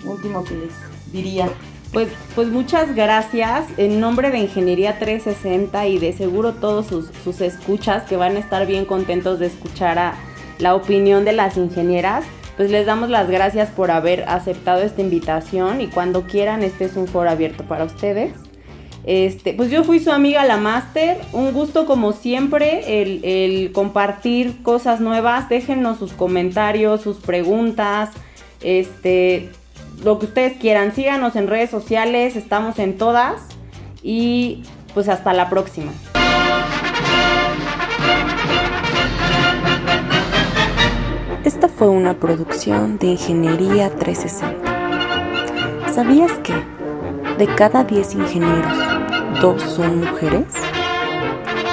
último 0.05 0.45
que 0.45 0.55
les 0.55 0.73
diría. 1.13 1.49
Pues, 1.93 2.09
pues 2.35 2.49
muchas 2.49 2.95
gracias. 2.95 3.67
En 3.77 4.01
nombre 4.01 4.31
de 4.31 4.39
Ingeniería 4.39 4.99
360 4.99 5.87
y 5.87 5.99
de 5.99 6.13
seguro 6.13 6.53
todos 6.55 6.87
sus, 6.87 7.07
sus 7.25 7.41
escuchas 7.41 8.03
que 8.05 8.17
van 8.17 8.37
a 8.37 8.41
estar 8.41 8.67
bien 8.67 8.85
contentos 8.85 9.39
de 9.39 9.47
escuchar 9.47 9.99
a 9.99 10.15
la 10.59 10.75
opinión 10.75 11.25
de 11.25 11.33
las 11.33 11.57
ingenieras 11.57 12.25
pues 12.57 12.71
les 12.71 12.87
damos 12.87 13.11
las 13.11 13.29
gracias 13.29 13.69
por 13.69 13.91
haber 13.91 14.25
aceptado 14.29 14.83
esta 14.83 15.03
invitación 15.03 15.81
y 15.83 15.89
cuando 15.89 16.23
quieran 16.23 16.63
este 16.63 16.87
es 16.87 16.97
un 16.97 17.07
foro 17.07 17.29
abierto 17.29 17.65
para 17.65 17.85
ustedes. 17.85 18.33
Este, 19.07 19.55
pues 19.55 19.71
yo 19.71 19.85
fui 19.85 20.01
su 20.01 20.11
amiga 20.11 20.45
la 20.45 20.57
Master, 20.57 21.19
un 21.33 21.53
gusto 21.53 21.87
como 21.87 22.13
siempre 22.13 23.03
el, 23.03 23.71
compartir 23.73 24.65
cosas 24.65 25.01
nuevas, 25.01 25.49
déjenos 25.49 25.99
sus 25.99 26.13
comentarios, 26.13 27.03
sus 27.03 27.19
preguntas, 27.19 28.11
este, 28.63 29.51
lo 30.03 30.19
que 30.19 30.27
ustedes 30.27 30.59
quieran, 30.59 30.93
síganos 30.93 31.37
en 31.37 31.47
redes 31.47 31.71
sociales, 31.71 32.35
estamos 32.35 32.81
en 32.81 32.99
todas. 32.99 33.43
Y 34.03 34.65
pues 34.93 35.09
hasta 35.09 35.33
la 35.33 35.49
próxima. 35.51 35.93
Esta 41.45 41.69
fue 41.69 41.89
una 41.89 42.15
producción 42.15 42.99
de 42.99 43.09
Ingeniería 43.09 43.91
360. 43.91 45.93
¿Sabías 45.93 46.33
que 46.39 46.55
de 47.39 47.47
cada 47.55 47.85
10 47.85 48.15
ingenieros, 48.15 48.79
dos 49.41 49.63
son 49.63 50.01
mujeres? 50.01 50.45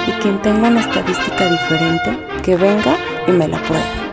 y 0.06 0.12
quien 0.20 0.40
tenga 0.42 0.68
una 0.68 0.80
estadística 0.80 1.50
diferente, 1.50 2.18
que 2.42 2.56
venga 2.56 2.96
y 3.26 3.32
me 3.32 3.48
la 3.48 3.58
pruebe. 3.62 4.03